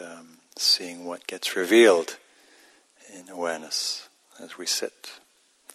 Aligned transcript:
um, 0.00 0.38
seeing 0.56 1.04
what 1.04 1.26
gets 1.26 1.56
revealed 1.56 2.16
in 3.14 3.28
awareness 3.28 4.08
as 4.40 4.58
we 4.58 4.66
sit. 4.66 5.20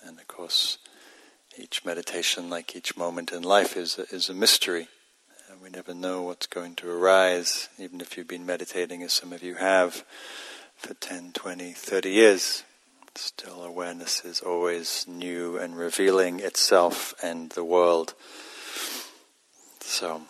And 0.05 0.19
of 0.19 0.27
course, 0.27 0.77
each 1.57 1.85
meditation, 1.85 2.49
like 2.49 2.75
each 2.75 2.97
moment 2.97 3.31
in 3.31 3.43
life, 3.43 3.75
is 3.75 3.99
a, 3.99 4.03
is 4.13 4.29
a 4.29 4.33
mystery. 4.33 4.87
And 5.49 5.61
we 5.61 5.69
never 5.69 5.93
know 5.93 6.21
what's 6.21 6.47
going 6.47 6.75
to 6.75 6.89
arise, 6.89 7.69
even 7.77 8.01
if 8.01 8.15
you've 8.15 8.27
been 8.27 8.45
meditating, 8.45 9.03
as 9.03 9.13
some 9.13 9.33
of 9.33 9.43
you 9.43 9.55
have, 9.55 10.05
for 10.77 10.93
10, 10.93 11.33
20, 11.33 11.73
30 11.73 12.09
years. 12.09 12.63
Still, 13.15 13.61
awareness 13.63 14.23
is 14.23 14.39
always 14.39 15.05
new 15.07 15.57
and 15.57 15.77
revealing 15.77 16.39
itself 16.39 17.13
and 17.21 17.49
the 17.51 17.65
world. 17.65 18.13
So, 19.81 20.21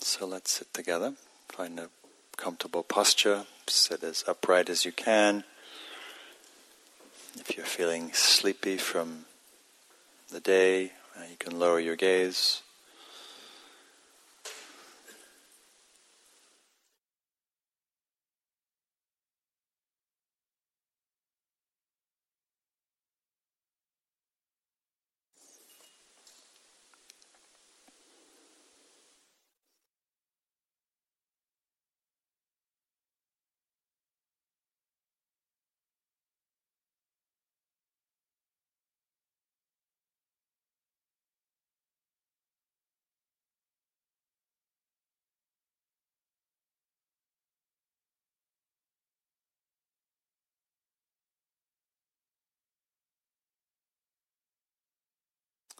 so 0.00 0.26
let's 0.26 0.50
sit 0.50 0.74
together. 0.74 1.14
Find 1.48 1.78
a 1.78 1.88
comfortable 2.36 2.82
posture. 2.82 3.46
Sit 3.66 4.02
as 4.02 4.24
upright 4.28 4.68
as 4.68 4.84
you 4.84 4.92
can. 4.92 5.44
If 7.38 7.56
you're 7.56 7.66
feeling 7.66 8.12
sleepy 8.12 8.76
from 8.76 9.26
the 10.30 10.40
day, 10.40 10.92
uh, 11.16 11.24
you 11.30 11.36
can 11.38 11.58
lower 11.58 11.80
your 11.80 11.96
gaze. 11.96 12.62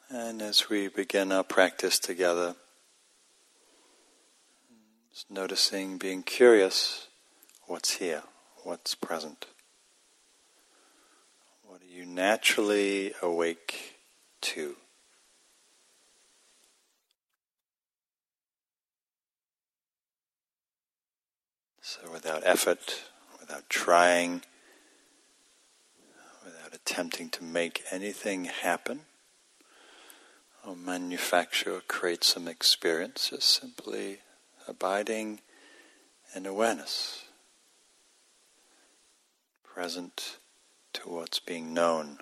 And 0.08 0.40
as 0.40 0.68
we 0.70 0.86
begin 0.86 1.32
our 1.32 1.42
practice 1.42 1.98
together, 1.98 2.54
just 5.12 5.28
noticing, 5.28 5.98
being 5.98 6.22
curious, 6.22 7.08
what's 7.66 7.96
here, 7.96 8.22
what's 8.62 8.94
present. 8.94 9.46
What 11.64 11.82
are 11.82 11.92
you 11.92 12.06
naturally 12.06 13.14
awake 13.20 13.96
to? 14.42 14.76
So 21.82 22.12
without 22.12 22.42
effort, 22.44 23.02
without 23.40 23.68
trying, 23.68 24.42
without 26.44 26.72
attempting 26.72 27.28
to 27.30 27.42
make 27.42 27.82
anything 27.90 28.44
happen, 28.44 29.00
or 30.66 30.74
manufacture 30.74 31.76
or 31.76 31.80
create 31.80 32.24
some 32.24 32.48
experience, 32.48 33.32
simply 33.38 34.18
abiding 34.66 35.40
in 36.34 36.44
awareness, 36.44 37.24
present 39.62 40.38
to 40.92 41.08
what's 41.08 41.38
being 41.38 41.72
known. 41.72 42.18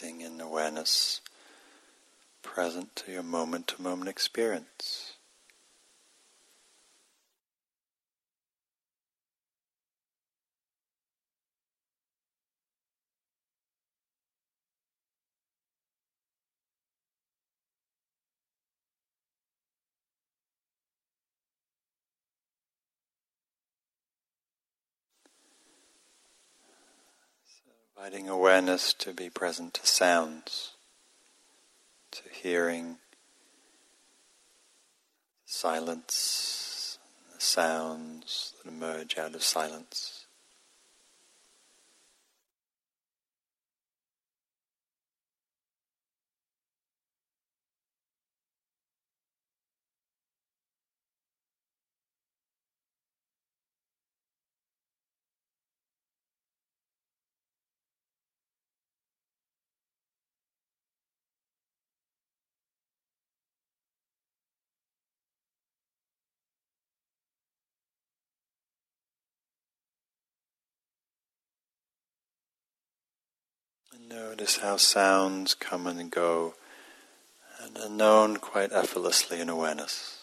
Resting 0.00 0.22
in 0.22 0.40
awareness, 0.40 1.20
present 2.42 2.96
to 2.96 3.12
your 3.12 3.22
moment 3.22 3.66
to 3.68 3.82
moment 3.82 4.08
experience. 4.08 5.09
Inviting 28.02 28.30
awareness 28.30 28.94
to 28.94 29.12
be 29.12 29.28
present 29.28 29.74
to 29.74 29.86
sounds, 29.86 30.72
to 32.10 32.22
hearing, 32.32 32.96
silence, 35.44 36.98
the 37.34 37.38
sounds 37.38 38.54
that 38.56 38.70
emerge 38.70 39.18
out 39.18 39.34
of 39.34 39.42
silence. 39.42 40.19
Notice 74.10 74.56
how 74.56 74.76
sounds 74.76 75.54
come 75.54 75.86
and 75.86 76.10
go 76.10 76.54
and 77.62 77.78
are 77.78 77.88
known 77.88 78.38
quite 78.38 78.72
effortlessly 78.72 79.38
in 79.38 79.48
awareness. 79.48 80.19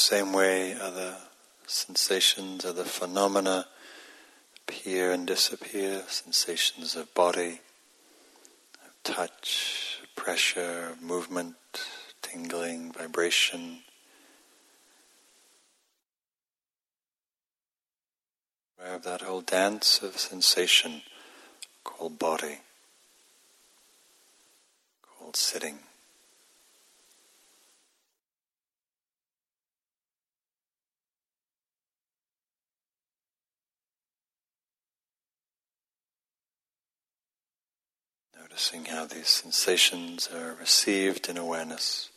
same 0.00 0.32
way, 0.32 0.74
other 0.80 1.14
sensations, 1.66 2.64
other 2.64 2.84
phenomena 2.84 3.66
appear 4.56 5.12
and 5.12 5.26
disappear, 5.26 6.02
sensations 6.08 6.96
of 6.96 7.12
body, 7.12 7.60
of 8.82 8.90
touch, 9.04 10.00
pressure, 10.16 10.96
movement, 11.02 11.56
tingling, 12.22 12.92
vibration. 12.92 13.80
We 18.78 18.88
have 18.88 19.02
that 19.02 19.20
whole 19.20 19.42
dance 19.42 20.00
of 20.02 20.18
sensation 20.18 21.02
called 21.84 22.18
body, 22.18 22.60
called 25.02 25.36
sitting. 25.36 25.80
Noticing 38.50 38.86
how 38.86 39.06
these 39.06 39.28
sensations 39.28 40.28
are 40.34 40.56
received 40.58 41.28
in 41.28 41.36
awareness. 41.36 42.09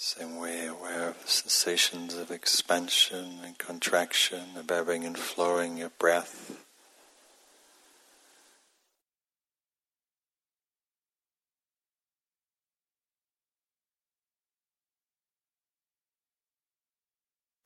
Same 0.00 0.36
way, 0.36 0.64
aware 0.64 1.08
of 1.08 1.20
the 1.22 1.28
sensations 1.28 2.14
of 2.14 2.30
expansion 2.30 3.40
and 3.44 3.58
contraction, 3.58 4.56
of 4.56 4.70
ebbing 4.70 5.04
and 5.04 5.18
flowing 5.18 5.82
of 5.82 5.98
breath. 5.98 6.64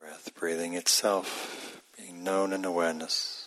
Breath 0.01 0.31
breathing 0.33 0.73
itself, 0.73 1.83
being 1.95 2.23
known 2.23 2.51
in 2.51 2.65
awareness. 2.65 3.42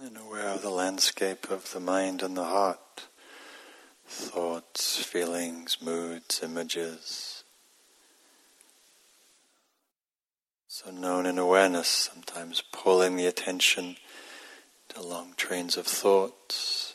And 0.00 0.16
aware 0.16 0.48
of 0.48 0.62
the 0.62 0.70
landscape 0.70 1.50
of 1.50 1.72
the 1.72 1.80
mind 1.80 2.22
and 2.22 2.36
the 2.36 2.44
heart, 2.44 3.08
thoughts, 4.06 5.02
feelings, 5.02 5.78
moods, 5.82 6.40
images. 6.42 7.42
So 10.68 10.92
known 10.92 11.26
in 11.26 11.36
awareness, 11.36 11.88
sometimes 11.88 12.62
pulling 12.72 13.16
the 13.16 13.26
attention 13.26 13.96
to 14.90 15.02
long 15.02 15.34
trains 15.36 15.76
of 15.76 15.86
thoughts, 15.86 16.94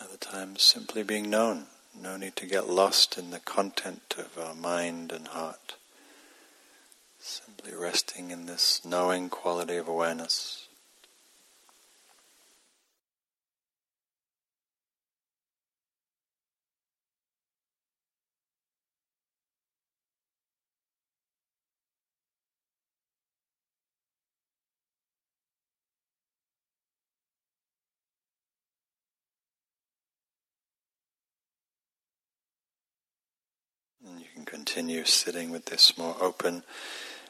other 0.00 0.16
times 0.16 0.62
simply 0.62 1.02
being 1.02 1.28
known. 1.28 1.66
No 1.94 2.16
need 2.16 2.36
to 2.36 2.46
get 2.46 2.70
lost 2.70 3.18
in 3.18 3.30
the 3.30 3.38
content 3.38 4.14
of 4.16 4.38
our 4.38 4.54
mind 4.54 5.12
and 5.12 5.28
heart. 5.28 5.76
Simply 7.18 7.74
resting 7.74 8.30
in 8.30 8.46
this 8.46 8.82
knowing 8.82 9.28
quality 9.28 9.76
of 9.76 9.88
awareness. 9.88 10.68
And 34.04 34.20
you 34.20 34.26
can 34.42 34.64
continue 34.64 35.04
sitting 35.04 35.50
with 35.50 35.66
this 35.66 35.96
more 35.96 36.16
open 36.20 36.62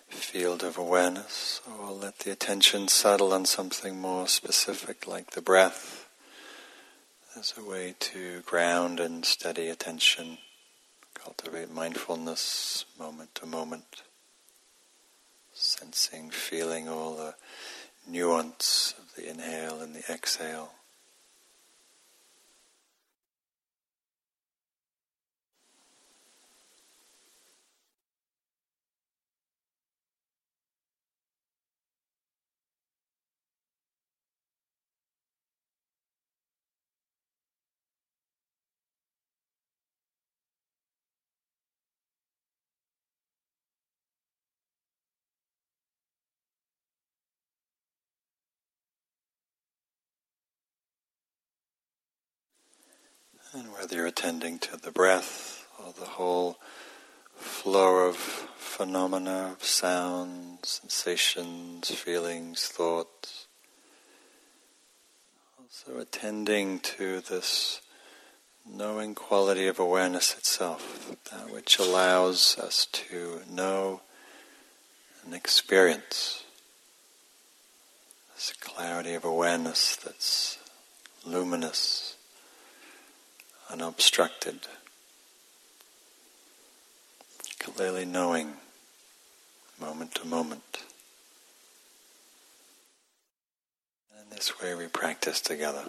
field 0.09 0.63
of 0.63 0.79
awareness, 0.79 1.61
or 1.67 1.91
let 1.91 2.21
the 2.21 2.31
attention 2.31 2.89
settle 2.89 3.33
on 3.33 3.45
something 3.45 4.01
more 4.01 4.27
specific 4.27 5.07
like 5.07 5.31
the 5.31 5.43
breath 5.43 6.09
as 7.37 7.55
a 7.57 7.69
way 7.69 7.95
to 7.99 8.41
ground 8.43 9.01
and 9.01 9.25
steady 9.25 9.69
attention, 9.69 10.39
cultivate 11.15 11.71
mindfulness 11.71 12.85
moment 12.99 13.35
to 13.35 13.47
moment, 13.47 14.03
sensing, 15.53 16.31
feeling 16.31 16.89
all 16.89 17.17
the 17.17 17.35
nuance 18.07 18.95
of 18.99 19.15
the 19.17 19.29
inhale 19.29 19.81
and 19.81 19.95
the 19.95 20.13
exhale. 20.13 20.73
And 53.55 53.71
whether 53.75 53.97
you're 53.97 54.07
attending 54.07 54.59
to 54.61 54.79
the 54.79 54.91
breath 54.91 55.69
or 55.79 55.93
the 55.93 56.07
whole 56.07 56.57
flow 57.37 58.09
of 58.09 58.17
phenomena 58.17 59.53
of 59.53 59.63
sounds, 59.63 60.81
sensations, 60.83 61.91
feelings, 61.91 62.67
thoughts, 62.67 63.47
also 65.59 66.01
attending 66.01 66.81
to 66.81 67.21
this 67.21 67.83
knowing 68.67 69.15
quality 69.15 69.67
of 69.67 69.79
awareness 69.79 70.35
itself, 70.39 71.15
that 71.31 71.53
which 71.53 71.79
allows 71.79 72.57
us 72.59 72.87
to 72.87 73.43
know 73.51 74.01
and 75.27 75.35
experience 75.35 76.45
this 78.35 78.55
clarity 78.61 79.13
of 79.13 79.27
awareness 79.27 79.97
that's 79.97 80.59
luminous, 81.27 82.12
unobstructed, 83.73 84.61
clearly 87.59 88.05
knowing 88.05 88.53
moment 89.81 90.15
to 90.15 90.27
moment. 90.27 90.83
And 94.15 94.31
in 94.31 94.37
this 94.37 94.61
way 94.61 94.75
we 94.75 94.87
practice 94.89 95.41
together. 95.41 95.85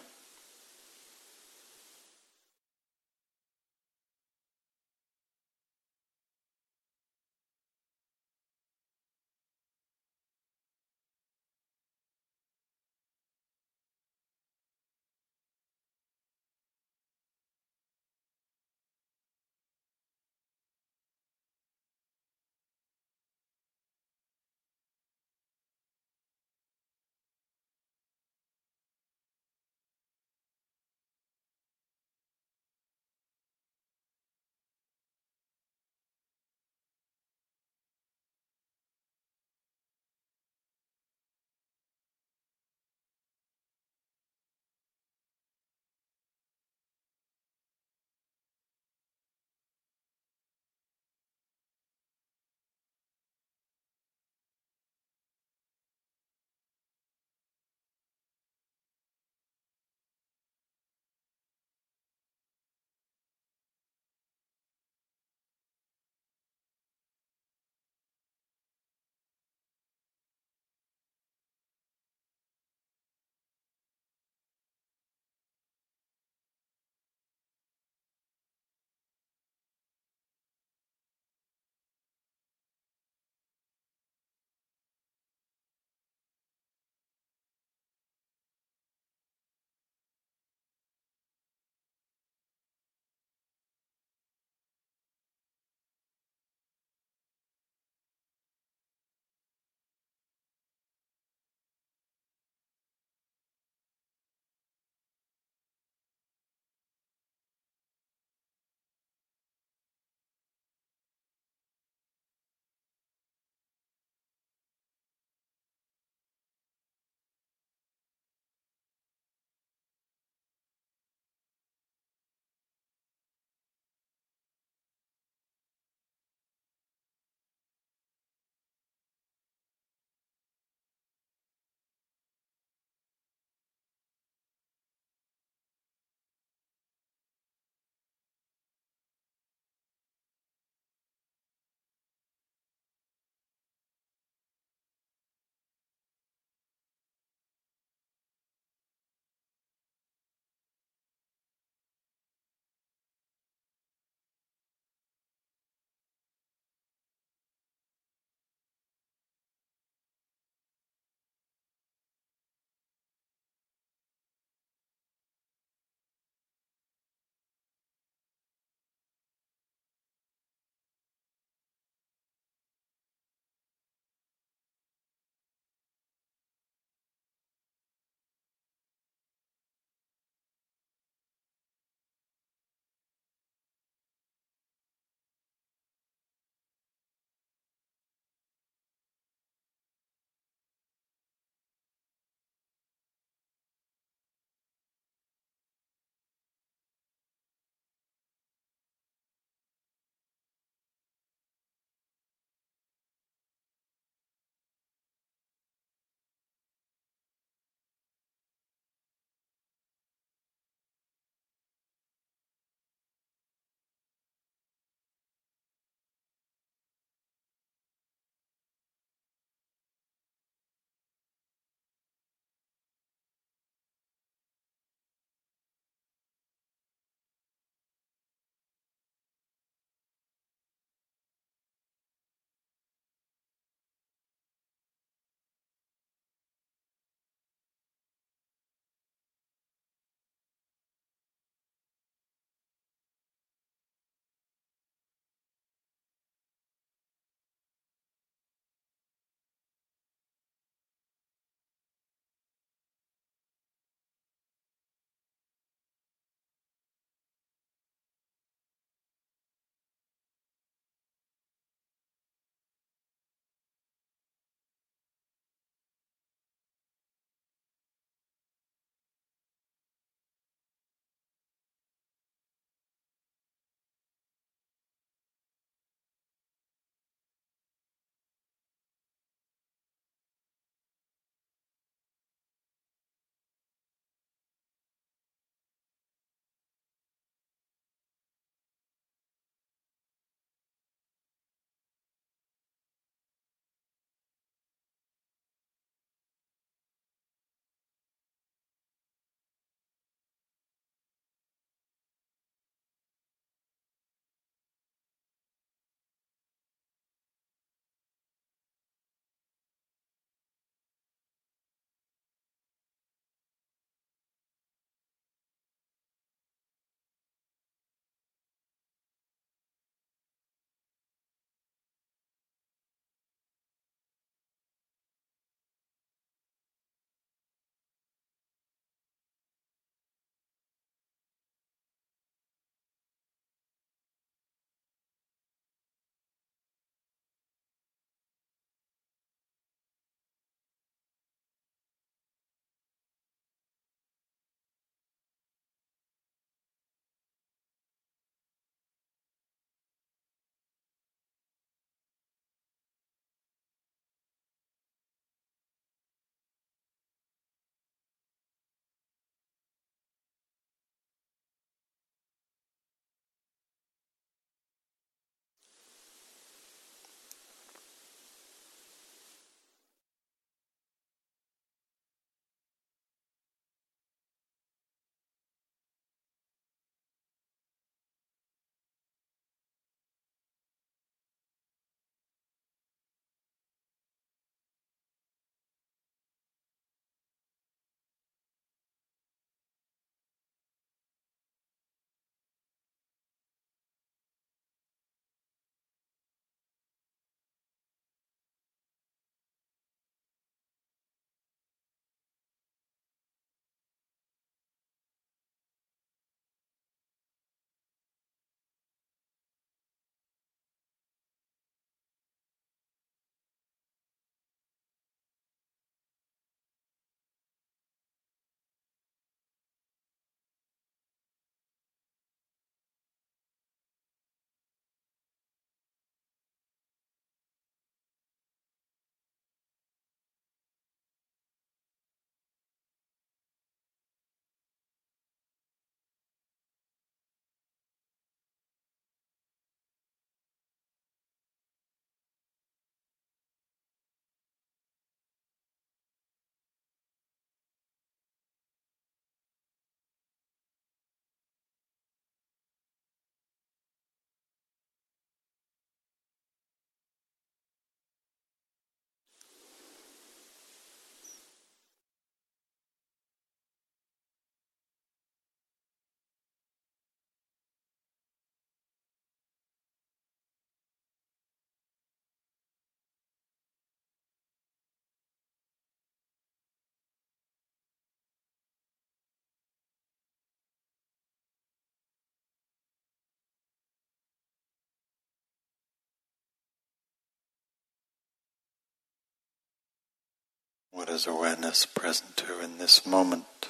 What 490.93 491.10
is 491.10 491.25
awareness 491.25 491.88
present 491.88 492.38
to 492.38 492.60
in 492.63 492.77
this 492.77 493.03
moment? 493.03 493.67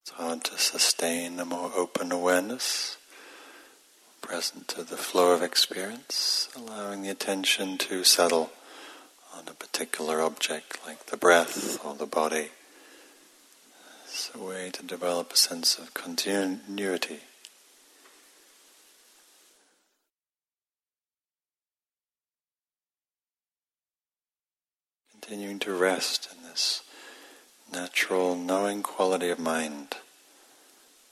It's 0.00 0.12
hard 0.12 0.42
to 0.44 0.56
sustain 0.56 1.38
a 1.38 1.44
more 1.44 1.70
open 1.76 2.12
awareness, 2.12 2.96
present 4.22 4.68
to 4.68 4.82
the 4.82 4.96
flow 4.96 5.32
of 5.32 5.42
experience, 5.42 6.48
allowing 6.56 7.02
the 7.02 7.10
attention 7.10 7.76
to 7.76 8.04
settle 8.04 8.52
on 9.36 9.44
a 9.48 9.52
particular 9.52 10.22
object 10.22 10.78
like 10.86 11.04
the 11.06 11.18
breath 11.18 11.78
or 11.84 11.94
the 11.94 12.06
body. 12.06 12.48
It's 14.06 14.30
a 14.34 14.38
way 14.38 14.70
to 14.70 14.82
develop 14.82 15.30
a 15.30 15.36
sense 15.36 15.76
of 15.78 15.92
continuity. 15.92 17.20
Continuing 25.22 25.60
to 25.60 25.72
rest 25.72 26.28
in 26.36 26.42
this 26.48 26.82
natural 27.72 28.34
knowing 28.34 28.82
quality 28.82 29.30
of 29.30 29.38
mind, 29.38 29.94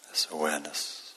this 0.08 0.26
awareness. 0.32 1.09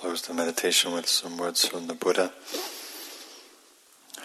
Close 0.00 0.22
the 0.22 0.32
meditation 0.32 0.92
with 0.92 1.06
some 1.06 1.36
words 1.36 1.66
from 1.66 1.86
the 1.86 1.92
Buddha. 1.92 2.32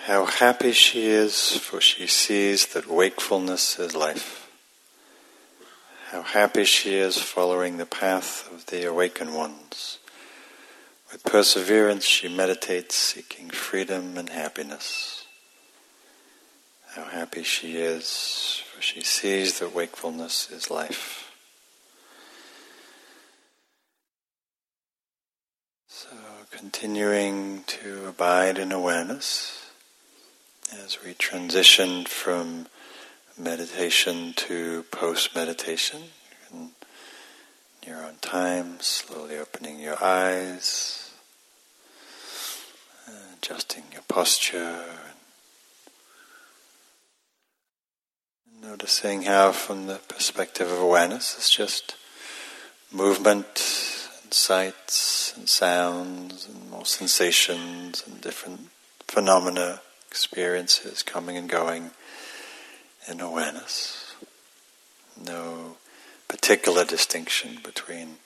How 0.03 0.23
happy 0.23 0.71
she 0.71 1.07
is, 1.07 1.57
for 1.57 1.81
she 1.81 2.07
sees 2.07 2.67
that 2.67 2.87
wakefulness 2.87 3.77
is 3.77 3.93
life. 3.93 4.49
How 6.11 6.21
happy 6.21 6.63
she 6.63 6.95
is 6.95 7.17
following 7.17 7.75
the 7.75 7.85
path 7.85 8.49
of 8.53 8.67
the 8.67 8.87
awakened 8.87 9.35
ones. 9.35 9.99
With 11.11 11.25
perseverance, 11.25 12.05
she 12.05 12.29
meditates, 12.29 12.95
seeking 12.95 13.49
freedom 13.49 14.17
and 14.17 14.29
happiness. 14.29 15.25
How 16.93 17.03
happy 17.03 17.43
she 17.43 17.75
is, 17.75 18.63
for 18.73 18.81
she 18.81 19.01
sees 19.01 19.59
that 19.59 19.75
wakefulness 19.75 20.49
is 20.51 20.71
life. 20.71 21.24
Continuing 26.71 27.63
to 27.67 28.07
abide 28.07 28.57
in 28.57 28.71
awareness 28.71 29.69
as 30.83 30.97
we 31.05 31.13
transition 31.13 32.03
from 32.05 32.65
meditation 33.37 34.33
to 34.35 34.81
post 34.89 35.35
meditation. 35.35 36.01
In 36.51 36.71
your 37.85 38.03
own 38.03 38.15
time, 38.19 38.79
slowly 38.79 39.37
opening 39.37 39.79
your 39.79 40.03
eyes, 40.03 41.13
adjusting 43.37 43.83
your 43.93 44.01
posture, 44.07 44.85
noticing 48.59 49.21
how, 49.21 49.51
from 49.51 49.85
the 49.85 49.99
perspective 50.07 50.71
of 50.71 50.79
awareness, 50.79 51.35
it's 51.37 51.51
just 51.51 51.93
movement 52.91 53.84
and 54.25 54.33
sights 54.33 55.37
and 55.37 55.47
sounds 55.47 56.47
and 56.47 56.71
more 56.71 56.85
sensations 56.85 58.03
and 58.07 58.19
different 58.21 58.69
phenomena, 59.07 59.81
experiences 60.09 61.03
coming 61.03 61.37
and 61.37 61.47
going 61.47 61.91
in 63.07 63.21
awareness. 63.21 64.15
No 65.23 65.77
particular 66.27 66.85
distinction 66.85 67.59
between 67.63 68.17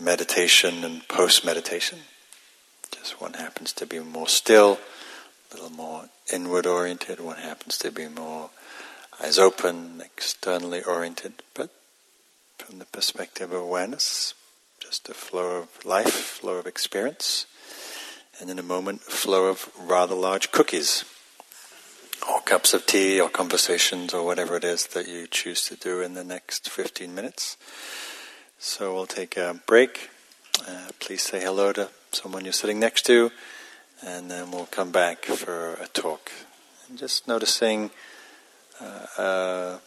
meditation 0.00 0.84
and 0.84 1.06
post 1.06 1.44
meditation. 1.44 1.98
Just 2.90 3.20
one 3.20 3.34
happens 3.34 3.74
to 3.74 3.86
be 3.86 3.98
more 3.98 4.26
still, 4.26 4.78
a 5.50 5.54
little 5.54 5.70
more 5.70 6.08
inward 6.32 6.66
oriented, 6.66 7.20
one 7.20 7.36
happens 7.36 7.76
to 7.78 7.92
be 7.92 8.08
more 8.08 8.48
eyes 9.22 9.38
open, 9.38 10.00
externally 10.02 10.82
oriented, 10.82 11.42
but 11.52 11.68
from 12.56 12.78
the 12.78 12.86
perspective 12.86 13.52
of 13.52 13.60
awareness, 13.60 14.32
just 14.90 15.08
a 15.08 15.14
flow 15.14 15.58
of 15.60 15.84
life, 15.84 16.12
flow 16.12 16.56
of 16.56 16.66
experience, 16.66 17.46
and 18.40 18.50
in 18.50 18.58
a 18.58 18.62
moment, 18.62 19.00
a 19.06 19.12
flow 19.12 19.46
of 19.46 19.70
rather 19.78 20.16
large 20.16 20.50
cookies, 20.50 21.04
or 22.28 22.40
cups 22.40 22.74
of 22.74 22.84
tea, 22.86 23.20
or 23.20 23.28
conversations, 23.28 24.12
or 24.12 24.26
whatever 24.26 24.56
it 24.56 24.64
is 24.64 24.88
that 24.88 25.06
you 25.06 25.28
choose 25.28 25.64
to 25.64 25.76
do 25.76 26.00
in 26.00 26.14
the 26.14 26.24
next 26.24 26.68
15 26.68 27.14
minutes. 27.14 27.56
So 28.58 28.92
we'll 28.92 29.06
take 29.06 29.36
a 29.36 29.60
break. 29.64 30.10
Uh, 30.66 30.88
please 30.98 31.22
say 31.22 31.40
hello 31.40 31.72
to 31.72 31.90
someone 32.10 32.42
you're 32.42 32.52
sitting 32.52 32.80
next 32.80 33.06
to, 33.06 33.30
and 34.04 34.28
then 34.28 34.50
we'll 34.50 34.66
come 34.66 34.90
back 34.90 35.24
for 35.24 35.74
a 35.74 35.86
talk. 35.86 36.32
And 36.88 36.98
just 36.98 37.28
noticing 37.28 37.92
uh, 38.80 39.06
uh, 39.16 39.78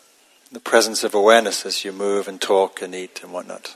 the 0.50 0.62
presence 0.62 1.04
of 1.04 1.14
awareness 1.14 1.66
as 1.66 1.84
you 1.84 1.92
move 1.92 2.30
and 2.30 2.40
talk 2.40 2.82
and 2.82 2.96
eat 2.96 3.22
and 3.22 3.34
whatnot. 3.34 3.76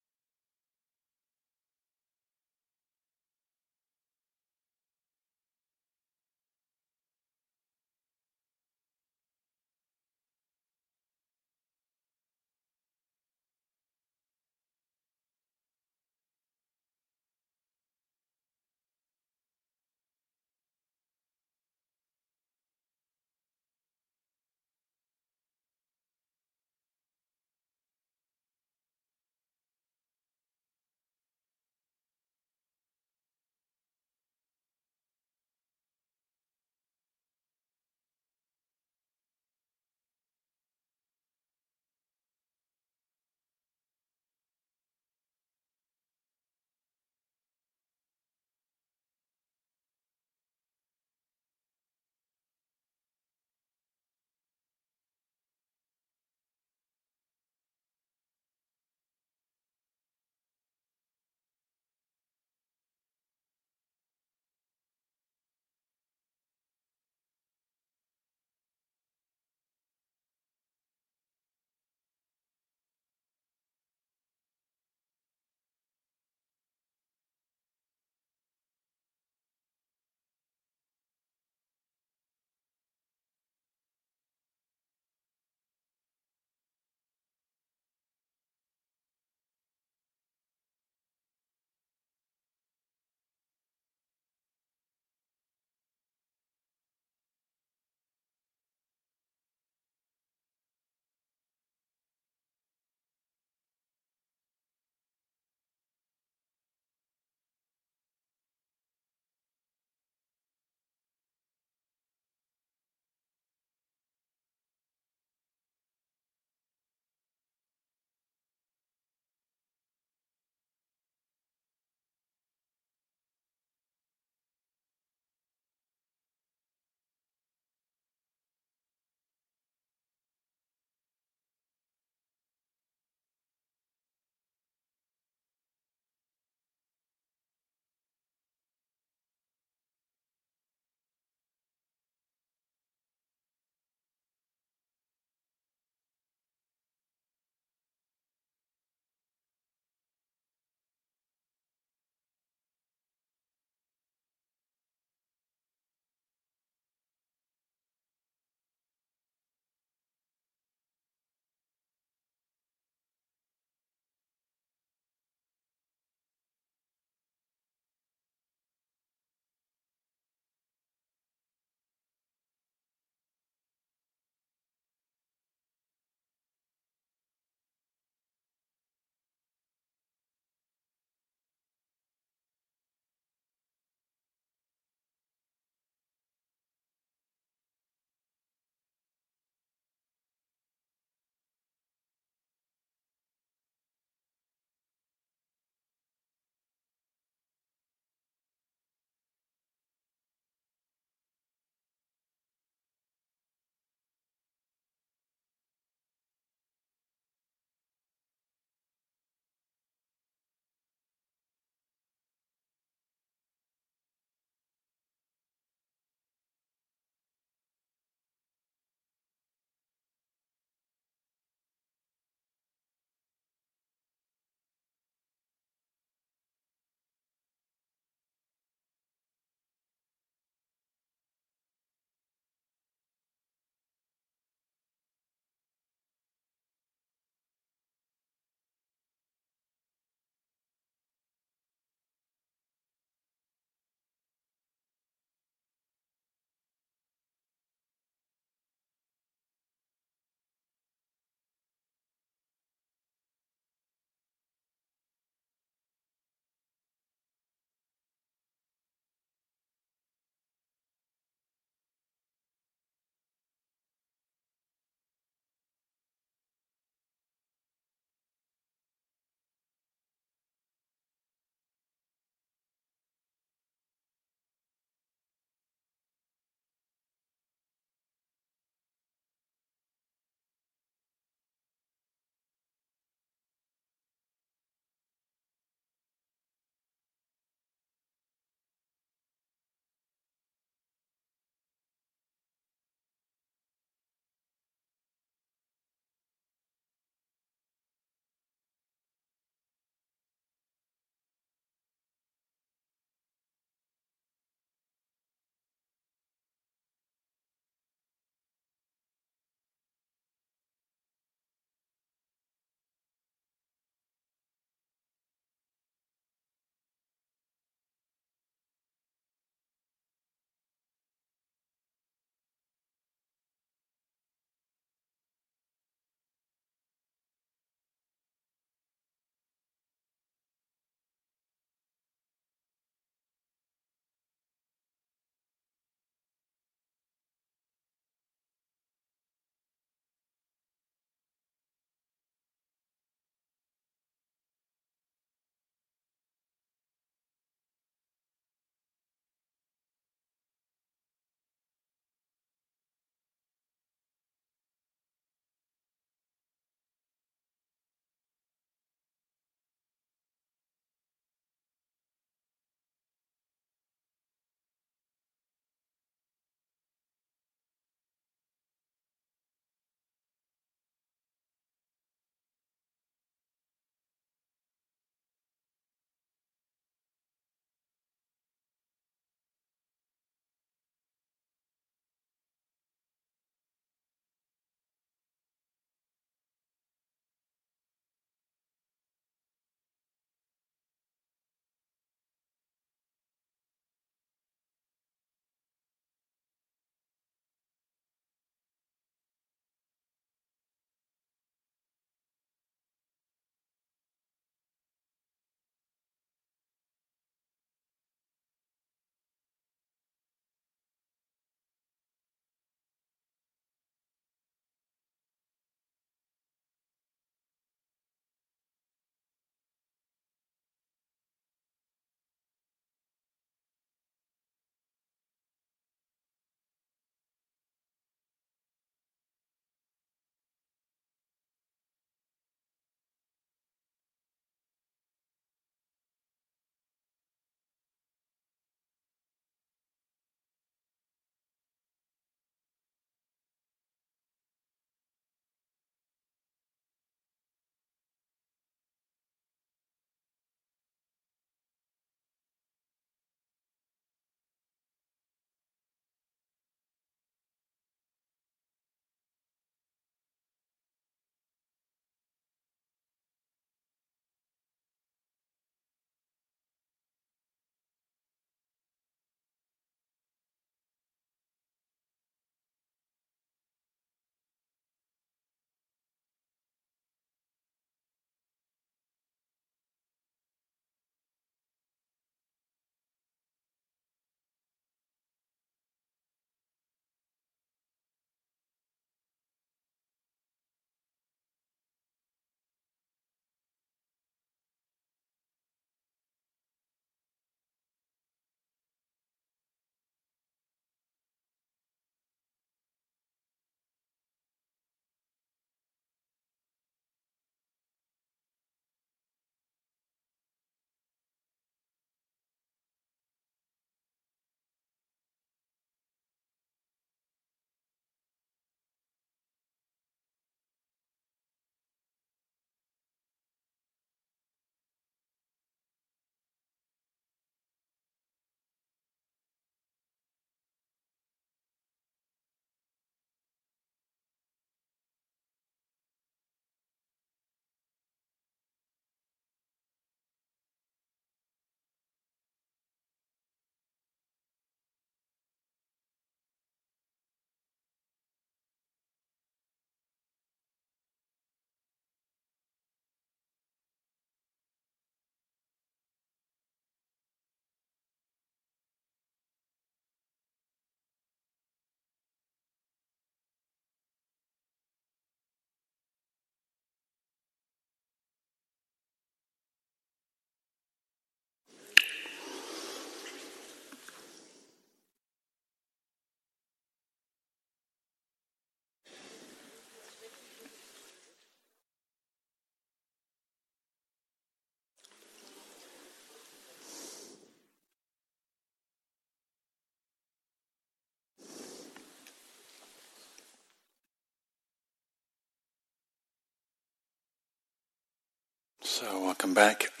So, 598.88 599.20
welcome 599.20 599.52
back. 599.52 599.90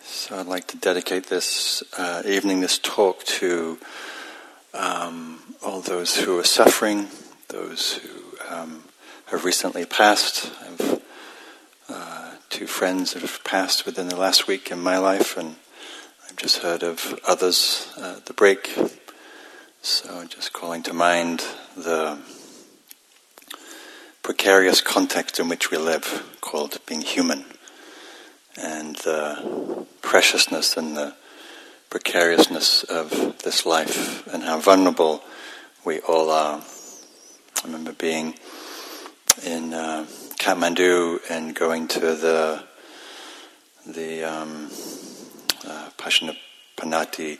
so, 0.00 0.38
I'd 0.38 0.46
like 0.46 0.68
to 0.68 0.76
dedicate 0.76 1.26
this 1.26 1.82
uh, 1.98 2.22
evening, 2.24 2.60
this 2.60 2.78
talk, 2.78 3.24
to 3.24 3.76
um, 4.72 5.40
all 5.60 5.80
those 5.80 6.18
who 6.18 6.38
are 6.38 6.44
suffering, 6.44 7.08
those 7.48 7.94
who 7.94 8.38
um, 8.48 8.84
have 9.26 9.44
recently 9.44 9.84
passed. 9.84 10.52
I 10.62 10.64
have 10.66 11.02
uh, 11.88 12.34
two 12.50 12.68
friends 12.68 13.14
have 13.14 13.42
passed 13.42 13.84
within 13.84 14.06
the 14.06 14.16
last 14.16 14.46
week 14.46 14.70
in 14.70 14.78
my 14.78 14.96
life, 14.98 15.36
and 15.36 15.56
I've 16.24 16.36
just 16.36 16.58
heard 16.58 16.84
of 16.84 17.18
others 17.26 17.92
uh, 17.98 18.20
the 18.24 18.32
break. 18.32 18.78
So, 19.90 20.26
just 20.26 20.52
calling 20.52 20.82
to 20.82 20.92
mind 20.92 21.42
the 21.74 22.18
precarious 24.22 24.82
context 24.82 25.40
in 25.40 25.48
which 25.48 25.70
we 25.70 25.78
live, 25.78 26.36
called 26.42 26.78
being 26.84 27.00
human, 27.00 27.46
and 28.54 28.96
the 28.96 29.86
preciousness 30.02 30.76
and 30.76 30.94
the 30.94 31.14
precariousness 31.88 32.84
of 32.84 33.38
this 33.44 33.64
life, 33.64 34.26
and 34.26 34.42
how 34.42 34.60
vulnerable 34.60 35.22
we 35.86 36.00
all 36.00 36.28
are. 36.28 36.60
I 36.60 37.64
remember 37.64 37.92
being 37.92 38.34
in 39.42 39.72
uh, 39.72 40.04
Kathmandu 40.38 41.20
and 41.30 41.54
going 41.54 41.88
to 41.88 42.00
the 42.00 42.62
the 43.86 44.22
um, 44.22 44.66
uh, 45.66 45.88
Pashupati 45.96 47.38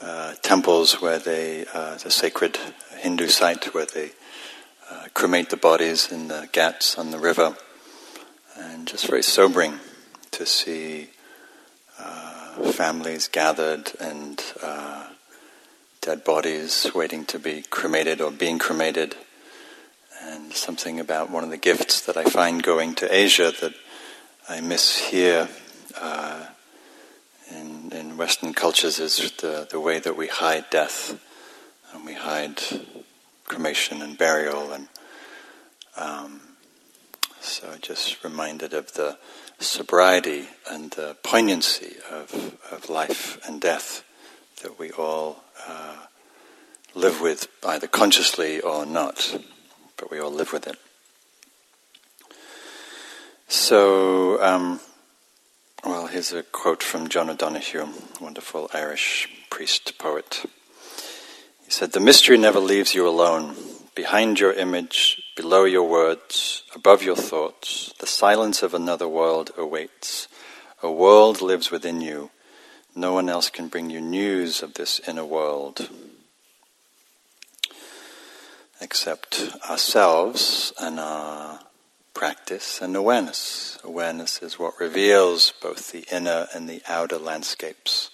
uh, 0.00 0.34
temples 0.42 1.00
where 1.00 1.18
they, 1.18 1.66
uh, 1.74 1.96
the 1.96 2.10
sacred 2.10 2.58
Hindu 2.98 3.28
site 3.28 3.74
where 3.74 3.86
they 3.86 4.12
uh, 4.90 5.06
cremate 5.14 5.50
the 5.50 5.56
bodies 5.56 6.10
in 6.10 6.28
the 6.28 6.48
ghats 6.52 6.96
on 6.98 7.10
the 7.10 7.18
river. 7.18 7.56
And 8.56 8.86
just 8.86 9.06
very 9.06 9.22
sobering 9.22 9.78
to 10.32 10.46
see 10.46 11.10
uh, 11.98 12.72
families 12.72 13.28
gathered 13.28 13.92
and 14.00 14.42
uh, 14.62 15.08
dead 16.00 16.24
bodies 16.24 16.90
waiting 16.94 17.24
to 17.26 17.38
be 17.38 17.62
cremated 17.62 18.20
or 18.20 18.30
being 18.30 18.58
cremated. 18.58 19.16
And 20.22 20.52
something 20.52 20.98
about 20.98 21.30
one 21.30 21.44
of 21.44 21.50
the 21.50 21.56
gifts 21.56 22.00
that 22.02 22.16
I 22.16 22.24
find 22.24 22.62
going 22.62 22.94
to 22.96 23.14
Asia 23.14 23.52
that 23.60 23.74
I 24.48 24.60
miss 24.60 24.98
here 24.98 25.48
uh, 26.00 26.46
in, 27.92 28.16
Western 28.16 28.54
cultures 28.54 28.98
is 28.98 29.32
the, 29.40 29.66
the 29.70 29.80
way 29.80 29.98
that 29.98 30.16
we 30.16 30.26
hide 30.26 30.66
death. 30.70 31.20
And 31.92 32.04
we 32.04 32.14
hide 32.14 32.60
cremation 33.44 34.02
and 34.02 34.18
burial. 34.18 34.72
And 34.72 34.88
um, 35.96 36.40
so 37.40 37.74
just 37.80 38.22
reminded 38.24 38.74
of 38.74 38.92
the 38.94 39.18
sobriety 39.58 40.46
and 40.70 40.90
the 40.92 41.16
poignancy 41.22 41.96
of, 42.10 42.56
of 42.70 42.88
life 42.88 43.38
and 43.46 43.60
death 43.60 44.04
that 44.62 44.78
we 44.78 44.90
all 44.92 45.44
uh, 45.66 45.96
live 46.94 47.20
with, 47.20 47.48
either 47.64 47.86
consciously 47.86 48.60
or 48.60 48.84
not, 48.84 49.40
but 49.96 50.10
we 50.10 50.18
all 50.18 50.32
live 50.32 50.52
with 50.52 50.66
it. 50.66 50.76
So, 53.48 54.42
um, 54.42 54.80
well, 55.88 56.06
here's 56.06 56.34
a 56.34 56.42
quote 56.42 56.82
from 56.82 57.08
John 57.08 57.30
O'Donohue, 57.30 57.88
wonderful 58.20 58.68
Irish 58.74 59.26
priest 59.48 59.96
poet. 59.96 60.44
He 61.64 61.70
said, 61.70 61.92
The 61.92 61.98
mystery 62.00 62.36
never 62.36 62.60
leaves 62.60 62.94
you 62.94 63.08
alone. 63.08 63.56
Behind 63.94 64.38
your 64.38 64.52
image, 64.52 65.22
below 65.34 65.64
your 65.64 65.88
words, 65.88 66.62
above 66.74 67.02
your 67.02 67.16
thoughts, 67.16 67.94
the 68.00 68.06
silence 68.06 68.62
of 68.62 68.74
another 68.74 69.08
world 69.08 69.50
awaits. 69.56 70.28
A 70.82 70.92
world 70.92 71.40
lives 71.40 71.70
within 71.70 72.02
you. 72.02 72.32
No 72.94 73.14
one 73.14 73.30
else 73.30 73.48
can 73.48 73.68
bring 73.68 73.88
you 73.88 74.02
news 74.02 74.62
of 74.62 74.74
this 74.74 75.00
inner 75.08 75.24
world 75.24 75.88
except 78.80 79.56
ourselves 79.68 80.72
and 80.78 81.00
our 81.00 81.60
practice 82.18 82.82
and 82.82 82.96
awareness. 82.96 83.78
Awareness 83.84 84.42
is 84.42 84.58
what 84.58 84.80
reveals 84.80 85.52
both 85.62 85.92
the 85.92 86.04
inner 86.10 86.48
and 86.52 86.68
the 86.68 86.82
outer 86.88 87.16
landscapes. 87.16 88.10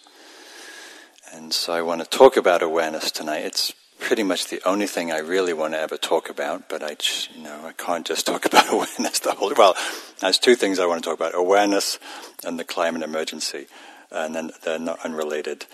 And 1.33 1.55
so 1.55 1.73
I 1.73 1.81
want 1.81 2.03
to 2.03 2.07
talk 2.07 2.37
about 2.37 2.63
awareness 2.63 3.11
tonight. 3.11 3.47
It's 3.47 3.73
pretty 4.01 4.23
much 4.23 4.49
the 4.49 4.61
only 4.69 4.87
thing 4.87 5.11
I 5.11 5.21
really 5.21 5.55
want 5.55 5.73
to 5.73 5.81
ever 5.81 5.97
talk 5.97 6.29
about, 6.29 6.69
but 6.69 6.83
I, 6.83 6.99
you 7.35 7.45
know, 7.45 7.65
I 7.65 7.73
can't 7.73 8.07
just 8.07 8.27
talk 8.31 8.45
about 8.45 8.71
awareness 8.71 9.21
the 9.21 9.33
whole. 9.33 9.55
Well, 9.57 9.75
there's 10.21 10.39
two 10.39 10.55
things 10.55 10.79
I 10.79 10.85
want 10.85 11.03
to 11.03 11.09
talk 11.09 11.19
about: 11.19 11.35
awareness 11.35 11.99
and 12.45 12.59
the 12.59 12.65
climate 12.65 13.03
emergency, 13.03 13.69
and 14.11 14.35
then 14.35 14.51
they're 14.65 14.79
not 14.79 14.99
unrelated. 15.03 15.65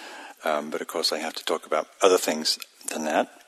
Um, 0.44 0.70
but 0.70 0.80
of 0.80 0.86
course, 0.86 1.10
I 1.10 1.18
have 1.18 1.34
to 1.34 1.44
talk 1.44 1.66
about 1.66 1.88
other 2.00 2.16
things 2.16 2.60
than 2.92 3.06
that 3.06 3.39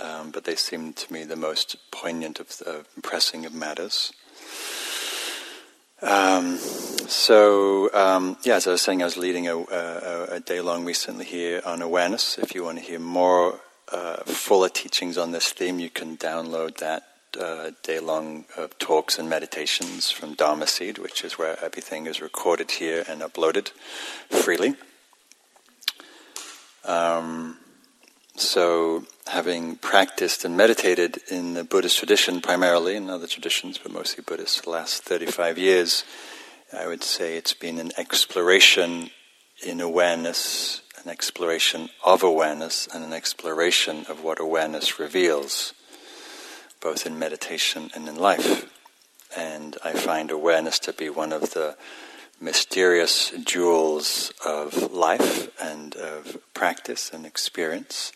um, 0.00 0.30
but 0.30 0.44
they 0.44 0.56
seem 0.56 0.92
to 0.92 1.12
me 1.12 1.24
the 1.24 1.36
most 1.36 1.76
poignant 1.90 2.40
of 2.40 2.56
the 2.58 2.84
pressing 3.02 3.46
of 3.46 3.54
matters. 3.54 4.12
Um, 6.02 6.56
so, 6.58 7.92
um, 7.94 8.36
yeah, 8.42 8.56
as 8.56 8.66
I 8.66 8.72
was 8.72 8.82
saying, 8.82 9.00
I 9.00 9.06
was 9.06 9.16
leading 9.16 9.48
a, 9.48 9.56
a, 9.56 10.26
a 10.32 10.40
day 10.40 10.60
long 10.60 10.84
recently 10.84 11.24
here 11.24 11.62
on 11.64 11.80
awareness. 11.80 12.38
If 12.38 12.54
you 12.54 12.64
want 12.64 12.78
to 12.78 12.84
hear 12.84 12.98
more 12.98 13.60
uh, 13.90 14.16
fuller 14.24 14.68
teachings 14.68 15.16
on 15.16 15.32
this 15.32 15.52
theme, 15.52 15.78
you 15.78 15.88
can 15.88 16.16
download 16.16 16.78
that 16.78 17.04
uh, 17.40 17.70
day 17.82 17.98
long 17.98 18.44
talks 18.78 19.18
and 19.18 19.28
meditations 19.28 20.10
from 20.10 20.34
Dharma 20.34 20.66
Seed, 20.66 20.98
which 20.98 21.24
is 21.24 21.38
where 21.38 21.62
everything 21.64 22.06
is 22.06 22.20
recorded 22.20 22.72
here 22.72 23.04
and 23.08 23.20
uploaded 23.22 23.68
freely. 24.28 24.74
Um, 26.84 27.58
so, 28.40 29.04
having 29.26 29.76
practiced 29.76 30.44
and 30.44 30.56
meditated 30.56 31.18
in 31.30 31.54
the 31.54 31.64
Buddhist 31.64 31.98
tradition 31.98 32.40
primarily, 32.40 32.96
in 32.96 33.08
other 33.10 33.26
traditions, 33.26 33.78
but 33.78 33.92
mostly 33.92 34.24
Buddhist, 34.26 34.64
the 34.64 34.70
last 34.70 35.02
35 35.04 35.58
years, 35.58 36.04
I 36.72 36.86
would 36.86 37.02
say 37.02 37.36
it's 37.36 37.54
been 37.54 37.78
an 37.78 37.92
exploration 37.96 39.10
in 39.64 39.80
awareness, 39.80 40.82
an 41.02 41.10
exploration 41.10 41.88
of 42.04 42.22
awareness, 42.22 42.88
and 42.92 43.04
an 43.04 43.12
exploration 43.12 44.04
of 44.08 44.22
what 44.22 44.40
awareness 44.40 44.98
reveals, 44.98 45.72
both 46.80 47.06
in 47.06 47.18
meditation 47.18 47.90
and 47.94 48.08
in 48.08 48.16
life. 48.16 48.70
And 49.36 49.76
I 49.84 49.92
find 49.92 50.30
awareness 50.30 50.78
to 50.80 50.92
be 50.92 51.08
one 51.08 51.32
of 51.32 51.52
the 51.52 51.76
mysterious 52.40 53.32
jewels 53.44 54.32
of 54.44 54.92
life 54.92 55.48
and 55.60 55.94
of 55.96 56.38
practice 56.52 57.10
and 57.12 57.24
experience. 57.24 58.12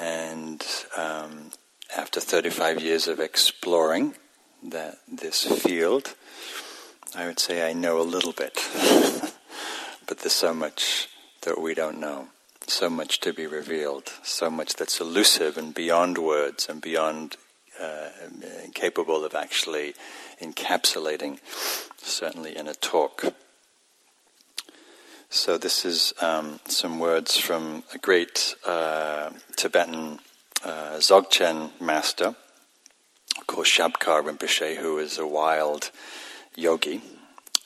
And 0.00 0.64
um, 0.96 1.50
after 1.96 2.20
35 2.20 2.82
years 2.82 3.08
of 3.08 3.20
exploring 3.20 4.14
that 4.62 4.98
this 5.10 5.44
field, 5.44 6.14
I 7.14 7.26
would 7.26 7.38
say 7.38 7.68
I 7.68 7.72
know 7.72 8.00
a 8.00 8.02
little 8.02 8.32
bit. 8.32 8.54
but 10.06 10.18
there's 10.18 10.32
so 10.32 10.54
much 10.54 11.08
that 11.42 11.60
we 11.60 11.74
don't 11.74 12.00
know, 12.00 12.28
so 12.66 12.90
much 12.90 13.20
to 13.20 13.32
be 13.32 13.46
revealed, 13.46 14.12
so 14.22 14.50
much 14.50 14.74
that's 14.74 15.00
elusive 15.00 15.56
and 15.56 15.74
beyond 15.74 16.18
words 16.18 16.68
and 16.68 16.80
beyond 16.80 17.36
uh, 17.80 18.08
capable 18.74 19.24
of 19.24 19.34
actually 19.34 19.94
encapsulating, 20.42 21.38
certainly 21.96 22.56
in 22.56 22.66
a 22.68 22.74
talk. 22.74 23.24
So, 25.30 25.58
this 25.58 25.84
is 25.84 26.14
um, 26.22 26.58
some 26.64 26.98
words 26.98 27.36
from 27.36 27.84
a 27.92 27.98
great 27.98 28.54
uh, 28.64 29.28
Tibetan 29.56 30.20
uh, 30.64 30.96
Dzogchen 30.96 31.78
master 31.82 32.34
called 33.46 33.66
Shabkar 33.66 34.22
Rinpoche, 34.24 34.76
who 34.76 34.96
is 34.96 35.18
a 35.18 35.26
wild 35.26 35.90
yogi 36.56 37.02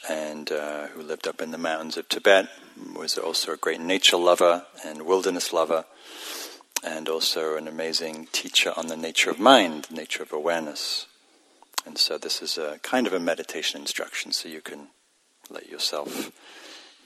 and 0.09 0.51
uh, 0.51 0.89
who 0.89 1.03
lived 1.03 1.29
up 1.29 1.41
in 1.41 1.53
the 1.53 1.57
mountains 1.57 1.97
of 1.97 2.09
Tibet, 2.09 2.49
was 2.97 3.17
also 3.17 3.53
a 3.53 3.57
great 3.57 3.81
nature 3.81 4.17
lover 4.17 4.67
and 4.85 5.03
wilderness 5.03 5.53
lover, 5.53 5.85
and 6.83 7.09
also 7.09 7.57
an 7.57 7.69
amazing 7.69 8.27
teacher 8.33 8.73
on 8.77 8.89
the 8.89 8.97
nature 8.97 9.31
of 9.31 9.39
mind, 9.39 9.85
the 9.85 9.95
nature 9.95 10.25
of 10.25 10.33
awareness. 10.33 11.07
And 11.87 11.97
so, 11.97 12.19
this 12.19 12.43
is 12.43 12.59
a 12.59 12.81
kind 12.83 13.07
of 13.07 13.13
a 13.13 13.21
meditation 13.21 13.81
instruction, 13.81 14.33
so 14.33 14.49
you 14.49 14.63
can 14.63 14.89
let 15.49 15.69
yourself 15.69 16.33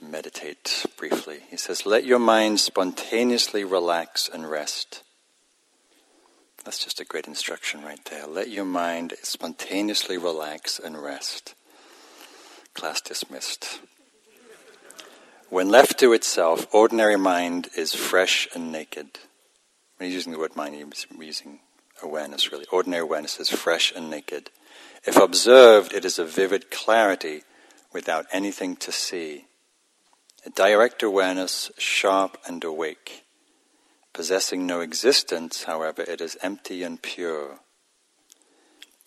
meditate 0.01 0.87
briefly. 0.97 1.41
He 1.51 1.57
says, 1.57 1.87
Let 1.87 2.05
your 2.05 2.19
mind 2.19 2.61
spontaneously 2.61 3.65
relax 3.65 4.29
and 4.33 4.49
rest. 4.51 5.03
That's 6.65 6.83
just 6.83 7.01
a 7.01 7.05
great 7.05 7.29
instruction 7.29 7.83
right 7.83 8.05
there. 8.07 8.27
Let 8.27 8.51
your 8.51 8.65
mind 8.65 9.15
spontaneously 9.23 10.19
relax 10.19 10.81
and 10.81 11.01
rest. 11.01 11.55
Class 12.75 13.01
dismissed. 13.01 13.81
When 15.49 15.69
left 15.69 16.01
to 16.01 16.13
itself, 16.13 16.67
ordinary 16.73 17.17
mind 17.17 17.69
is 17.77 17.95
fresh 17.95 18.49
and 18.53 18.73
naked. 18.73 19.19
when 19.97 20.09
he's 20.09 20.15
using 20.15 20.33
the 20.33 20.41
word 20.41 20.57
mind, 20.57 20.75
he's 20.75 21.07
using 21.19 21.61
awareness 22.03 22.51
really. 22.51 22.67
Ordinary 22.73 23.03
awareness 23.03 23.39
is 23.39 23.49
fresh 23.49 23.93
and 23.95 24.11
naked. 24.11 24.51
If 25.07 25.17
observed, 25.17 25.93
it 25.93 26.05
is 26.05 26.19
a 26.19 26.25
vivid 26.25 26.71
clarity 26.73 27.43
without 27.93 28.27
anything 28.33 28.75
to 28.77 28.91
see. 28.91 29.45
Direct 30.55 31.03
awareness, 31.03 31.71
sharp 31.77 32.39
and 32.47 32.63
awake. 32.63 33.25
Possessing 34.13 34.67
no 34.67 34.81
existence, 34.81 35.65
however, 35.65 36.03
it 36.03 36.21
is 36.21 36.39
empty 36.41 36.83
and 36.83 37.03
pure. 37.03 37.59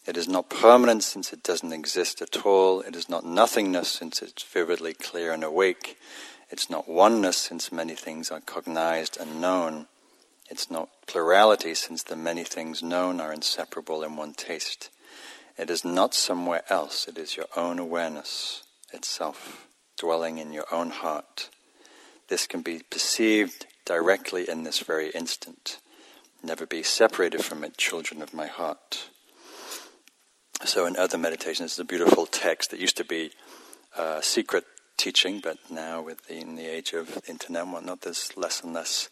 It 0.05 0.17
is 0.17 0.27
not 0.27 0.49
permanent 0.49 1.03
since 1.03 1.31
it 1.31 1.43
doesn't 1.43 1.71
exist 1.71 2.21
at 2.21 2.45
all. 2.45 2.81
It 2.81 2.95
is 2.95 3.09
not 3.09 3.25
nothingness 3.25 3.89
since 3.89 4.21
it's 4.21 4.43
vividly 4.43 4.93
clear 4.93 5.31
and 5.31 5.43
awake. 5.43 5.97
It's 6.49 6.69
not 6.69 6.89
oneness 6.89 7.37
since 7.37 7.71
many 7.71 7.95
things 7.95 8.31
are 8.31 8.41
cognized 8.41 9.17
and 9.17 9.39
known. 9.39 9.87
It's 10.49 10.69
not 10.71 10.89
plurality 11.07 11.75
since 11.75 12.03
the 12.03 12.15
many 12.15 12.43
things 12.43 12.81
known 12.81 13.21
are 13.21 13.31
inseparable 13.31 14.03
in 14.03 14.15
one 14.15 14.33
taste. 14.33 14.89
It 15.57 15.69
is 15.69 15.85
not 15.85 16.13
somewhere 16.13 16.63
else. 16.69 17.07
It 17.07 17.17
is 17.17 17.37
your 17.37 17.47
own 17.55 17.77
awareness 17.79 18.63
itself, 18.91 19.67
dwelling 19.99 20.39
in 20.39 20.51
your 20.51 20.65
own 20.71 20.89
heart. 20.89 21.49
This 22.29 22.47
can 22.47 22.61
be 22.61 22.81
perceived 22.89 23.67
directly 23.85 24.49
in 24.49 24.63
this 24.63 24.79
very 24.79 25.09
instant. 25.11 25.79
Never 26.41 26.65
be 26.65 26.81
separated 26.83 27.43
from 27.43 27.63
it, 27.63 27.77
children 27.77 28.21
of 28.21 28.33
my 28.33 28.47
heart. 28.47 29.09
So, 30.65 30.85
in 30.85 30.95
other 30.95 31.17
meditations, 31.17 31.71
it's 31.71 31.79
a 31.79 31.85
beautiful 31.85 32.25
text 32.25 32.71
that 32.71 32.79
used 32.79 32.97
to 32.97 33.05
be 33.05 33.31
uh, 33.97 34.21
secret 34.21 34.65
teaching, 34.97 35.39
but 35.41 35.57
now, 35.69 36.01
within 36.01 36.55
the, 36.55 36.65
age 36.65 36.93
of 36.93 37.21
internet 37.27 37.63
and 37.63 37.73
whatnot, 37.73 38.01
there's 38.01 38.35
less 38.37 38.61
and 38.61 38.73
less 38.73 39.09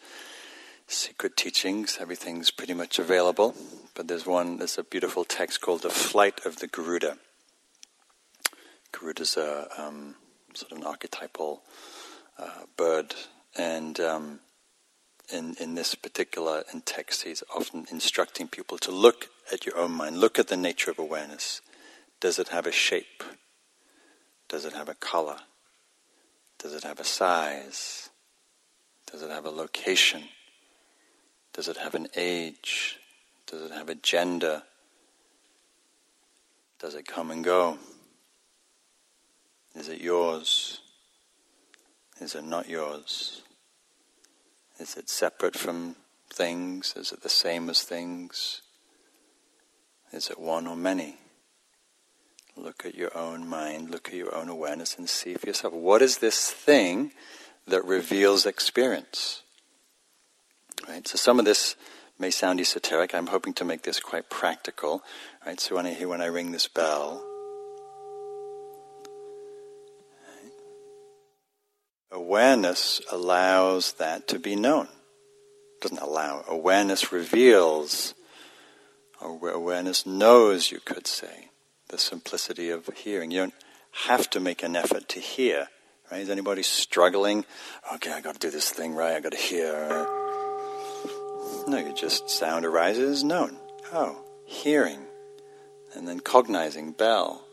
secret 0.88 1.36
teachings. 1.36 1.98
Everything's 2.00 2.52
pretty 2.52 2.74
much 2.74 3.00
available. 3.00 3.56
But 3.96 4.08
there's 4.08 4.26
one, 4.26 4.58
there's 4.58 4.78
a 4.78 4.84
beautiful 4.84 5.24
text 5.26 5.62
called 5.62 5.82
The 5.82 5.90
Flight 5.90 6.46
of 6.46 6.58
the 6.58 6.68
Garuda. 6.68 7.18
Garuda's 8.92 9.38
a 9.38 9.68
um, 9.78 10.16
sort 10.58 10.72
of 10.72 10.80
an 10.80 10.84
archetypal 10.84 11.62
uh, 12.40 12.64
bird, 12.76 13.16
and 13.58 14.00
um, 14.00 14.40
in, 15.32 15.56
in 15.60 15.76
this 15.76 15.96
particular 15.96 16.64
in 16.74 16.82
text, 16.82 17.24
he's 17.24 17.44
often 17.56 17.86
instructing 17.92 18.48
people 18.48 18.78
to 18.80 18.92
look 18.92 19.28
at 19.52 19.66
your 19.66 19.78
own 19.78 19.92
mind, 19.92 20.18
look 20.18 20.40
at 20.40 20.48
the 20.48 20.58
nature 20.58 20.92
of 20.92 21.00
awareness. 21.00 21.62
Does 22.20 22.40
it 22.40 22.50
have 22.50 22.66
a 22.66 22.72
shape? 22.72 23.24
Does 24.50 24.66
it 24.66 24.74
have 24.74 24.90
a 24.90 24.96
color? 24.96 25.38
Does 26.60 26.74
it 26.74 26.84
have 26.84 27.00
a 27.00 27.04
size? 27.04 28.10
Does 29.12 29.22
it 29.22 29.30
have 29.30 29.46
a 29.46 29.52
location? 29.52 30.24
Does 31.54 31.68
it 31.68 31.78
have 31.78 31.96
an 31.96 32.08
age? 32.16 32.98
Does 33.46 33.62
it 33.62 33.72
have 33.72 33.90
a 33.90 33.96
gender? 33.96 34.64
Does 36.80 36.96
it 36.96 37.06
come 37.06 37.32
and 37.32 37.44
go? 37.44 37.78
Is 39.78 39.90
it 39.90 40.02
yours? 40.02 40.82
Is 42.20 42.34
it 42.34 42.44
not 42.44 42.68
yours? 42.68 43.44
Is 44.80 44.98
it 44.98 45.08
separate 45.08 45.56
from 45.56 45.96
things? 46.34 46.96
Is 46.98 47.12
it 47.12 47.22
the 47.22 47.30
same 47.30 47.70
as 47.70 47.84
things? 47.84 48.62
Is 50.12 50.32
it 50.32 50.40
one 50.40 50.66
or 50.66 50.76
many? 50.76 51.18
Look 52.56 52.88
at 52.88 52.96
your 52.96 53.16
own 53.16 53.48
mind, 53.48 53.92
look 53.92 54.08
at 54.08 54.16
your 54.16 54.34
own 54.34 54.50
awareness, 54.50 54.98
and 54.98 55.08
see 55.08 55.36
for 55.36 55.46
yourself 55.46 55.74
what 55.74 56.02
is 56.02 56.18
this 56.18 56.52
thing 56.52 57.12
that 57.68 57.86
reveals 57.86 58.48
experience? 58.48 59.44
Right? 60.88 61.08
So 61.08 61.18
some 61.18 61.38
of 61.38 61.46
this 61.46 61.76
may 62.18 62.32
sound 62.32 62.60
esoteric. 62.60 63.14
I'm 63.14 63.28
hoping 63.28 63.54
to 63.54 63.66
make 63.66 63.84
this 63.84 64.00
quite 64.00 64.28
practical. 64.28 65.04
Right? 65.46 65.60
So 65.60 65.76
when 65.76 65.86
I 65.86 65.94
hear 65.94 66.08
when 66.08 66.22
I 66.22 66.26
ring 66.26 66.52
this 66.52 66.68
bell, 66.68 67.27
awareness 72.12 73.02
allows 73.12 73.94
that 73.94 74.28
to 74.30 74.40
be 74.40 74.56
known. 74.56 74.88
Doesn't 75.82 76.00
allow. 76.00 76.44
Awareness 76.48 77.12
reveals. 77.12 78.14
Or 79.22 79.50
awareness 79.50 80.06
knows, 80.06 80.72
you 80.72 80.80
could 80.80 81.08
say, 81.08 81.50
the 81.90 81.98
simplicity 81.98 82.70
of 82.70 82.88
hearing. 82.96 83.32
You 83.32 83.40
don't 83.40 83.54
have 84.06 84.30
to 84.32 84.40
make 84.40 84.64
an 84.64 84.76
effort 84.76 85.10
to 85.10 85.20
hear. 85.20 85.68
Right? 86.12 86.22
Is 86.22 86.30
anybody 86.30 86.64
struggling? 86.64 87.46
Okay, 87.96 88.12
I 88.12 88.22
got 88.22 88.34
to 88.34 88.40
do 88.40 88.52
this 88.52 88.70
thing 88.70 88.96
right. 88.96 89.16
I 89.16 89.20
got 89.20 89.34
to 89.34 89.38
hear. 89.38 89.88
No, 91.68 91.78
you 91.78 91.94
just 91.94 92.30
sound 92.30 92.66
arises, 92.66 93.24
known. 93.24 93.58
Oh, 93.92 94.24
hearing. 94.46 95.02
And 95.96 96.08
then 96.08 96.20
cognizing, 96.20 96.92
bell. 96.92 97.44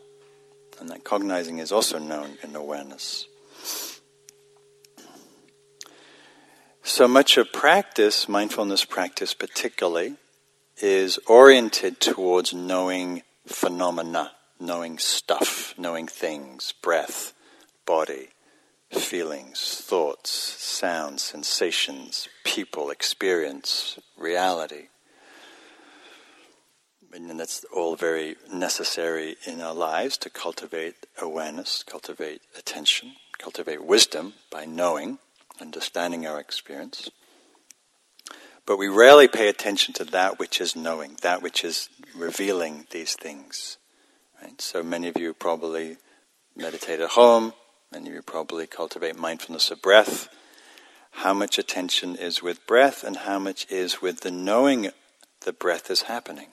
And 0.79 0.89
that 0.89 1.03
cognizing 1.03 1.57
is 1.59 1.71
also 1.71 1.99
known 1.99 2.37
in 2.43 2.55
awareness. 2.55 3.27
So 6.87 7.07
much 7.07 7.37
of 7.37 7.51
practice, 7.51 8.29
mindfulness 8.29 8.85
practice 8.85 9.33
particularly, 9.33 10.17
is 10.77 11.17
oriented 11.25 11.99
towards 11.99 12.53
knowing 12.53 13.23
phenomena, 13.47 14.33
knowing 14.59 14.99
stuff, 14.99 15.73
knowing 15.79 16.05
things, 16.05 16.75
breath, 16.83 17.33
body, 17.87 18.27
feelings, 18.91 19.81
thoughts, 19.83 20.29
sounds, 20.29 21.23
sensations, 21.23 22.29
people, 22.43 22.91
experience, 22.91 23.97
reality. 24.15 24.89
And 27.11 27.39
that's 27.39 27.65
all 27.75 27.95
very 27.95 28.35
necessary 28.53 29.37
in 29.47 29.59
our 29.59 29.73
lives 29.73 30.17
to 30.19 30.29
cultivate 30.29 31.07
awareness, 31.19 31.81
cultivate 31.81 32.43
attention, 32.55 33.13
cultivate 33.39 33.83
wisdom 33.83 34.33
by 34.51 34.65
knowing, 34.65 35.17
understanding 35.61 36.25
our 36.25 36.39
experience. 36.39 37.09
But 38.65 38.77
we 38.77 38.87
rarely 38.87 39.27
pay 39.27 39.47
attention 39.47 39.93
to 39.95 40.05
that 40.05 40.39
which 40.39 40.59
is 40.59 40.75
knowing, 40.75 41.17
that 41.21 41.41
which 41.41 41.63
is 41.63 41.89
revealing 42.15 42.87
these 42.91 43.13
things. 43.13 43.77
Right? 44.41 44.59
So 44.59 44.81
many 44.81 45.07
of 45.07 45.17
you 45.17 45.33
probably 45.33 45.97
meditate 46.55 46.99
at 46.99 47.11
home, 47.11 47.53
Many 47.95 48.09
of 48.09 48.15
you 48.15 48.21
probably 48.21 48.67
cultivate 48.67 49.17
mindfulness 49.17 49.71
of 49.71 49.81
breath. 49.81 50.27
How 51.11 51.33
much 51.33 51.57
attention 51.57 52.17
is 52.17 52.43
with 52.43 52.67
breath 52.67 53.05
and 53.05 53.15
how 53.15 53.39
much 53.39 53.65
is 53.71 54.01
with 54.01 54.19
the 54.19 54.31
knowing 54.31 54.89
the 55.45 55.53
breath 55.53 55.89
is 55.89 56.01
happening, 56.01 56.49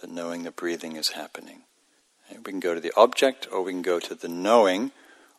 the 0.00 0.06
knowing 0.06 0.44
the 0.44 0.52
breathing 0.52 0.94
is 0.94 1.10
happening. 1.10 1.62
We 2.30 2.52
can 2.52 2.60
go 2.60 2.74
to 2.74 2.80
the 2.80 2.92
object 2.96 3.48
or 3.50 3.62
we 3.62 3.72
can 3.72 3.82
go 3.82 3.98
to 3.98 4.14
the 4.14 4.28
knowing 4.28 4.92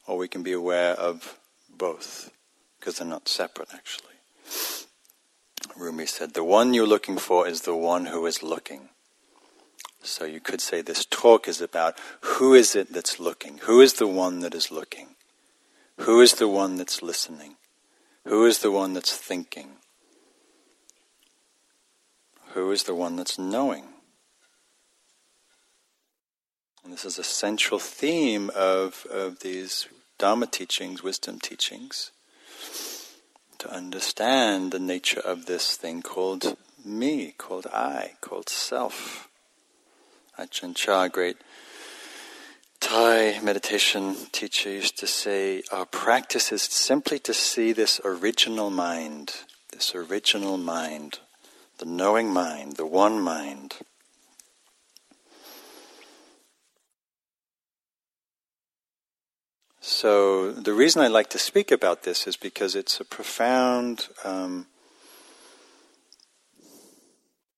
or 0.05 0.17
we 0.17 0.27
can 0.27 0.43
be 0.43 0.51
aware 0.51 0.91
of 0.93 1.39
both 1.69 2.31
because 2.81 2.97
they're 2.97 3.07
not 3.07 3.27
separate 3.27 3.69
actually. 3.73 4.07
Rumi 5.77 6.07
said, 6.07 6.33
The 6.33 6.43
one 6.43 6.73
you're 6.73 6.87
looking 6.87 7.17
for 7.17 7.47
is 7.47 7.61
the 7.61 7.75
one 7.75 8.07
who 8.07 8.25
is 8.25 8.41
looking. 8.41 8.89
So 10.01 10.25
you 10.25 10.39
could 10.39 10.59
say 10.59 10.81
this 10.81 11.05
talk 11.05 11.47
is 11.47 11.61
about 11.61 11.95
who 12.21 12.55
is 12.55 12.75
it 12.75 12.91
that's 12.91 13.19
looking? 13.19 13.59
Who 13.59 13.81
is 13.81 13.93
the 13.93 14.07
one 14.07 14.39
that 14.39 14.55
is 14.55 14.71
looking? 14.71 15.15
Who 15.99 16.21
is 16.21 16.33
the 16.33 16.47
one 16.47 16.75
that's 16.75 17.03
listening? 17.03 17.57
Who 18.25 18.45
is 18.47 18.59
the 18.59 18.71
one 18.71 18.93
that's 18.93 19.15
thinking? 19.15 19.73
Who 22.53 22.71
is 22.71 22.83
the 22.83 22.95
one 22.95 23.15
that's 23.15 23.37
knowing? 23.37 23.85
And 26.83 26.91
this 26.91 27.05
is 27.05 27.19
a 27.19 27.23
central 27.23 27.79
theme 27.79 28.49
of, 28.55 29.05
of 29.11 29.41
these 29.41 29.87
Dharma 30.17 30.47
teachings, 30.47 31.03
wisdom 31.03 31.39
teachings, 31.39 32.11
to 33.61 33.71
understand 33.71 34.71
the 34.71 34.79
nature 34.79 35.19
of 35.19 35.45
this 35.45 35.77
thing 35.77 36.01
called 36.01 36.57
me, 36.83 37.35
called 37.37 37.67
I, 37.67 38.13
called 38.19 38.49
self. 38.49 39.29
Ajahn 40.39 40.75
Chah, 40.75 41.07
great 41.07 41.37
Thai 42.79 43.39
meditation 43.41 44.15
teacher, 44.31 44.71
used 44.71 44.97
to 44.97 45.05
say, 45.05 45.61
Our 45.71 45.85
practice 45.85 46.51
is 46.51 46.63
simply 46.63 47.19
to 47.19 47.35
see 47.35 47.71
this 47.71 48.01
original 48.03 48.71
mind, 48.71 49.35
this 49.71 49.93
original 49.93 50.57
mind, 50.57 51.19
the 51.77 51.85
knowing 51.85 52.33
mind, 52.33 52.77
the 52.77 52.87
one 52.87 53.21
mind. 53.21 53.75
So, 59.83 60.51
the 60.51 60.73
reason 60.73 61.01
I 61.01 61.07
like 61.07 61.29
to 61.31 61.39
speak 61.39 61.71
about 61.71 62.03
this 62.03 62.27
is 62.27 62.37
because 62.37 62.75
it's 62.75 62.99
a 62.99 63.05
profound 63.05 64.07
um, 64.23 64.67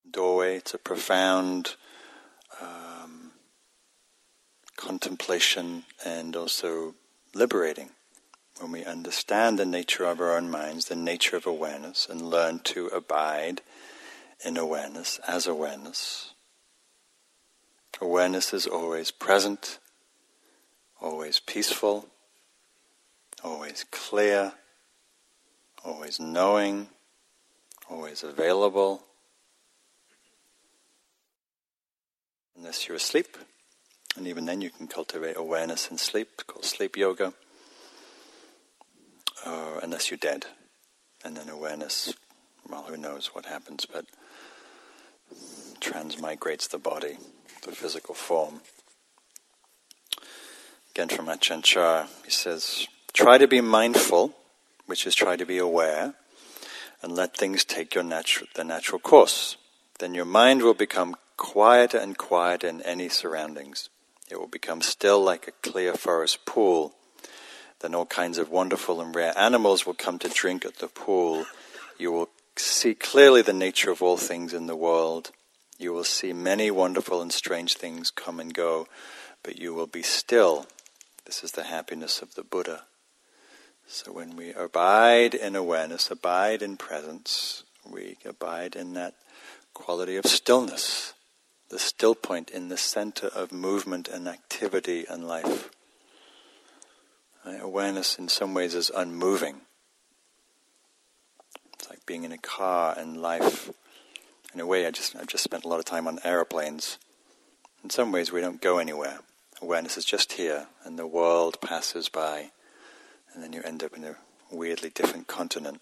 doorway, 0.10 0.56
it's 0.56 0.74
a 0.74 0.78
profound 0.78 1.76
contemplation 4.84 5.84
and 6.06 6.36
also 6.36 6.94
liberating 7.34 7.90
when 8.60 8.72
we 8.72 8.84
understand 8.84 9.58
the 9.58 9.66
nature 9.66 10.04
of 10.04 10.20
our 10.20 10.36
own 10.36 10.50
minds, 10.50 10.86
the 10.86 10.96
nature 10.96 11.38
of 11.38 11.46
awareness, 11.46 12.06
and 12.10 12.22
learn 12.22 12.60
to 12.60 12.88
abide 12.88 13.62
in 14.46 14.58
awareness 14.58 15.20
as 15.26 15.48
awareness. 15.48 16.34
Awareness 18.02 18.54
is 18.54 18.68
always 18.68 19.10
present, 19.10 19.80
always 21.02 21.40
peaceful, 21.40 22.10
always 23.44 23.86
clear, 23.92 24.54
always 25.84 26.20
knowing, 26.20 26.88
always 27.90 28.24
available. 28.24 29.04
Unless 32.58 32.88
you're 32.88 32.98
asleep, 32.98 33.38
and 34.16 34.28
even 34.28 34.46
then 34.46 34.62
you 34.62 34.70
can 34.70 34.88
cultivate 34.88 35.36
awareness 35.36 35.90
in 35.90 35.98
sleep, 35.98 36.30
called 36.48 36.66
sleep 36.66 36.96
yoga, 36.96 37.34
uh, 39.46 39.80
unless 39.82 40.10
you're 40.10 40.18
dead. 40.18 40.46
And 41.26 41.36
then 41.36 41.50
awareness, 41.50 42.14
well, 42.70 42.84
who 42.84 42.98
knows 42.98 43.28
what 43.34 43.46
happens, 43.46 43.86
but 43.86 44.06
transmigrates 45.80 46.70
the 46.70 46.78
body, 46.78 47.18
the 47.64 47.72
physical 47.72 48.14
form. 48.14 48.62
Again 50.92 51.10
from 51.10 51.30
Chah, 51.64 52.08
he 52.24 52.32
says, 52.32 52.88
try 53.14 53.38
to 53.38 53.48
be 53.48 53.62
mindful, 53.62 54.34
which 54.86 55.06
is 55.06 55.16
try 55.16 55.36
to 55.36 55.46
be 55.46 55.58
aware, 55.58 56.16
and 57.02 57.16
let 57.16 57.36
things 57.36 57.64
take 57.64 57.96
your 57.96 58.04
natural, 58.04 58.48
their 58.56 58.66
natural 58.66 59.00
course. 59.00 59.58
Then 60.00 60.14
your 60.14 60.26
mind 60.26 60.62
will 60.62 60.74
become 60.74 61.16
quieter 61.38 61.98
and 61.98 62.18
quieter 62.18 62.68
in 62.68 62.82
any 62.82 63.10
surroundings. 63.10 63.90
It 64.30 64.40
will 64.40 64.48
become 64.48 64.82
still 64.82 65.22
like 65.22 65.48
a 65.48 65.70
clear 65.70 65.94
forest 65.94 66.46
pool. 66.46 66.94
Then 67.82 67.94
all 67.94 68.06
kinds 68.06 68.38
of 68.38 68.50
wonderful 68.50 69.02
and 69.02 69.16
rare 69.16 69.38
animals 69.38 69.86
will 69.86 69.94
come 69.94 70.18
to 70.20 70.30
drink 70.30 70.66
at 70.66 70.78
the 70.78 70.88
pool. 70.88 71.46
You 72.00 72.12
will 72.12 72.30
see 72.56 72.96
clearly 72.96 73.42
the 73.42 73.54
nature 73.54 73.92
of 73.92 74.02
all 74.02 74.18
things 74.18 74.54
in 74.54 74.68
the 74.68 74.76
world. 74.76 75.32
You 75.78 75.92
will 75.92 76.04
see 76.04 76.34
many 76.34 76.72
wonderful 76.72 77.22
and 77.22 77.32
strange 77.32 77.76
things 77.76 78.10
come 78.10 78.40
and 78.40 78.54
go, 78.54 78.88
but 79.44 79.60
you 79.60 79.74
will 79.74 79.88
be 79.88 80.02
still 80.04 80.68
this 81.26 81.44
is 81.44 81.54
the 81.54 81.64
happiness 81.64 82.22
of 82.22 82.36
the 82.36 82.44
Buddha. 82.44 82.84
So 83.88 84.12
when 84.12 84.36
we 84.36 84.54
abide 84.54 85.34
in 85.34 85.56
awareness, 85.56 86.10
abide 86.10 86.62
in 86.62 86.78
presence, 86.78 87.64
we 87.90 88.18
abide 88.26 88.76
in 88.76 88.94
that 88.94 89.16
quality 89.74 90.16
of 90.16 90.26
stillness, 90.26 91.14
the 91.70 91.80
still 91.80 92.16
point 92.16 92.50
in 92.50 92.70
the 92.70 92.78
center 92.78 93.28
of 93.28 93.52
movement 93.52 94.08
and 94.08 94.28
activity 94.28 95.06
and 95.10 95.28
life. 95.28 95.70
Awareness 97.46 98.18
in 98.18 98.30
some 98.30 98.54
ways 98.54 98.74
is 98.74 98.92
unmoving. 98.96 99.62
It's 101.74 101.90
like 101.90 102.06
being 102.06 102.24
in 102.24 102.32
a 102.32 102.38
car 102.38 102.96
and 102.98 103.22
life. 103.22 103.70
In 104.54 104.60
a 104.60 104.66
way, 104.66 104.86
I 104.86 104.92
just 104.92 105.16
I've 105.16 105.28
just 105.28 105.44
spent 105.44 105.66
a 105.66 105.68
lot 105.68 105.80
of 105.80 105.86
time 105.86 106.08
on 106.08 106.20
airplanes. 106.24 106.98
In 107.84 107.90
some 107.90 108.12
ways, 108.12 108.32
we 108.32 108.42
don't 108.42 108.62
go 108.62 108.78
anywhere 108.78 109.20
awareness 109.64 109.98
is 109.98 110.06
just 110.06 110.34
here, 110.34 110.68
and 110.84 111.00
the 111.00 111.08
world 111.08 111.60
passes 111.62 112.10
by, 112.10 112.52
and 113.34 113.44
then 113.44 113.54
you 113.54 113.62
end 113.64 113.84
up 113.84 113.96
in 113.96 114.04
a 114.04 114.16
weirdly 114.52 114.90
different 114.90 115.28
continent. 115.28 115.82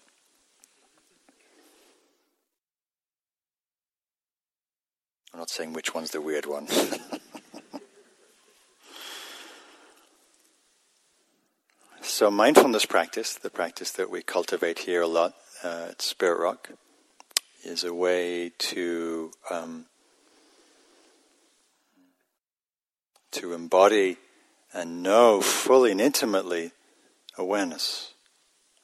I'm 5.32 5.38
not 5.38 5.50
saying 5.50 5.72
which 5.72 5.94
one's 5.94 6.10
the 6.10 6.20
weird 6.20 6.44
one. 6.46 6.68
so, 12.02 12.30
mindfulness 12.30 12.84
practice, 12.84 13.34
the 13.34 13.48
practice 13.50 13.92
that 13.92 14.10
we 14.10 14.22
cultivate 14.22 14.80
here 14.80 15.00
a 15.02 15.06
lot 15.06 15.34
uh, 15.64 15.88
at 15.90 16.02
Spirit 16.02 16.38
Rock, 16.38 16.70
is 17.64 17.82
a 17.84 17.94
way 17.94 18.50
to 18.58 19.30
um, 19.50 19.86
to 23.30 23.54
embody 23.54 24.18
and 24.74 25.02
know 25.02 25.40
fully 25.40 25.92
and 25.92 26.00
intimately 26.00 26.72
awareness, 27.38 28.14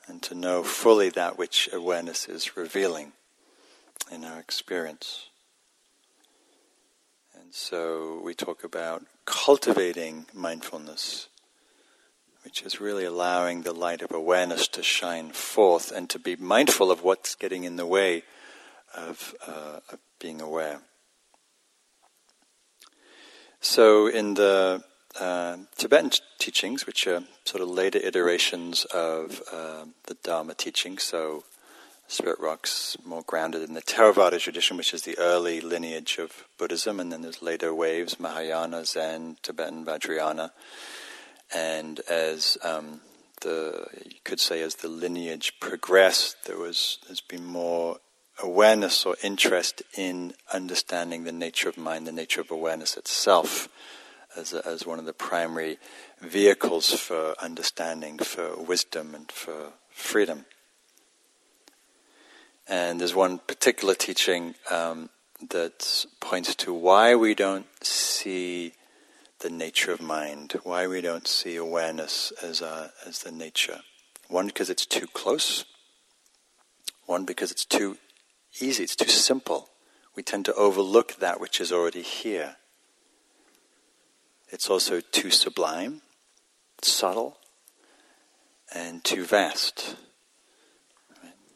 and 0.07 0.22
to 0.22 0.34
know 0.34 0.62
fully 0.62 1.11
that 1.11 1.38
which 1.38 1.68
awareness 1.72 2.28
is 2.28 2.57
revealing 2.57 3.12
in 4.11 4.24
our 4.24 4.38
experience. 4.38 5.28
And 7.34 7.55
so 7.55 8.20
we 8.24 8.34
talk 8.34 8.64
about 8.64 9.05
cultivating 9.24 10.26
mindfulness, 10.32 11.28
which 12.44 12.62
is 12.62 12.80
really 12.80 13.05
allowing 13.05 13.62
the 13.62 13.72
light 13.72 14.03
of 14.03 14.12
awareness 14.12 14.68
to 14.68 14.82
shine 14.82 15.30
forth 15.30 15.92
and 15.92 16.09
to 16.11 16.18
be 16.18 16.36
mindful 16.36 16.90
of 16.90 17.03
what's 17.03 17.34
getting 17.34 17.64
in 17.64 17.76
the 17.76 17.86
way 17.86 18.22
of, 18.94 19.34
uh, 19.46 19.80
of 19.90 19.99
being 20.18 20.40
aware. 20.40 20.80
So, 23.61 24.07
in 24.07 24.34
the 24.34 24.84
uh, 25.20 25.56
Tibetan 25.76 26.10
teachings, 26.38 26.86
which 26.86 27.06
are 27.06 27.22
sort 27.44 27.62
of 27.62 27.68
later 27.68 27.98
iterations 27.98 28.84
of 28.86 29.42
uh, 29.52 29.84
the 30.06 30.14
Dharma 30.22 30.54
teaching, 30.54 30.98
so 30.98 31.44
Spirit 32.08 32.40
Rock's 32.40 32.96
more 33.04 33.22
grounded 33.26 33.62
in 33.62 33.74
the 33.74 33.82
Theravada 33.82 34.40
tradition, 34.40 34.78
which 34.78 34.94
is 34.94 35.02
the 35.02 35.18
early 35.18 35.60
lineage 35.60 36.18
of 36.18 36.44
Buddhism, 36.56 37.00
and 37.00 37.12
then 37.12 37.20
there's 37.20 37.42
later 37.42 37.74
waves, 37.74 38.18
Mahayana, 38.18 38.86
Zen, 38.86 39.36
Tibetan, 39.42 39.84
Vajrayana. 39.84 40.50
And 41.54 42.00
as 42.08 42.56
um, 42.62 43.02
the, 43.42 43.86
you 44.06 44.20
could 44.24 44.40
say, 44.40 44.62
as 44.62 44.76
the 44.76 44.88
lineage 44.88 45.54
progressed, 45.60 46.46
there 46.46 46.56
was, 46.56 46.98
there's 47.06 47.20
been 47.20 47.44
more 47.44 47.98
awareness 48.42 49.04
or 49.04 49.16
interest 49.22 49.82
in 49.96 50.32
understanding 50.52 51.24
the 51.24 51.32
nature 51.32 51.68
of 51.68 51.76
mind, 51.76 52.06
the 52.06 52.12
nature 52.12 52.40
of 52.40 52.50
awareness 52.50 52.96
itself, 52.96 53.68
as, 54.36 54.52
a, 54.52 54.66
as 54.66 54.86
one 54.86 54.98
of 54.98 55.04
the 55.04 55.12
primary 55.12 55.78
vehicles 56.20 56.92
for 56.92 57.34
understanding, 57.40 58.18
for 58.18 58.56
wisdom, 58.56 59.14
and 59.14 59.30
for 59.30 59.72
freedom. 59.90 60.44
And 62.68 63.00
there's 63.00 63.14
one 63.14 63.38
particular 63.38 63.94
teaching 63.94 64.54
um, 64.70 65.08
that 65.50 66.06
points 66.20 66.54
to 66.56 66.74
why 66.74 67.14
we 67.14 67.34
don't 67.34 67.66
see 67.82 68.74
the 69.40 69.50
nature 69.50 69.92
of 69.92 70.02
mind, 70.02 70.54
why 70.64 70.86
we 70.86 71.00
don't 71.00 71.26
see 71.26 71.56
awareness 71.56 72.32
as, 72.42 72.60
a, 72.60 72.92
as 73.06 73.20
the 73.20 73.30
nature. 73.30 73.80
One, 74.28 74.48
because 74.48 74.68
it's 74.68 74.84
too 74.84 75.06
close. 75.06 75.64
One, 77.06 77.24
because 77.24 77.50
it's 77.50 77.64
too 77.64 77.96
easy, 78.60 78.82
it's 78.82 78.96
too 78.96 79.08
simple. 79.08 79.70
We 80.14 80.22
tend 80.22 80.44
to 80.46 80.54
overlook 80.54 81.16
that 81.16 81.40
which 81.40 81.60
is 81.60 81.72
already 81.72 82.02
here. 82.02 82.56
It's 84.51 84.70
also 84.70 85.01
too 85.01 85.30
sublime, 85.30 86.03
subtle, 86.82 87.38
and 88.74 89.05
too 89.05 89.24
vast. 89.24 89.96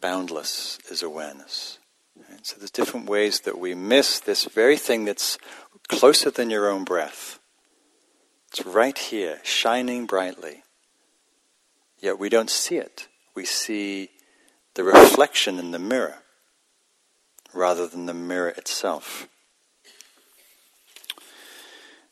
Boundless 0.00 0.78
is 0.90 1.02
awareness. 1.02 1.78
So 2.42 2.56
there's 2.58 2.70
different 2.70 3.08
ways 3.08 3.40
that 3.40 3.58
we 3.58 3.74
miss 3.74 4.20
this 4.20 4.44
very 4.44 4.76
thing 4.76 5.04
that's 5.04 5.38
closer 5.88 6.30
than 6.30 6.50
your 6.50 6.68
own 6.68 6.84
breath. 6.84 7.38
It's 8.48 8.66
right 8.66 8.96
here, 8.96 9.40
shining 9.44 10.06
brightly. 10.06 10.62
Yet 12.00 12.18
we 12.18 12.28
don't 12.28 12.50
see 12.50 12.76
it. 12.76 13.08
We 13.34 13.44
see 13.44 14.10
the 14.74 14.84
reflection 14.84 15.58
in 15.58 15.70
the 15.70 15.78
mirror 15.78 16.18
rather 17.54 17.86
than 17.86 18.06
the 18.06 18.14
mirror 18.14 18.48
itself. 18.48 19.28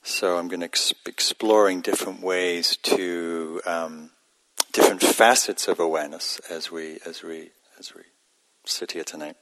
So 0.02 0.38
I'm 0.38 0.48
going 0.48 0.60
to 0.60 0.66
ex- 0.66 0.94
exploring 1.06 1.82
different 1.82 2.22
ways 2.22 2.76
to 2.84 3.60
um, 3.66 4.10
different 4.72 5.02
facets 5.02 5.68
of 5.68 5.78
awareness 5.78 6.40
as 6.50 6.70
we 6.70 6.98
as 7.06 7.22
we 7.22 7.50
as 7.78 7.94
we 7.94 8.02
sit 8.64 8.92
here 8.92 9.04
tonight. 9.04 9.36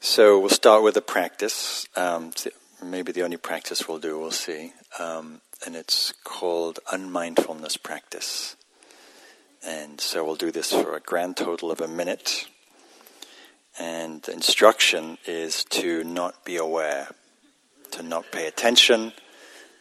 So 0.00 0.38
we'll 0.38 0.50
start 0.50 0.82
with 0.82 0.96
a 0.96 1.02
practice. 1.02 1.86
Um, 1.96 2.32
maybe 2.82 3.12
the 3.12 3.22
only 3.22 3.36
practice 3.36 3.88
we'll 3.88 3.98
do. 3.98 4.18
We'll 4.18 4.30
see, 4.30 4.72
um, 4.98 5.40
and 5.64 5.74
it's 5.74 6.12
called 6.24 6.78
unmindfulness 6.92 7.82
practice. 7.82 8.56
And 9.66 10.00
so 10.00 10.24
we'll 10.24 10.36
do 10.36 10.52
this 10.52 10.72
for 10.72 10.94
a 10.94 11.00
grand 11.00 11.36
total 11.36 11.70
of 11.70 11.80
a 11.80 11.88
minute. 11.88 12.46
And 13.78 14.22
the 14.22 14.32
instruction 14.32 15.18
is 15.26 15.64
to 15.64 16.04
not 16.04 16.44
be 16.44 16.56
aware, 16.56 17.08
to 17.92 18.02
not 18.02 18.30
pay 18.30 18.46
attention, 18.46 19.12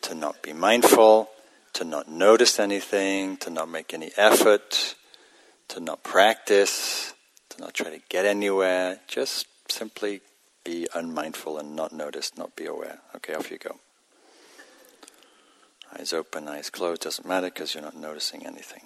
to 0.02 0.16
not 0.16 0.42
be 0.42 0.54
mindful, 0.54 1.30
to 1.74 1.84
not 1.84 2.08
notice 2.08 2.60
anything, 2.60 3.38
to 3.38 3.50
not 3.50 3.70
make 3.70 3.94
any 3.94 4.12
effort, 4.16 4.96
to 5.68 5.80
not 5.80 6.04
practice, 6.04 7.14
to 7.50 7.62
not 7.62 7.74
try 7.74 7.90
to 7.90 8.00
get 8.10 8.26
anywhere. 8.26 9.00
Just 9.08 9.48
simply 9.70 10.22
be 10.64 10.88
unmindful 10.94 11.58
and 11.58 11.76
not 11.76 11.92
notice, 11.92 12.38
not 12.38 12.56
be 12.56 12.66
aware. 12.66 13.00
Okay, 13.16 13.34
off 13.34 13.52
you 13.52 13.58
go. 13.58 13.76
Eyes 15.98 16.14
open, 16.14 16.48
eyes 16.48 16.70
closed, 16.70 17.04
doesn't 17.04 17.28
matter 17.28 17.48
because 17.48 17.74
you're 17.74 17.84
not 17.84 17.96
noticing 17.96 18.46
anything. 18.46 18.84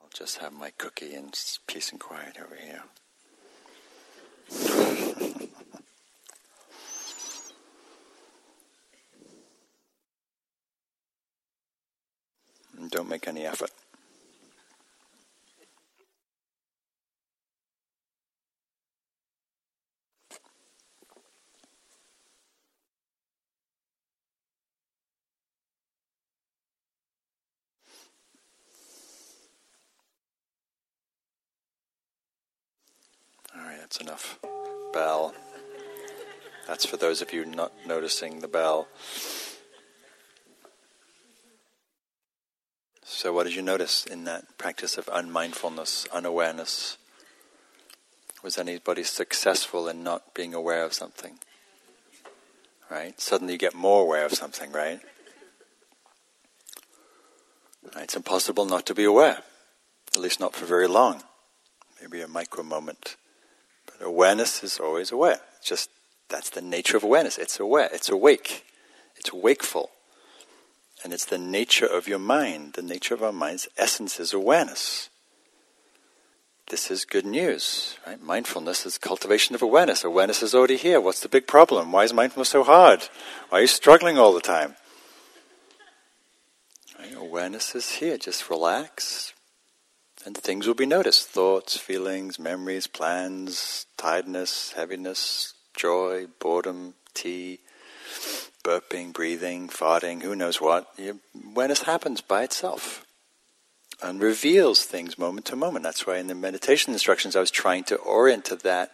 I'll 0.00 0.10
just 0.14 0.38
have 0.38 0.52
my 0.52 0.70
cookie 0.78 1.14
in 1.14 1.30
peace 1.66 1.90
and 1.90 2.00
quiet 2.00 2.36
over 2.42 2.56
here. 2.56 2.84
and 12.78 12.90
don't 12.90 13.08
make 13.08 13.28
any 13.28 13.44
effort. 13.44 13.70
That's 33.88 34.02
enough. 34.02 34.38
Bell. 34.92 35.34
That's 36.66 36.84
for 36.84 36.98
those 36.98 37.22
of 37.22 37.32
you 37.32 37.46
not 37.46 37.72
noticing 37.86 38.40
the 38.40 38.48
bell. 38.48 38.86
So, 43.18 43.32
what 43.32 43.48
did 43.48 43.56
you 43.56 43.62
notice 43.62 44.06
in 44.06 44.22
that 44.26 44.58
practice 44.58 44.96
of 44.96 45.08
unmindfulness, 45.08 46.06
unawareness? 46.12 46.98
Was 48.44 48.56
anybody 48.56 49.02
successful 49.02 49.88
in 49.88 50.04
not 50.04 50.34
being 50.34 50.54
aware 50.54 50.84
of 50.84 50.94
something? 50.94 51.40
Right? 52.88 53.20
Suddenly 53.20 53.54
you 53.54 53.58
get 53.58 53.74
more 53.74 54.02
aware 54.02 54.24
of 54.24 54.34
something, 54.34 54.70
right? 54.70 55.00
It's 57.96 58.14
impossible 58.14 58.66
not 58.66 58.86
to 58.86 58.94
be 58.94 59.02
aware, 59.02 59.38
at 60.14 60.20
least 60.20 60.38
not 60.38 60.54
for 60.54 60.64
very 60.64 60.86
long. 60.86 61.24
Maybe 62.00 62.20
a 62.20 62.28
micro 62.28 62.62
moment 62.62 63.16
But 63.86 64.06
awareness 64.06 64.62
is 64.62 64.78
always 64.78 65.10
aware. 65.10 65.40
It's 65.56 65.68
just 65.68 65.90
that's 66.28 66.50
the 66.50 66.62
nature 66.62 66.96
of 66.96 67.02
awareness. 67.02 67.36
It's 67.36 67.58
aware. 67.58 67.88
It's 67.92 68.10
awake. 68.10 68.64
It's 69.16 69.32
wakeful. 69.32 69.90
And 71.04 71.12
it's 71.12 71.26
the 71.26 71.38
nature 71.38 71.86
of 71.86 72.08
your 72.08 72.18
mind. 72.18 72.72
The 72.74 72.82
nature 72.82 73.14
of 73.14 73.22
our 73.22 73.32
mind's 73.32 73.68
essence 73.76 74.18
is 74.18 74.32
awareness. 74.32 75.10
This 76.70 76.90
is 76.90 77.06
good 77.06 77.24
news, 77.24 77.96
right? 78.06 78.20
Mindfulness 78.20 78.84
is 78.84 78.98
cultivation 78.98 79.54
of 79.54 79.62
awareness. 79.62 80.04
Awareness 80.04 80.42
is 80.42 80.54
already 80.54 80.76
here. 80.76 81.00
What's 81.00 81.20
the 81.20 81.28
big 81.28 81.46
problem? 81.46 81.92
Why 81.92 82.04
is 82.04 82.12
mindfulness 82.12 82.50
so 82.50 82.62
hard? 82.62 83.08
Why 83.48 83.58
are 83.58 83.60
you 83.62 83.66
struggling 83.66 84.18
all 84.18 84.34
the 84.34 84.40
time? 84.40 84.76
Right? 86.98 87.14
Awareness 87.16 87.74
is 87.74 87.92
here. 87.92 88.18
Just 88.18 88.50
relax, 88.50 89.32
and 90.26 90.36
things 90.36 90.66
will 90.66 90.74
be 90.74 90.84
noticed 90.84 91.28
thoughts, 91.28 91.78
feelings, 91.78 92.38
memories, 92.38 92.86
plans, 92.86 93.86
tiredness, 93.96 94.72
heaviness, 94.72 95.54
joy, 95.74 96.26
boredom, 96.38 96.94
tea, 97.14 97.60
burping, 98.68 99.14
breathing, 99.14 99.66
farting, 99.68 100.22
who 100.22 100.36
knows 100.36 100.60
what. 100.60 100.94
Awareness 101.54 101.82
happens 101.84 102.20
by 102.20 102.42
itself 102.42 103.06
and 104.02 104.20
reveals 104.20 104.82
things 104.82 105.18
moment 105.18 105.46
to 105.46 105.56
moment. 105.56 105.84
That's 105.84 106.06
why 106.06 106.18
in 106.18 106.26
the 106.26 106.34
meditation 106.34 106.92
instructions 106.92 107.34
I 107.34 107.40
was 107.40 107.50
trying 107.50 107.84
to 107.84 107.96
orient 107.96 108.44
to 108.46 108.56
that 108.56 108.92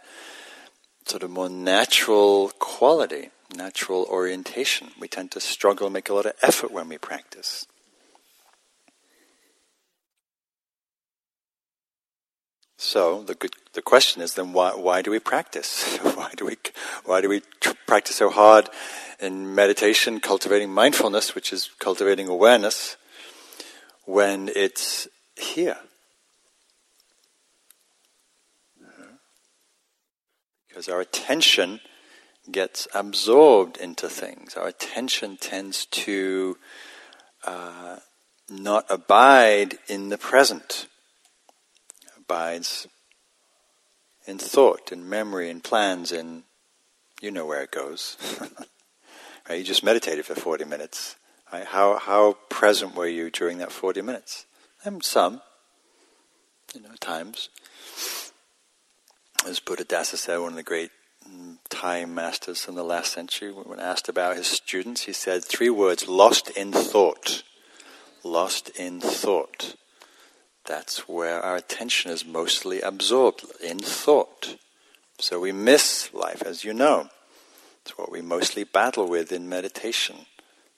sort 1.06 1.24
of 1.24 1.30
more 1.30 1.48
natural 1.48 2.52
quality, 2.60 3.30
natural 3.52 4.06
orientation. 4.08 4.92
We 5.00 5.08
tend 5.08 5.32
to 5.32 5.40
struggle 5.40 5.88
and 5.88 5.94
make 5.94 6.08
a 6.08 6.14
lot 6.14 6.26
of 6.26 6.34
effort 6.40 6.70
when 6.70 6.88
we 6.88 6.96
practice. 6.96 7.66
So 12.78 13.22
the 13.24 13.34
good, 13.34 13.54
the 13.72 13.82
question 13.82 14.22
is 14.22 14.34
then 14.34 14.52
why 14.52 14.70
why 14.70 15.02
do 15.02 15.10
we 15.10 15.18
practice? 15.18 15.96
why 16.02 16.30
do 16.36 16.44
we 16.44 16.56
why 17.04 17.20
do 17.20 17.28
we 17.28 17.40
tr- 17.60 17.72
practice 17.86 18.16
so 18.16 18.30
hard 18.30 18.68
in 19.20 19.54
meditation, 19.54 20.20
cultivating 20.20 20.72
mindfulness, 20.72 21.34
which 21.34 21.52
is 21.52 21.70
cultivating 21.78 22.28
awareness, 22.28 22.96
when 24.04 24.50
it's 24.54 25.08
here? 25.36 25.78
Because 30.68 30.88
our 30.88 31.00
attention 31.00 31.80
gets 32.50 32.88
absorbed 32.94 33.76
into 33.76 34.08
things. 34.08 34.56
Our 34.56 34.68
attention 34.68 35.36
tends 35.36 35.86
to 35.86 36.58
uh, 37.46 37.98
not 38.50 38.84
abide 38.90 39.78
in 39.88 40.08
the 40.08 40.18
present 40.18 40.88
abides 42.16 42.86
in 44.26 44.38
thought, 44.38 44.90
in 44.90 45.08
memory, 45.08 45.50
in 45.50 45.60
plans, 45.60 46.10
in 46.10 46.44
you 47.20 47.30
know 47.30 47.46
where 47.46 47.62
it 47.62 47.70
goes. 47.70 48.16
right? 49.48 49.58
You 49.58 49.64
just 49.64 49.84
meditated 49.84 50.24
for 50.24 50.34
40 50.34 50.64
minutes. 50.64 51.16
Right? 51.52 51.66
How, 51.66 51.98
how 51.98 52.36
present 52.48 52.94
were 52.94 53.06
you 53.06 53.30
during 53.30 53.58
that 53.58 53.72
40 53.72 54.02
minutes? 54.02 54.46
And 54.84 55.02
some, 55.02 55.40
you 56.74 56.80
know, 56.80 56.90
times. 57.00 57.48
As 59.46 59.60
Buddha 59.60 59.84
Buddhadasa 59.84 60.16
said, 60.16 60.38
one 60.38 60.50
of 60.50 60.56
the 60.56 60.62
great 60.62 60.90
mm, 61.28 61.58
Thai 61.68 62.04
masters 62.06 62.64
from 62.64 62.74
the 62.74 62.82
last 62.82 63.12
century, 63.12 63.52
when 63.52 63.80
asked 63.80 64.08
about 64.08 64.36
his 64.36 64.46
students, 64.46 65.02
he 65.02 65.12
said 65.12 65.44
three 65.44 65.70
words 65.70 66.08
lost 66.08 66.50
in 66.50 66.72
thought. 66.72 67.42
Lost 68.22 68.70
in 68.70 69.00
thought. 69.00 69.76
That's 70.64 71.06
where 71.06 71.42
our 71.42 71.56
attention 71.56 72.10
is 72.10 72.24
mostly 72.24 72.80
absorbed, 72.80 73.44
in 73.62 73.78
thought. 73.80 74.56
So 75.18 75.38
we 75.38 75.52
miss 75.52 76.12
life, 76.14 76.42
as 76.42 76.64
you 76.64 76.72
know. 76.72 77.10
It's 77.84 77.98
what 77.98 78.10
we 78.10 78.22
mostly 78.22 78.64
battle 78.64 79.06
with 79.06 79.30
in 79.30 79.46
meditation, 79.46 80.24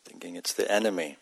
thinking 0.04 0.34
it's 0.34 0.52
the 0.52 0.70
enemy. 0.70 1.18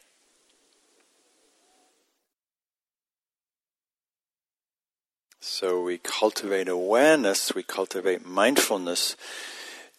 So 5.41 5.82
we 5.82 5.99
cultivate 5.99 6.68
awareness, 6.68 7.55
we 7.55 7.62
cultivate 7.62 8.24
mindfulness 8.24 9.14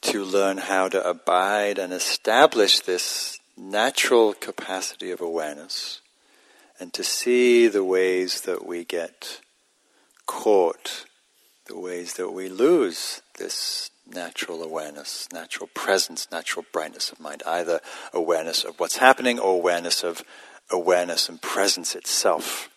to 0.01 0.23
learn 0.23 0.57
how 0.57 0.89
to 0.89 1.07
abide 1.07 1.77
and 1.77 1.93
establish 1.93 2.79
this 2.79 3.37
natural 3.55 4.33
capacity 4.33 5.11
of 5.11 5.21
awareness 5.21 6.01
and 6.79 6.91
to 6.93 7.03
see 7.03 7.67
the 7.67 7.83
ways 7.83 8.41
that 8.41 8.65
we 8.65 8.85
get 8.85 9.39
caught, 10.25 11.05
the 11.67 11.77
ways 11.77 12.15
that 12.15 12.31
we 12.31 12.49
lose 12.49 13.21
this 13.37 13.91
natural 14.07 14.61
awareness, 14.63 15.27
natural 15.33 15.69
presence, 15.73 16.27
natural 16.31 16.65
brightness 16.71 17.11
of 17.11 17.19
mind, 17.19 17.43
either 17.45 17.79
awareness 18.13 18.63
of 18.63 18.79
what's 18.79 18.97
happening 18.97 19.39
or 19.39 19.53
awareness 19.55 20.03
of 20.03 20.23
awareness 20.71 21.29
and 21.29 21.41
presence 21.41 21.95
itself. 21.95 22.69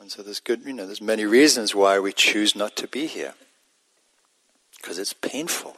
And 0.00 0.12
so 0.12 0.22
there's 0.22 0.40
good, 0.40 0.64
you 0.66 0.74
know, 0.74 0.84
there's 0.84 1.00
many 1.00 1.24
reasons 1.24 1.74
why 1.74 1.98
we 1.98 2.12
choose 2.12 2.54
not 2.54 2.76
to 2.76 2.86
be 2.86 3.06
here 3.06 3.32
because 4.76 4.98
it's 4.98 5.14
painful. 5.14 5.76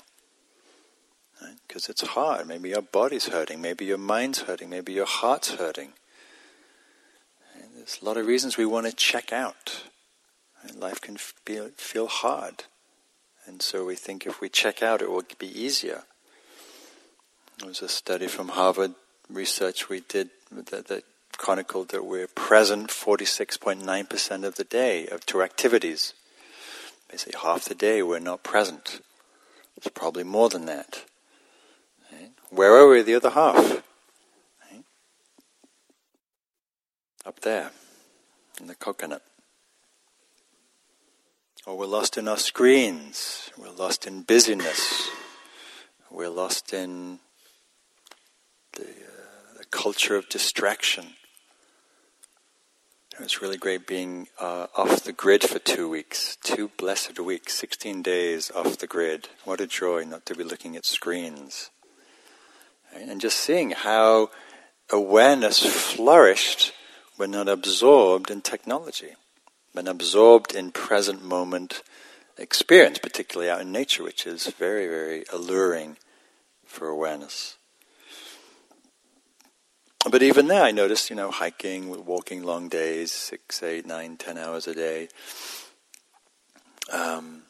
Because 1.68 1.88
right? 1.88 1.90
it's 1.90 2.02
hard. 2.08 2.48
Maybe 2.48 2.70
your 2.70 2.82
body's 2.82 3.28
hurting, 3.28 3.60
maybe 3.60 3.84
your 3.84 3.98
mind's 3.98 4.40
hurting, 4.40 4.68
maybe 4.68 4.92
your 4.92 5.06
heart's 5.06 5.54
hurting. 5.54 5.92
There's 7.86 8.02
a 8.02 8.04
lot 8.04 8.16
of 8.16 8.26
reasons 8.26 8.56
we 8.56 8.66
want 8.66 8.86
to 8.86 8.92
check 8.92 9.32
out. 9.32 9.84
And 10.62 10.80
life 10.80 11.00
can 11.00 11.16
feel, 11.16 11.70
feel 11.76 12.08
hard. 12.08 12.64
And 13.46 13.62
so 13.62 13.84
we 13.84 13.94
think 13.94 14.26
if 14.26 14.40
we 14.40 14.48
check 14.48 14.82
out, 14.82 15.00
it 15.00 15.10
will 15.10 15.22
be 15.38 15.46
easier. 15.46 16.02
There 17.60 17.68
was 17.68 17.82
a 17.82 17.88
study 17.88 18.26
from 18.26 18.48
Harvard 18.48 18.94
research 19.30 19.88
we 19.88 20.00
did 20.00 20.30
that, 20.50 20.88
that 20.88 21.04
chronicled 21.38 21.90
that 21.90 22.04
we're 22.04 22.26
present 22.26 22.90
46.9% 22.90 24.44
of 24.44 24.56
the 24.56 24.64
day 24.64 25.06
of 25.06 25.24
two 25.24 25.42
activities. 25.42 26.12
Basically, 27.08 27.38
half 27.40 27.66
the 27.66 27.74
day 27.76 28.02
we're 28.02 28.18
not 28.18 28.42
present. 28.42 29.00
It's 29.76 29.88
probably 29.88 30.24
more 30.24 30.48
than 30.48 30.66
that. 30.66 31.04
Where 32.50 32.74
are 32.74 32.88
we 32.88 33.02
the 33.02 33.14
other 33.14 33.30
half? 33.30 33.56
Right? 33.56 34.84
Up 37.26 37.40
there, 37.40 37.72
in 38.60 38.68
the 38.68 38.76
coconut. 38.76 39.22
Or 41.66 41.76
we're 41.76 41.86
lost 41.86 42.16
in 42.16 42.28
our 42.28 42.36
screens. 42.36 43.50
We're 43.58 43.72
lost 43.72 44.06
in 44.06 44.22
busyness. 44.22 45.10
We're 46.08 46.28
lost 46.30 46.72
in 46.72 47.18
the, 48.74 48.84
uh, 48.84 49.58
the 49.58 49.64
culture 49.72 50.14
of 50.14 50.28
distraction. 50.28 51.14
It 53.14 53.20
was 53.20 53.42
really 53.42 53.56
great 53.56 53.88
being 53.88 54.28
uh, 54.40 54.68
off 54.76 55.02
the 55.02 55.12
grid 55.12 55.42
for 55.42 55.58
two 55.58 55.88
weeks, 55.88 56.36
two 56.44 56.70
blessed 56.76 57.18
weeks, 57.18 57.54
16 57.54 58.02
days 58.02 58.52
off 58.52 58.78
the 58.78 58.86
grid. 58.86 59.30
What 59.44 59.60
a 59.60 59.66
joy 59.66 60.04
not 60.04 60.26
to 60.26 60.36
be 60.36 60.44
looking 60.44 60.76
at 60.76 60.86
screens. 60.86 61.70
And 62.94 63.20
just 63.20 63.38
seeing 63.38 63.72
how 63.72 64.30
awareness 64.92 65.66
flourished 65.66 66.72
when 67.16 67.30
not 67.30 67.48
absorbed 67.48 68.30
in 68.30 68.40
technology, 68.40 69.14
when 69.72 69.88
absorbed 69.88 70.54
in 70.54 70.70
present 70.70 71.24
moment 71.24 71.82
experience, 72.38 72.98
particularly 72.98 73.50
out 73.50 73.60
in 73.60 73.72
nature, 73.72 74.02
which 74.02 74.26
is 74.26 74.46
very, 74.46 74.86
very 74.86 75.24
alluring 75.32 75.96
for 76.64 76.88
awareness. 76.88 77.56
But 80.08 80.22
even 80.22 80.46
there, 80.46 80.62
I 80.62 80.70
noticed, 80.70 81.10
you 81.10 81.16
know, 81.16 81.30
hiking, 81.30 82.04
walking 82.04 82.44
long 82.44 82.68
days, 82.68 83.10
six, 83.10 83.62
eight, 83.62 83.86
nine, 83.86 84.16
ten 84.16 84.38
hours 84.38 84.68
a 84.68 84.74
day. 84.74 85.08
Um, 86.92 87.42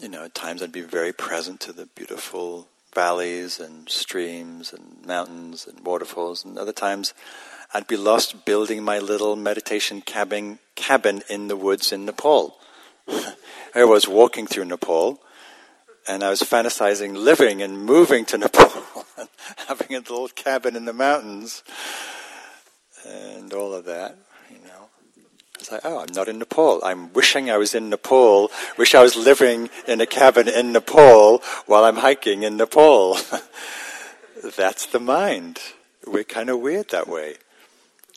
you 0.00 0.08
know, 0.08 0.24
at 0.24 0.34
times 0.34 0.62
I'd 0.62 0.72
be 0.72 0.80
very 0.80 1.12
present 1.12 1.60
to 1.60 1.72
the 1.72 1.86
beautiful 1.94 2.68
valleys 2.94 3.60
and 3.60 3.88
streams 3.88 4.72
and 4.72 5.04
mountains 5.04 5.66
and 5.66 5.84
waterfalls, 5.84 6.44
and 6.44 6.58
other 6.58 6.72
times 6.72 7.12
I'd 7.72 7.86
be 7.86 7.96
lost 7.96 8.44
building 8.44 8.82
my 8.82 8.98
little 8.98 9.36
meditation 9.36 10.00
cabin, 10.00 10.58
cabin 10.74 11.22
in 11.30 11.46
the 11.46 11.56
woods 11.56 11.92
in 11.92 12.04
Nepal. 12.04 12.58
I 13.74 13.84
was 13.84 14.08
walking 14.08 14.48
through 14.48 14.64
Nepal, 14.64 15.20
and 16.08 16.24
I 16.24 16.30
was 16.30 16.40
fantasizing 16.40 17.16
living 17.16 17.62
and 17.62 17.78
moving 17.78 18.24
to 18.26 18.38
Nepal, 18.44 19.06
and 19.16 19.28
having 19.68 19.94
a 19.94 20.00
little 20.00 20.26
cabin 20.28 20.74
in 20.74 20.84
the 20.84 20.92
mountains, 20.92 21.62
and 23.06 23.52
all 23.52 23.72
of 23.72 23.84
that. 23.84 24.16
You 24.50 24.58
know, 24.66 24.88
it's 25.56 25.70
like, 25.70 25.82
oh, 25.84 26.00
I'm 26.00 26.12
not 26.12 26.26
in 26.26 26.40
Nepal. 26.40 26.82
I'm 26.82 27.12
wishing 27.12 27.52
I 27.52 27.56
was 27.56 27.72
in 27.72 27.88
Nepal. 27.88 28.50
Wish 28.78 28.96
I 28.96 29.02
was 29.02 29.14
living 29.14 29.70
in 29.86 30.00
a 30.00 30.06
cabin 30.06 30.48
in 30.48 30.72
Nepal 30.72 31.38
while 31.66 31.84
I'm 31.84 31.98
hiking 31.98 32.42
in 32.42 32.56
Nepal. 32.56 33.16
That's 34.56 34.86
the 34.86 34.98
mind. 34.98 35.60
We're 36.04 36.24
kind 36.24 36.50
of 36.50 36.58
weird 36.58 36.88
that 36.88 37.06
way. 37.06 37.36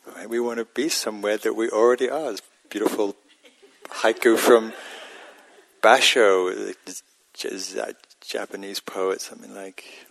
Right? 0.06 0.30
We 0.30 0.40
want 0.40 0.60
to 0.60 0.66
be 0.66 0.90
somewhere 0.90 1.38
that 1.38 1.54
we 1.54 1.70
already 1.70 2.10
are. 2.10 2.32
This 2.32 2.42
beautiful 2.70 3.16
haiku 3.90 4.38
from 4.38 4.74
Basho, 5.82 6.74
a 7.76 7.94
Japanese 8.22 8.80
poet, 8.80 9.22
something 9.22 9.54
like 9.54 10.08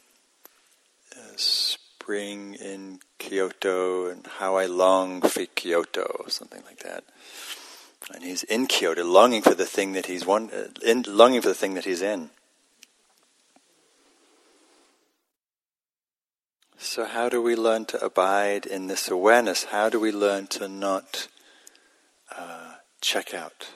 uh, 1.16 1.20
spring 1.36 2.54
in 2.54 3.00
Kyoto 3.18 4.08
and 4.08 4.26
how 4.38 4.56
I 4.56 4.66
long 4.66 5.22
for 5.22 5.46
Kyoto, 5.46 6.02
or 6.20 6.30
something 6.30 6.62
like 6.66 6.80
that. 6.80 7.04
And 8.12 8.24
he's 8.24 8.42
in 8.42 8.66
Kyoto, 8.66 9.04
longing 9.04 9.42
for 9.42 9.54
the 9.54 9.64
thing 9.64 9.92
that 9.92 10.06
he's 10.06 10.26
one, 10.26 10.50
uh, 10.50 10.68
in, 10.84 11.04
longing 11.06 11.40
for 11.40 11.48
the 11.48 11.54
thing 11.54 11.74
that 11.74 11.84
he's 11.84 12.02
in. 12.02 12.30
So, 16.84 17.04
how 17.04 17.28
do 17.28 17.40
we 17.40 17.54
learn 17.54 17.84
to 17.86 18.04
abide 18.04 18.66
in 18.66 18.88
this 18.88 19.08
awareness? 19.08 19.64
How 19.64 19.88
do 19.88 20.00
we 20.00 20.10
learn 20.10 20.48
to 20.48 20.66
not 20.66 21.28
uh, 22.36 22.74
check 23.00 23.32
out? 23.32 23.68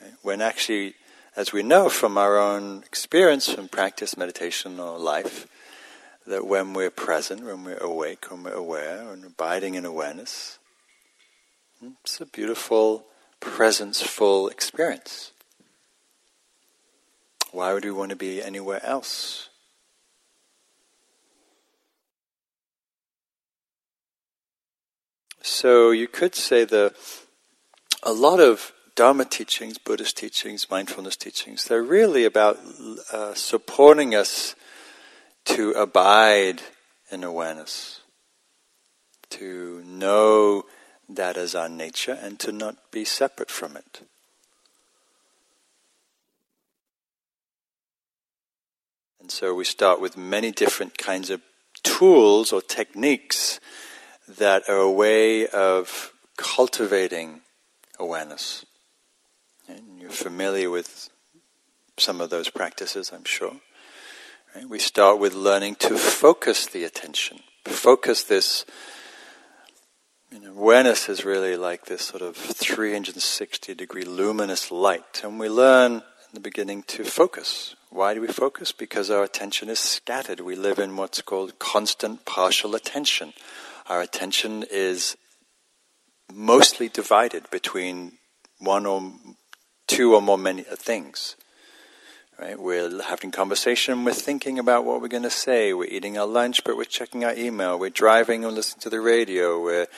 Right? 0.00 0.14
When 0.22 0.40
actually 0.40 0.94
as 1.36 1.52
we 1.52 1.62
know 1.62 1.90
from 1.90 2.16
our 2.16 2.38
own 2.38 2.78
experience 2.78 3.52
from 3.52 3.68
practice, 3.68 4.16
meditation, 4.16 4.80
or 4.80 4.98
life, 4.98 5.46
that 6.26 6.46
when 6.46 6.72
we're 6.72 6.90
present, 6.90 7.44
when 7.44 7.62
we're 7.62 7.76
awake, 7.76 8.30
when 8.30 8.42
we're 8.42 8.54
aware, 8.54 9.12
and 9.12 9.22
abiding 9.22 9.74
in 9.74 9.84
awareness, 9.84 10.58
it's 12.02 12.22
a 12.22 12.26
beautiful, 12.26 13.04
presence-full 13.40 14.48
experience. 14.48 15.32
Why 17.52 17.74
would 17.74 17.84
we 17.84 17.90
want 17.90 18.10
to 18.10 18.16
be 18.16 18.42
anywhere 18.42 18.82
else? 18.82 19.49
So 25.42 25.90
you 25.90 26.06
could 26.06 26.34
say 26.34 26.64
that 26.64 26.94
a 28.02 28.12
lot 28.12 28.40
of 28.40 28.72
Dharma 28.94 29.24
teachings, 29.24 29.78
Buddhist 29.78 30.16
teachings, 30.16 30.70
mindfulness 30.70 31.16
teachings, 31.16 31.64
they're 31.64 31.82
really 31.82 32.24
about 32.24 32.58
uh, 33.12 33.34
supporting 33.34 34.14
us 34.14 34.54
to 35.46 35.70
abide 35.72 36.60
in 37.10 37.24
awareness, 37.24 38.00
to 39.30 39.82
know 39.86 40.66
that 41.08 41.36
as 41.36 41.54
our 41.54 41.68
nature 41.68 42.18
and 42.20 42.38
to 42.40 42.52
not 42.52 42.76
be 42.90 43.04
separate 43.04 43.50
from 43.50 43.76
it. 43.76 44.02
And 49.20 49.30
so 49.30 49.54
we 49.54 49.64
start 49.64 50.00
with 50.00 50.16
many 50.16 50.50
different 50.50 50.98
kinds 50.98 51.30
of 51.30 51.40
tools 51.82 52.52
or 52.52 52.60
techniques 52.60 53.60
that 54.38 54.68
are 54.68 54.78
a 54.78 54.90
way 54.90 55.46
of 55.46 56.12
cultivating 56.36 57.40
awareness. 57.98 58.64
And 59.68 60.00
you're 60.00 60.10
familiar 60.10 60.70
with 60.70 61.10
some 61.96 62.20
of 62.20 62.30
those 62.30 62.48
practices, 62.48 63.12
I'm 63.12 63.24
sure. 63.24 63.56
Right? 64.54 64.68
We 64.68 64.78
start 64.78 65.18
with 65.18 65.34
learning 65.34 65.76
to 65.76 65.96
focus 65.96 66.66
the 66.66 66.84
attention, 66.84 67.40
focus 67.66 68.24
this. 68.24 68.64
You 70.32 70.40
know, 70.40 70.52
awareness 70.52 71.08
is 71.08 71.24
really 71.24 71.56
like 71.56 71.86
this 71.86 72.02
sort 72.02 72.22
of 72.22 72.36
360 72.36 73.74
degree 73.74 74.04
luminous 74.04 74.70
light, 74.70 75.22
and 75.24 75.38
we 75.38 75.48
learn 75.48 75.94
in 75.94 76.34
the 76.34 76.40
beginning 76.40 76.84
to 76.84 77.04
focus. 77.04 77.74
Why 77.90 78.14
do 78.14 78.20
we 78.20 78.28
focus? 78.28 78.70
Because 78.70 79.10
our 79.10 79.24
attention 79.24 79.68
is 79.68 79.80
scattered. 79.80 80.40
We 80.40 80.54
live 80.54 80.78
in 80.78 80.96
what's 80.96 81.20
called 81.22 81.58
constant 81.58 82.24
partial 82.24 82.76
attention. 82.76 83.32
Our 83.90 84.02
attention 84.02 84.64
is 84.70 85.16
mostly 86.32 86.88
divided 86.88 87.50
between 87.50 88.18
one 88.60 88.86
or 88.86 89.14
two 89.88 90.14
or 90.14 90.22
more 90.22 90.38
many 90.38 90.62
things. 90.62 91.34
Right? 92.38 92.56
We're 92.56 93.02
having 93.02 93.32
conversation, 93.32 94.04
we're 94.04 94.12
thinking 94.12 94.60
about 94.60 94.84
what 94.84 95.02
we're 95.02 95.08
going 95.08 95.24
to 95.24 95.28
say, 95.28 95.74
we're 95.74 95.86
eating 95.86 96.16
our 96.16 96.26
lunch, 96.28 96.62
but 96.62 96.76
we're 96.76 96.84
checking 96.84 97.24
our 97.24 97.34
email, 97.34 97.80
we're 97.80 97.90
driving 97.90 98.44
and 98.44 98.54
listening 98.54 98.80
to 98.82 98.90
the 98.90 99.00
radio, 99.00 99.60
we're 99.60 99.88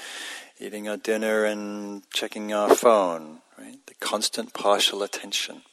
eating 0.59 0.89
our 0.89 0.97
dinner 0.97 1.45
and 1.45 2.03
checking 2.15 2.51
our 2.55 2.75
phone. 2.75 3.43
Right? 3.59 3.77
The 3.87 3.95
constant 4.01 4.55
partial 4.55 5.03
attention, 5.03 5.65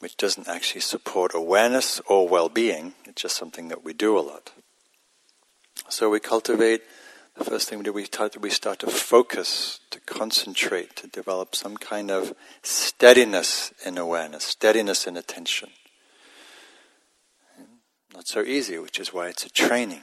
which 0.00 0.16
doesn't 0.16 0.48
actually 0.48 0.80
support 0.80 1.36
awareness 1.36 2.00
or 2.08 2.28
well-being, 2.28 2.94
it's 3.04 3.22
just 3.22 3.36
something 3.36 3.68
that 3.68 3.84
we 3.84 3.92
do 3.92 4.18
a 4.18 4.26
lot. 4.26 4.50
So 5.90 6.10
we 6.10 6.20
cultivate 6.20 6.82
the 7.36 7.44
first 7.44 7.68
thing 7.68 7.78
we 7.78 7.84
do, 7.84 7.92
we 7.92 8.04
start, 8.04 8.36
we 8.36 8.50
start 8.50 8.80
to 8.80 8.88
focus, 8.88 9.80
to 9.90 10.00
concentrate, 10.00 10.96
to 10.96 11.06
develop 11.06 11.54
some 11.54 11.76
kind 11.76 12.10
of 12.10 12.34
steadiness 12.62 13.72
in 13.86 13.96
awareness, 13.96 14.44
steadiness 14.44 15.06
in 15.06 15.16
attention. 15.16 15.70
Not 18.14 18.26
so 18.26 18.42
easy, 18.42 18.78
which 18.78 18.98
is 18.98 19.14
why 19.14 19.28
it's 19.28 19.46
a 19.46 19.50
training. 19.50 20.02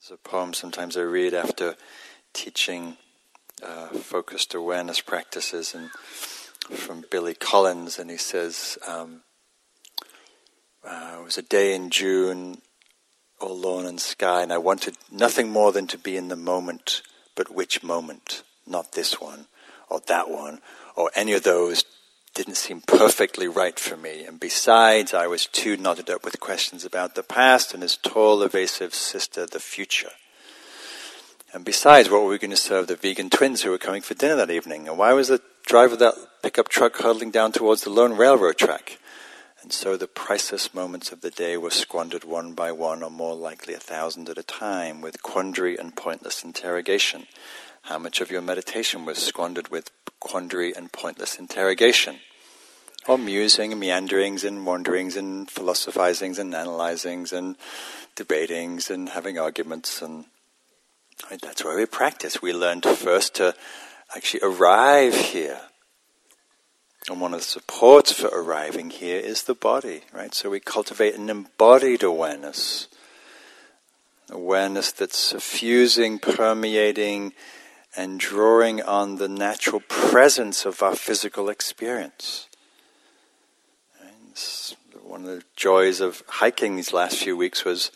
There's 0.00 0.18
a 0.18 0.28
poem 0.28 0.54
sometimes 0.54 0.96
I 0.96 1.02
read 1.02 1.34
after 1.34 1.76
teaching 2.32 2.96
uh, 3.62 3.88
focused 3.88 4.54
awareness 4.54 5.00
practices, 5.00 5.74
and 5.74 5.90
from 6.76 7.04
Billy 7.10 7.34
Collins, 7.34 7.98
and 7.98 8.10
he 8.10 8.16
says, 8.16 8.76
um, 8.88 9.22
uh, 10.86 11.18
it 11.20 11.24
was 11.24 11.38
a 11.38 11.42
day 11.42 11.74
in 11.74 11.90
June 11.90 12.58
all 13.40 13.56
lawn 13.58 13.86
and 13.86 14.00
sky, 14.00 14.42
and 14.42 14.52
I 14.52 14.58
wanted 14.58 14.96
nothing 15.10 15.50
more 15.50 15.72
than 15.72 15.86
to 15.88 15.98
be 15.98 16.16
in 16.16 16.28
the 16.28 16.36
moment, 16.36 17.02
but 17.34 17.54
which 17.54 17.82
moment? 17.82 18.42
Not 18.66 18.92
this 18.92 19.20
one, 19.20 19.46
or 19.90 20.00
that 20.06 20.30
one, 20.30 20.60
or 20.96 21.10
any 21.14 21.32
of 21.32 21.42
those 21.42 21.84
didn't 22.34 22.56
seem 22.56 22.80
perfectly 22.80 23.46
right 23.46 23.78
for 23.78 23.96
me. 23.96 24.24
And 24.24 24.40
besides, 24.40 25.14
I 25.14 25.26
was 25.26 25.46
too 25.46 25.76
knotted 25.76 26.10
up 26.10 26.24
with 26.24 26.40
questions 26.40 26.84
about 26.84 27.14
the 27.14 27.22
past 27.22 27.74
and 27.74 27.82
his 27.82 27.96
tall, 27.96 28.42
evasive 28.42 28.94
sister, 28.94 29.46
the 29.46 29.60
future. 29.60 30.10
And 31.52 31.64
besides, 31.64 32.10
what 32.10 32.22
were 32.22 32.30
we 32.30 32.38
going 32.38 32.50
to 32.50 32.56
serve 32.56 32.88
the 32.88 32.96
vegan 32.96 33.30
twins 33.30 33.62
who 33.62 33.70
were 33.70 33.78
coming 33.78 34.02
for 34.02 34.14
dinner 34.14 34.34
that 34.36 34.50
evening? 34.50 34.88
And 34.88 34.98
why 34.98 35.12
was 35.12 35.28
the 35.28 35.40
driver 35.64 35.92
of 35.92 36.00
that 36.00 36.14
pickup 36.42 36.68
truck 36.68 36.96
hurtling 36.96 37.30
down 37.30 37.52
towards 37.52 37.82
the 37.82 37.90
lone 37.90 38.16
railroad 38.16 38.58
track? 38.58 38.98
And 39.64 39.72
so 39.72 39.96
the 39.96 40.06
priceless 40.06 40.74
moments 40.74 41.10
of 41.10 41.22
the 41.22 41.30
day 41.30 41.56
were 41.56 41.70
squandered 41.70 42.22
one 42.22 42.52
by 42.52 42.70
one, 42.70 43.02
or 43.02 43.10
more 43.10 43.34
likely 43.34 43.72
a 43.72 43.78
thousand 43.78 44.28
at 44.28 44.38
a 44.38 44.42
time, 44.42 45.00
with 45.00 45.22
quandary 45.22 45.76
and 45.78 45.96
pointless 45.96 46.44
interrogation. 46.44 47.26
How 47.82 47.98
much 47.98 48.20
of 48.20 48.30
your 48.30 48.42
meditation 48.42 49.06
was 49.06 49.18
squandered 49.18 49.68
with 49.68 49.90
quandary 50.20 50.74
and 50.74 50.92
pointless 50.92 51.38
interrogation? 51.38 52.16
or 53.06 53.18
musing 53.18 53.72
and 53.72 53.80
meanderings 53.80 54.44
and 54.44 54.64
wanderings 54.64 55.16
and 55.16 55.48
philosophizings 55.48 56.38
and 56.38 56.54
analyzings 56.54 57.32
and 57.32 57.56
debatings 58.16 58.90
and 58.90 59.10
having 59.10 59.38
arguments 59.38 60.00
and 60.00 60.24
that's 61.40 61.64
where 61.64 61.76
we 61.76 61.86
practice. 61.86 62.42
We 62.42 62.52
learn 62.52 62.80
first 62.80 63.34
to 63.36 63.54
actually 64.14 64.40
arrive 64.42 65.14
here. 65.14 65.60
And 67.08 67.20
one 67.20 67.34
of 67.34 67.40
the 67.40 67.44
supports 67.46 68.12
for 68.12 68.28
arriving 68.28 68.90
here 68.90 69.18
is 69.18 69.42
the 69.42 69.54
body, 69.54 70.02
right? 70.12 70.34
So 70.34 70.48
we 70.48 70.60
cultivate 70.60 71.14
an 71.14 71.28
embodied 71.28 72.02
awareness. 72.02 72.88
Awareness 74.30 74.90
that's 74.90 75.18
suffusing, 75.18 76.18
permeating, 76.18 77.34
and 77.94 78.18
drawing 78.18 78.82
on 78.82 79.16
the 79.16 79.28
natural 79.28 79.80
presence 79.86 80.64
of 80.64 80.82
our 80.82 80.96
physical 80.96 81.48
experience. 81.48 82.48
one 85.02 85.20
of 85.26 85.28
the 85.28 85.44
joys 85.54 86.00
of 86.00 86.24
hiking 86.26 86.74
these 86.74 86.92
last 86.92 87.18
few 87.18 87.36
weeks 87.36 87.64
was 87.64 87.92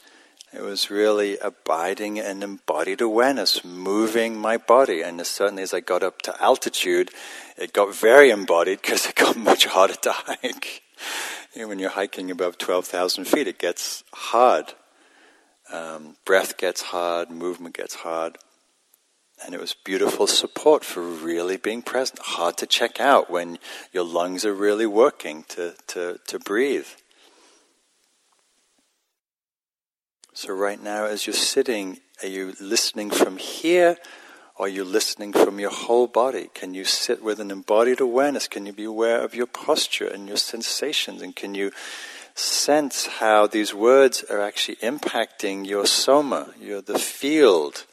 it 0.52 0.62
was 0.62 0.90
really 0.90 1.36
abiding 1.38 2.16
in 2.16 2.42
embodied 2.42 3.00
awareness, 3.00 3.64
moving 3.64 4.38
my 4.38 4.56
body. 4.56 5.02
And 5.02 5.24
certainly 5.26 5.62
as 5.62 5.74
I 5.74 5.80
got 5.80 6.02
up 6.02 6.22
to 6.22 6.42
altitude, 6.42 7.10
it 7.58 7.72
got 7.72 7.94
very 7.94 8.30
embodied 8.30 8.80
because 8.80 9.06
it 9.06 9.14
got 9.14 9.36
much 9.50 9.66
harder 9.66 9.94
to 9.94 10.12
hike. 10.12 10.82
You 11.54 11.62
know, 11.62 11.68
when 11.68 11.78
you're 11.78 11.90
hiking 11.90 12.30
above 12.30 12.56
12,000 12.56 13.26
feet, 13.26 13.46
it 13.46 13.58
gets 13.58 14.04
hard. 14.12 14.72
Um, 15.70 16.16
breath 16.24 16.56
gets 16.56 16.80
hard, 16.80 17.30
movement 17.30 17.76
gets 17.76 17.96
hard. 17.96 18.38
And 19.44 19.54
it 19.54 19.60
was 19.60 19.74
beautiful 19.84 20.26
support 20.26 20.82
for 20.82 21.02
really 21.02 21.58
being 21.58 21.82
present. 21.82 22.20
Hard 22.20 22.56
to 22.56 22.66
check 22.66 23.00
out 23.00 23.30
when 23.30 23.58
your 23.92 24.04
lungs 24.04 24.44
are 24.44 24.54
really 24.54 24.86
working 24.86 25.44
to, 25.50 25.74
to, 25.88 26.18
to 26.26 26.38
breathe. 26.38 26.88
So, 30.40 30.54
right 30.54 30.80
now, 30.80 31.04
as 31.04 31.26
you're 31.26 31.34
sitting, 31.34 31.98
are 32.22 32.28
you 32.28 32.54
listening 32.60 33.10
from 33.10 33.38
here 33.38 33.96
or 34.54 34.66
are 34.66 34.68
you 34.68 34.84
listening 34.84 35.32
from 35.32 35.58
your 35.58 35.72
whole 35.72 36.06
body? 36.06 36.48
Can 36.54 36.74
you 36.74 36.84
sit 36.84 37.24
with 37.24 37.40
an 37.40 37.50
embodied 37.50 38.00
awareness? 38.00 38.46
Can 38.46 38.64
you 38.64 38.72
be 38.72 38.84
aware 38.84 39.20
of 39.20 39.34
your 39.34 39.48
posture 39.48 40.06
and 40.06 40.28
your 40.28 40.36
sensations? 40.36 41.22
And 41.22 41.34
can 41.34 41.56
you 41.56 41.72
sense 42.36 43.06
how 43.18 43.48
these 43.48 43.74
words 43.74 44.22
are 44.30 44.40
actually 44.40 44.76
impacting 44.76 45.66
your 45.66 45.86
soma, 45.86 46.54
your, 46.60 46.82
the 46.82 47.00
field? 47.00 47.84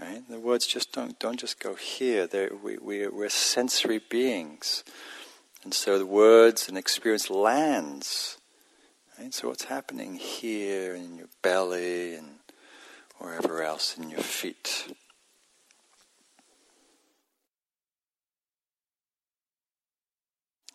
Right? 0.00 0.22
The 0.26 0.40
words 0.40 0.66
just 0.66 0.92
don't, 0.92 1.18
don't 1.18 1.38
just 1.38 1.60
go 1.60 1.74
here. 1.74 2.26
They're, 2.26 2.50
we, 2.64 2.78
we, 2.78 3.06
we're 3.08 3.28
sensory 3.28 4.00
beings. 4.08 4.84
And 5.64 5.74
so 5.74 5.98
the 5.98 6.06
words 6.06 6.66
and 6.66 6.78
experience 6.78 7.28
lands 7.28 8.37
Right? 9.18 9.34
So 9.34 9.48
what's 9.48 9.64
happening 9.64 10.14
here 10.14 10.94
in 10.94 11.16
your 11.16 11.26
belly 11.42 12.14
and 12.14 12.28
wherever 13.18 13.62
else 13.62 13.96
in 13.98 14.10
your 14.10 14.20
feet? 14.20 14.92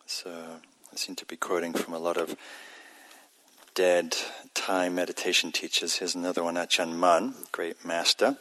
So 0.06 0.30
I 0.30 0.96
seem 0.96 1.16
to 1.16 1.24
be 1.24 1.36
quoting 1.36 1.72
from 1.72 1.94
a 1.94 1.98
lot 1.98 2.18
of 2.18 2.36
dead 3.74 4.16
Thai 4.52 4.88
meditation 4.90 5.50
teachers. 5.50 5.96
Here's 5.96 6.14
another 6.14 6.44
one, 6.44 6.56
Ajahn 6.56 6.94
Mun, 6.94 7.34
great 7.50 7.84
master. 7.84 8.36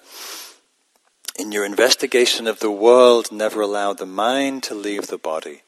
In 1.40 1.52
your 1.52 1.66
investigation 1.66 2.46
of 2.46 2.60
the 2.60 2.70
world, 2.70 3.32
never 3.32 3.62
allow 3.62 3.94
the 3.94 4.06
mind 4.06 4.64
to 4.64 4.76
leave 4.76 5.08
the 5.08 5.18
body 5.18 5.62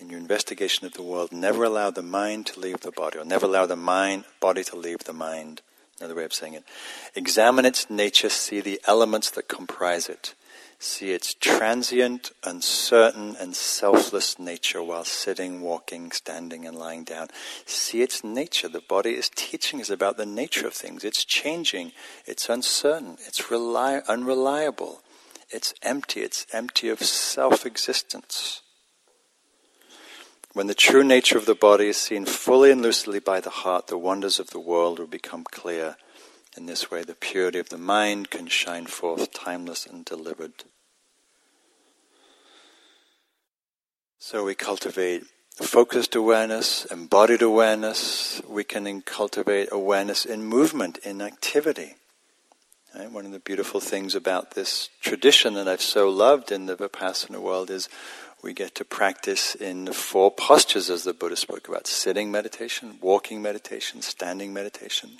in 0.00 0.08
your 0.08 0.18
investigation 0.18 0.86
of 0.86 0.94
the 0.94 1.02
world, 1.02 1.32
never 1.32 1.64
allow 1.64 1.90
the 1.90 2.02
mind 2.02 2.46
to 2.46 2.60
leave 2.60 2.80
the 2.80 2.92
body, 2.92 3.18
or 3.18 3.24
never 3.24 3.46
allow 3.46 3.66
the 3.66 3.76
mind, 3.76 4.24
body 4.40 4.64
to 4.64 4.76
leave 4.76 5.04
the 5.04 5.12
mind. 5.12 5.62
Another 5.98 6.14
way 6.14 6.24
of 6.24 6.32
saying 6.32 6.54
it. 6.54 6.64
Examine 7.14 7.64
its 7.64 7.90
nature, 7.90 8.28
see 8.28 8.60
the 8.60 8.80
elements 8.86 9.30
that 9.30 9.48
comprise 9.48 10.08
it. 10.08 10.34
See 10.80 11.10
its 11.10 11.34
transient, 11.34 12.30
uncertain, 12.44 13.34
and 13.40 13.56
selfless 13.56 14.38
nature 14.38 14.80
while 14.80 15.04
sitting, 15.04 15.60
walking, 15.60 16.12
standing, 16.12 16.64
and 16.64 16.78
lying 16.78 17.02
down. 17.02 17.28
See 17.66 18.00
its 18.00 18.22
nature. 18.22 18.68
The 18.68 18.80
body 18.80 19.14
is 19.14 19.28
teaching 19.28 19.80
us 19.80 19.90
about 19.90 20.16
the 20.16 20.26
nature 20.26 20.68
of 20.68 20.74
things. 20.74 21.02
It's 21.02 21.24
changing. 21.24 21.90
It's 22.26 22.48
uncertain. 22.48 23.16
It's 23.26 23.42
reli- 23.42 24.06
unreliable. 24.06 25.00
It's 25.50 25.74
empty. 25.82 26.20
It's 26.20 26.46
empty 26.52 26.88
of 26.90 27.00
self 27.00 27.66
existence. 27.66 28.62
When 30.58 30.66
the 30.66 30.74
true 30.74 31.04
nature 31.04 31.38
of 31.38 31.46
the 31.46 31.54
body 31.54 31.86
is 31.86 31.96
seen 31.96 32.24
fully 32.24 32.72
and 32.72 32.82
lucidly 32.82 33.20
by 33.20 33.38
the 33.38 33.48
heart, 33.48 33.86
the 33.86 33.96
wonders 33.96 34.40
of 34.40 34.50
the 34.50 34.58
world 34.58 34.98
will 34.98 35.06
become 35.06 35.44
clear. 35.44 35.96
In 36.56 36.66
this 36.66 36.90
way, 36.90 37.04
the 37.04 37.14
purity 37.14 37.60
of 37.60 37.68
the 37.68 37.78
mind 37.78 38.30
can 38.30 38.48
shine 38.48 38.86
forth 38.86 39.32
timeless 39.32 39.86
and 39.86 40.04
delivered. 40.04 40.64
So 44.18 44.42
we 44.42 44.56
cultivate 44.56 45.26
focused 45.54 46.16
awareness, 46.16 46.86
embodied 46.86 47.40
awareness. 47.40 48.42
We 48.48 48.64
can 48.64 49.02
cultivate 49.02 49.68
awareness 49.70 50.24
in 50.24 50.42
movement, 50.42 50.98
in 51.04 51.22
activity. 51.22 51.94
Right? 52.96 53.12
One 53.12 53.26
of 53.26 53.30
the 53.30 53.38
beautiful 53.38 53.78
things 53.78 54.16
about 54.16 54.54
this 54.54 54.88
tradition 55.00 55.54
that 55.54 55.68
I've 55.68 55.80
so 55.80 56.08
loved 56.08 56.50
in 56.50 56.66
the 56.66 56.74
Vipassana 56.74 57.40
world 57.40 57.70
is 57.70 57.88
we 58.42 58.52
get 58.52 58.74
to 58.76 58.84
practice 58.84 59.54
in 59.54 59.86
the 59.86 59.92
four 59.92 60.30
postures 60.30 60.90
as 60.90 61.04
the 61.04 61.12
Buddha 61.12 61.36
spoke 61.36 61.68
about 61.68 61.86
sitting 61.86 62.30
meditation, 62.30 62.98
walking 63.00 63.42
meditation, 63.42 64.00
standing 64.00 64.52
meditation, 64.52 65.18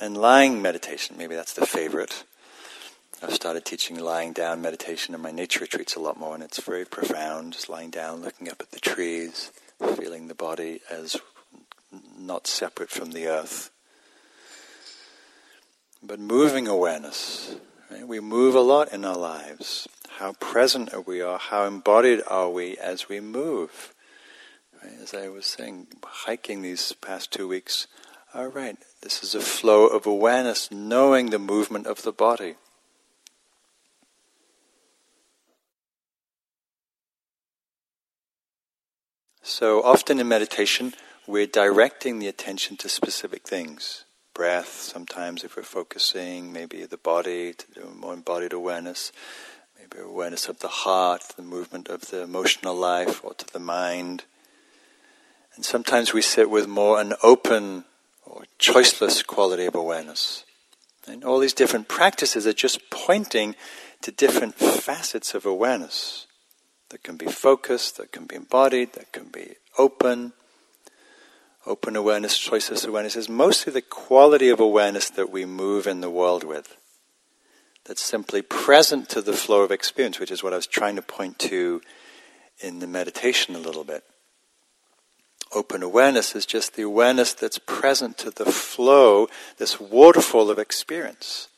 and 0.00 0.16
lying 0.16 0.62
meditation. 0.62 1.16
Maybe 1.18 1.34
that's 1.34 1.52
the 1.52 1.66
favorite. 1.66 2.24
I've 3.22 3.34
started 3.34 3.64
teaching 3.64 3.98
lying 3.98 4.32
down 4.32 4.60
meditation 4.60 5.14
in 5.14 5.20
my 5.20 5.30
nature 5.30 5.60
retreats 5.60 5.96
a 5.96 6.00
lot 6.00 6.18
more, 6.18 6.34
and 6.34 6.42
it's 6.42 6.60
very 6.60 6.84
profound. 6.84 7.54
Just 7.54 7.68
lying 7.68 7.90
down, 7.90 8.22
looking 8.22 8.48
up 8.48 8.60
at 8.60 8.70
the 8.72 8.80
trees, 8.80 9.52
feeling 9.96 10.28
the 10.28 10.34
body 10.34 10.80
as 10.90 11.16
not 12.18 12.46
separate 12.46 12.90
from 12.90 13.12
the 13.12 13.26
earth. 13.26 13.70
But 16.02 16.20
moving 16.20 16.68
awareness. 16.68 17.56
Right? 17.90 18.06
We 18.06 18.20
move 18.20 18.54
a 18.54 18.60
lot 18.60 18.92
in 18.92 19.04
our 19.04 19.16
lives. 19.16 19.88
How 20.16 20.32
present 20.32 20.94
are 20.94 21.02
we 21.02 21.20
are, 21.20 21.38
how 21.38 21.66
embodied 21.66 22.22
are 22.26 22.48
we 22.48 22.78
as 22.78 23.06
we 23.06 23.20
move? 23.20 23.92
Right? 24.82 24.94
As 25.02 25.12
I 25.12 25.28
was 25.28 25.44
saying, 25.44 25.88
hiking 26.02 26.62
these 26.62 26.92
past 26.92 27.30
two 27.30 27.46
weeks, 27.46 27.86
all 28.32 28.46
right, 28.46 28.78
this 29.02 29.22
is 29.22 29.34
a 29.34 29.40
flow 29.40 29.86
of 29.86 30.06
awareness, 30.06 30.70
knowing 30.70 31.28
the 31.28 31.38
movement 31.38 31.86
of 31.86 32.00
the 32.00 32.12
body. 32.12 32.54
So 39.42 39.82
often 39.82 40.18
in 40.18 40.28
meditation, 40.28 40.94
we're 41.26 41.46
directing 41.46 42.20
the 42.20 42.28
attention 42.28 42.78
to 42.78 42.88
specific 42.88 43.46
things. 43.46 44.06
Breath, 44.32 44.80
sometimes 44.80 45.44
if 45.44 45.58
we're 45.58 45.62
focusing, 45.62 46.54
maybe 46.54 46.86
the 46.86 46.96
body, 46.96 47.52
to 47.52 47.66
do 47.74 47.94
more 47.94 48.14
embodied 48.14 48.54
awareness 48.54 49.12
maybe 49.94 50.02
awareness 50.02 50.48
of 50.48 50.60
the 50.60 50.68
heart, 50.68 51.22
the 51.36 51.42
movement 51.42 51.88
of 51.88 52.02
the 52.10 52.22
emotional 52.22 52.74
life, 52.74 53.24
or 53.24 53.34
to 53.34 53.46
the 53.52 53.58
mind. 53.58 54.24
And 55.54 55.64
sometimes 55.64 56.12
we 56.12 56.22
sit 56.22 56.50
with 56.50 56.66
more 56.66 57.00
an 57.00 57.14
open 57.22 57.84
or 58.24 58.44
choiceless 58.58 59.26
quality 59.26 59.66
of 59.66 59.74
awareness. 59.74 60.44
And 61.06 61.24
all 61.24 61.38
these 61.38 61.52
different 61.52 61.88
practices 61.88 62.46
are 62.46 62.52
just 62.52 62.90
pointing 62.90 63.54
to 64.02 64.10
different 64.10 64.56
facets 64.56 65.34
of 65.34 65.46
awareness 65.46 66.26
that 66.90 67.02
can 67.02 67.16
be 67.16 67.26
focused, 67.26 67.96
that 67.96 68.12
can 68.12 68.26
be 68.26 68.36
embodied, 68.36 68.94
that 68.94 69.12
can 69.12 69.28
be 69.28 69.54
open. 69.78 70.32
Open 71.64 71.96
awareness, 71.96 72.38
choiceless 72.38 72.86
awareness 72.86 73.16
is 73.16 73.28
mostly 73.28 73.72
the 73.72 73.82
quality 73.82 74.48
of 74.48 74.60
awareness 74.60 75.10
that 75.10 75.30
we 75.30 75.44
move 75.44 75.86
in 75.86 76.00
the 76.00 76.10
world 76.10 76.44
with 76.44 76.76
that's 77.86 78.02
simply 78.02 78.42
present 78.42 79.08
to 79.10 79.22
the 79.22 79.32
flow 79.32 79.62
of 79.62 79.70
experience, 79.70 80.18
which 80.18 80.30
is 80.30 80.42
what 80.42 80.52
I 80.52 80.56
was 80.56 80.66
trying 80.66 80.96
to 80.96 81.02
point 81.02 81.38
to 81.40 81.80
in 82.60 82.80
the 82.80 82.86
meditation 82.86 83.54
a 83.54 83.60
little 83.60 83.84
bit. 83.84 84.04
Open 85.52 85.82
awareness 85.82 86.34
is 86.34 86.44
just 86.44 86.74
the 86.74 86.82
awareness 86.82 87.32
that's 87.32 87.58
present 87.58 88.18
to 88.18 88.30
the 88.30 88.46
flow, 88.46 89.28
this 89.58 89.78
waterfall 89.78 90.50
of 90.50 90.58
experience. 90.58 91.48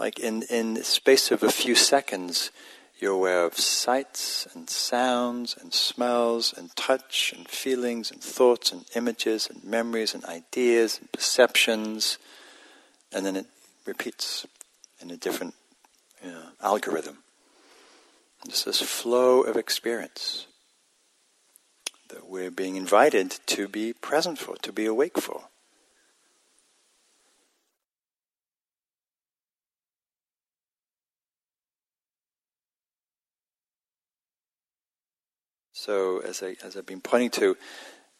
Like 0.00 0.18
in, 0.18 0.42
in 0.50 0.74
the 0.74 0.84
space 0.84 1.30
of 1.30 1.42
a 1.42 1.52
few 1.52 1.76
seconds, 1.76 2.50
you're 2.98 3.12
aware 3.12 3.44
of 3.44 3.56
sights 3.56 4.48
and 4.54 4.68
sounds 4.68 5.56
and 5.56 5.72
smells 5.72 6.52
and 6.56 6.74
touch 6.74 7.32
and 7.36 7.48
feelings 7.48 8.10
and 8.10 8.20
thoughts 8.20 8.72
and 8.72 8.84
images 8.96 9.48
and 9.48 9.62
memories 9.62 10.14
and 10.14 10.24
ideas 10.24 10.98
and 10.98 11.10
perceptions, 11.12 12.18
and 13.12 13.24
then 13.24 13.36
it 13.36 13.46
repeats 13.86 14.44
in 15.00 15.10
a 15.10 15.16
different 15.16 15.54
you 16.22 16.30
know, 16.30 16.48
algorithm. 16.62 17.18
It's 18.46 18.64
this 18.64 18.80
flow 18.80 19.42
of 19.42 19.56
experience. 19.56 20.46
that 22.08 22.26
we're 22.26 22.50
being 22.50 22.76
invited 22.76 23.38
to 23.46 23.68
be 23.68 23.92
present 23.92 24.38
for, 24.38 24.56
to 24.56 24.72
be 24.72 24.86
awake 24.86 25.20
for. 25.20 25.42
So, 35.72 36.20
as, 36.20 36.42
I, 36.42 36.56
as 36.64 36.76
I've 36.76 36.86
been 36.86 37.00
pointing 37.00 37.30
to, 37.30 37.56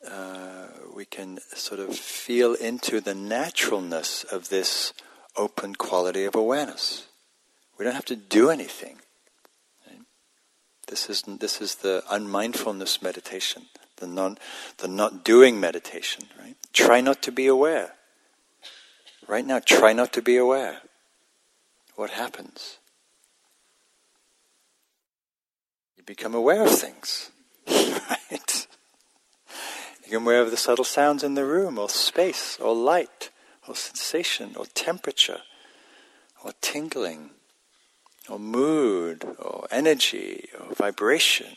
uh, 0.08 0.68
we 0.94 1.04
can 1.04 1.38
sort 1.54 1.80
of 1.80 1.96
feel 1.96 2.54
into 2.54 3.00
the 3.00 3.14
naturalness 3.14 4.24
of 4.24 4.48
this 4.48 4.92
open 5.38 5.74
quality 5.74 6.24
of 6.24 6.34
awareness. 6.34 7.06
We 7.78 7.84
don't 7.84 7.94
have 7.94 8.04
to 8.06 8.16
do 8.16 8.50
anything. 8.50 8.98
This 10.88 11.10
is 11.10 11.22
this 11.22 11.60
is 11.60 11.76
the 11.76 12.02
unmindfulness 12.10 13.02
meditation, 13.02 13.66
the 13.98 14.06
non 14.06 14.38
the 14.78 14.88
not 14.88 15.22
doing 15.22 15.60
meditation. 15.60 16.24
Right? 16.40 16.56
Try 16.72 17.02
not 17.02 17.22
to 17.22 17.32
be 17.32 17.46
aware. 17.46 17.92
Right 19.26 19.46
now, 19.46 19.60
try 19.60 19.92
not 19.92 20.14
to 20.14 20.22
be 20.22 20.38
aware. 20.38 20.78
What 21.94 22.10
happens? 22.10 22.78
You 25.98 26.04
become 26.04 26.34
aware 26.34 26.64
of 26.64 26.70
things. 26.70 27.30
right? 27.68 28.66
You 29.98 30.04
become 30.04 30.22
aware 30.22 30.40
of 30.40 30.50
the 30.50 30.56
subtle 30.56 30.84
sounds 30.86 31.22
in 31.22 31.34
the 31.34 31.44
room, 31.44 31.78
or 31.78 31.90
space, 31.90 32.56
or 32.58 32.74
light, 32.74 33.28
or 33.68 33.74
sensation, 33.74 34.54
or 34.56 34.66
temperature, 34.66 35.42
or 36.44 36.52
tingling, 36.60 37.30
or 38.28 38.38
mood, 38.38 39.24
or 39.38 39.66
energy, 39.70 40.48
or 40.58 40.74
vibration. 40.74 41.56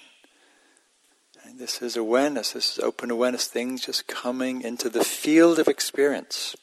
And 1.43 1.59
this 1.59 1.81
is 1.81 1.97
awareness, 1.97 2.51
this 2.51 2.77
is 2.77 2.83
open 2.83 3.11
awareness, 3.11 3.47
things 3.47 3.85
just 3.85 4.07
coming 4.07 4.61
into 4.61 4.89
the 4.89 5.03
field 5.03 5.59
of 5.59 5.67
experience. 5.67 6.55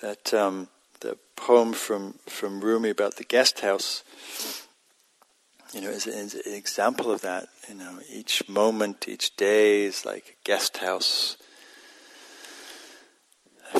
That 0.00 0.32
um, 0.34 0.68
the 1.00 1.18
poem 1.36 1.72
from, 1.72 2.14
from 2.26 2.60
Rumi 2.60 2.90
about 2.90 3.16
the 3.16 3.24
guest 3.24 3.60
house 3.60 4.02
you 5.72 5.80
know, 5.80 5.90
is, 5.90 6.06
is, 6.06 6.34
an 6.34 6.54
example 6.54 7.10
of 7.10 7.22
that. 7.22 7.48
You 7.68 7.74
know, 7.74 7.98
each 8.10 8.48
moment, 8.48 9.08
each 9.08 9.36
day 9.36 9.84
is 9.84 10.06
like 10.06 10.24
a 10.28 10.44
guest 10.44 10.78
house. 10.78 11.36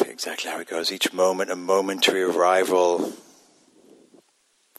Exactly 0.03 0.51
how 0.51 0.59
it 0.59 0.69
goes. 0.69 0.93
Each 0.93 1.13
moment, 1.13 1.51
a 1.51 1.57
momentary 1.57 2.23
arrival. 2.23 3.13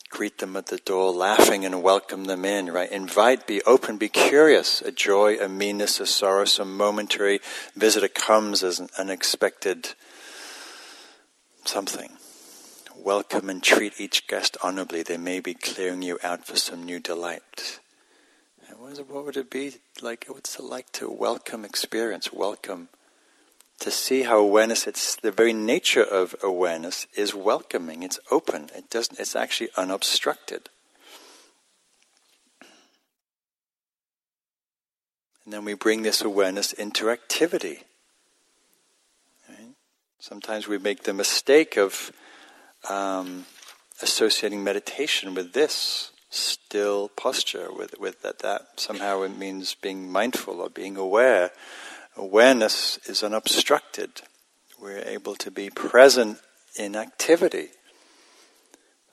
Greet 0.10 0.38
them 0.38 0.56
at 0.56 0.68
the 0.68 0.77
door, 0.77 1.11
laughing 1.11 1.65
and 1.65 1.84
welcome 1.84 2.26
them 2.26 2.45
in, 2.45 2.72
right? 2.72 2.91
Invite, 2.91 3.45
be 3.45 3.61
open, 3.64 3.98
be 3.98 4.10
curious. 4.10 4.81
A 4.81 4.91
joy, 4.91 5.38
a 5.38 5.49
meanness, 5.49 5.99
a 5.99 6.06
sorrow, 6.06 6.45
some 6.45 6.77
momentary 6.77 7.39
visitor 7.76 8.07
comes 8.07 8.64
as 8.64 8.80
an 8.80 8.89
unexpected 8.98 9.89
something 11.65 12.18
welcome 13.07 13.49
and 13.49 13.64
treat 13.64 14.02
each 14.02 14.27
guest 14.27 14.57
honorably. 14.61 15.02
They 15.02 15.15
may 15.15 15.39
be 15.39 15.53
clearing 15.53 16.02
you 16.02 16.19
out 16.23 16.45
for 16.45 16.57
some 16.57 16.84
new 16.84 16.99
delight. 16.99 17.80
What, 18.77 18.99
it, 18.99 19.10
what 19.10 19.23
would 19.23 19.38
it 19.38 19.49
be 19.49 19.76
like? 20.02 20.26
What's 20.27 20.60
it 20.60 20.64
like 20.64 20.91
to 20.94 21.10
welcome 21.10 21.64
experience, 21.64 22.34
welcome? 22.34 22.89
To 23.82 23.91
see 23.91 24.24
how 24.24 24.40
awareness, 24.40 24.88
it's 24.88 25.16
the 25.16 25.32
very 25.32 25.54
nature 25.54 26.04
of 26.04 26.36
awareness 26.41 27.06
is 27.16 27.36
welcoming, 27.36 28.02
it's 28.04 28.20
open, 28.32 28.70
it 28.76 28.90
doesn't, 28.90 29.20
it's 29.20 29.36
actually 29.36 29.70
unobstructed. 29.78 30.70
And 35.45 35.54
then 35.54 35.64
we 35.64 35.76
bring 35.76 36.02
this 36.02 36.22
awareness 36.22 36.74
into 36.74 37.10
activity. 37.10 37.84
Right? 39.48 39.76
Sometimes 40.20 40.68
we 40.68 40.78
make 40.78 41.04
the 41.04 41.14
mistake 41.14 41.78
of 41.78 42.12
um, 42.90 43.45
associating 44.02 44.64
meditation 44.64 45.36
with 45.36 45.54
this 45.54 46.12
still 46.30 47.10
posture, 47.10 47.72
with, 47.72 47.98
with 47.99 48.22
that, 48.24 48.40
that 48.40 48.62
somehow 48.76 49.22
it 49.22 49.38
means 49.38 49.76
being 49.76 50.12
mindful 50.12 50.60
or 50.60 50.70
being 50.70 50.98
aware. 50.98 51.52
Awareness 52.18 52.98
is 53.06 53.23
unobstructed. 53.23 54.22
We're 54.80 54.99
able 54.99 55.35
to 55.35 55.52
be 55.52 55.69
present 55.69 56.39
in 56.77 56.95
activity. 56.95 57.69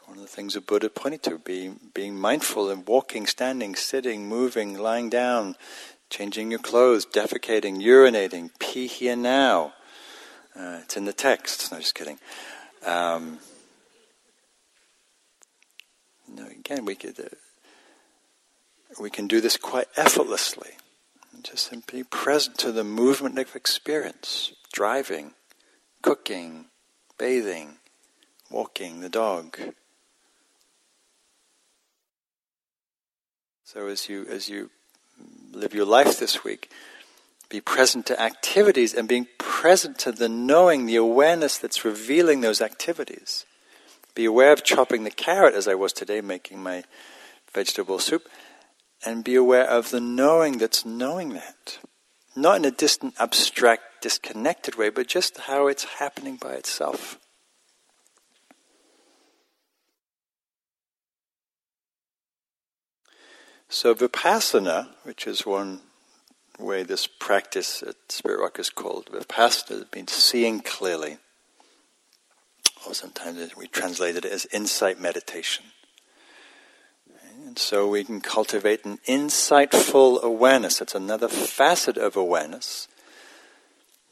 One 0.06 0.18
of 0.18 0.22
the 0.22 0.28
things 0.28 0.54
the 0.54 0.60
Buddha 0.60 0.90
pointed 0.90 1.22
to, 1.24 1.38
being, 1.38 1.80
being 1.94 2.18
mindful 2.18 2.70
in 2.70 2.84
walking, 2.84 3.26
standing, 3.26 3.74
sitting, 3.74 4.28
moving, 4.28 4.78
lying 4.78 5.10
down, 5.10 5.56
changing 6.10 6.50
your 6.50 6.60
clothes, 6.60 7.06
defecating, 7.06 7.82
urinating, 7.82 8.50
pee 8.58 8.86
here 8.86 9.16
now. 9.16 9.74
Uh, 10.56 10.80
it's 10.82 10.96
in 10.96 11.04
the 11.04 11.12
text. 11.12 11.72
No, 11.72 11.78
just 11.78 11.94
kidding. 11.94 12.18
Um, 12.86 13.38
know, 16.34 16.46
again, 16.46 16.84
we 16.84 16.94
could 16.94 17.18
uh, 17.18 17.24
we 19.00 19.10
can 19.10 19.26
do 19.26 19.40
this 19.40 19.56
quite 19.56 19.88
effortlessly. 19.96 20.72
Just 21.42 21.68
simply 21.68 22.02
present 22.02 22.58
to 22.58 22.72
the 22.72 22.84
movement 22.84 23.38
of 23.38 23.54
experience, 23.54 24.52
driving, 24.72 25.34
cooking, 26.02 26.66
bathing, 27.18 27.76
walking 28.50 29.00
the 29.00 29.08
dog. 29.08 29.58
So 33.64 33.88
as 33.88 34.08
you 34.08 34.26
as 34.28 34.48
you 34.48 34.70
live 35.52 35.74
your 35.74 35.84
life 35.84 36.18
this 36.18 36.44
week, 36.44 36.70
be 37.48 37.60
present 37.60 38.06
to 38.06 38.20
activities 38.20 38.94
and 38.94 39.08
being 39.08 39.28
present 39.38 39.98
to 40.00 40.12
the 40.12 40.28
knowing, 40.28 40.86
the 40.86 40.96
awareness 40.96 41.58
that's 41.58 41.84
revealing 41.84 42.40
those 42.40 42.60
activities. 42.60 43.44
Be 44.14 44.24
aware 44.24 44.52
of 44.52 44.64
chopping 44.64 45.04
the 45.04 45.10
carrot 45.10 45.54
as 45.54 45.66
I 45.66 45.74
was 45.74 45.92
today 45.92 46.20
making 46.20 46.62
my 46.62 46.84
vegetable 47.52 47.98
soup, 47.98 48.28
and 49.04 49.24
be 49.24 49.34
aware 49.34 49.68
of 49.68 49.90
the 49.90 50.00
knowing 50.00 50.58
that's 50.58 50.84
knowing 50.84 51.30
that. 51.34 51.78
Not 52.36 52.56
in 52.56 52.64
a 52.64 52.70
distant, 52.70 53.14
abstract, 53.18 54.02
disconnected 54.02 54.74
way, 54.74 54.88
but 54.90 55.06
just 55.06 55.38
how 55.38 55.66
it's 55.66 55.84
happening 55.84 56.36
by 56.36 56.52
itself. 56.54 57.18
So, 63.68 63.94
vipassana, 63.94 64.88
which 65.04 65.26
is 65.26 65.46
one 65.46 65.80
way 66.58 66.82
this 66.82 67.06
practice 67.06 67.82
at 67.82 67.96
Spirit 68.08 68.40
Rock 68.40 68.58
is 68.58 68.70
called, 68.70 69.06
vipassana 69.06 69.92
means 69.94 70.12
seeing 70.12 70.60
clearly 70.60 71.18
or 72.86 72.94
sometimes 72.94 73.56
we 73.56 73.66
translated 73.66 74.24
it 74.24 74.32
as 74.32 74.46
insight 74.46 75.00
meditation. 75.00 75.64
So 77.58 77.88
we 77.88 78.04
can 78.04 78.20
cultivate 78.20 78.84
an 78.84 78.98
insightful 79.06 80.22
awareness. 80.22 80.78
That's 80.78 80.94
another 80.94 81.28
facet 81.28 81.96
of 81.96 82.16
awareness. 82.16 82.88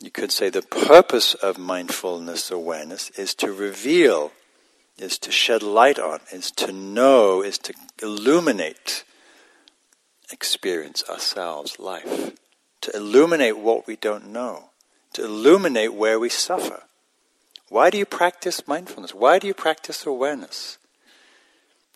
You 0.00 0.10
could 0.10 0.32
say 0.32 0.50
the 0.50 0.62
purpose 0.62 1.34
of 1.34 1.58
mindfulness 1.58 2.50
awareness 2.50 3.10
is 3.10 3.34
to 3.36 3.52
reveal, 3.52 4.32
is 4.98 5.18
to 5.18 5.30
shed 5.30 5.62
light 5.62 5.98
on, 5.98 6.20
is 6.32 6.50
to 6.52 6.72
know, 6.72 7.42
is 7.42 7.58
to 7.58 7.74
illuminate 8.02 9.04
experience, 10.32 11.04
ourselves, 11.08 11.78
life. 11.78 12.32
To 12.80 12.96
illuminate 12.96 13.58
what 13.58 13.86
we 13.86 13.96
don't 13.96 14.32
know. 14.32 14.70
To 15.12 15.24
illuminate 15.24 15.94
where 15.94 16.18
we 16.18 16.28
suffer. 16.28 16.82
Why 17.68 17.90
do 17.90 17.98
you 17.98 18.06
practice 18.06 18.66
mindfulness? 18.66 19.14
Why 19.14 19.38
do 19.38 19.46
you 19.46 19.54
practice 19.54 20.04
awareness? 20.04 20.78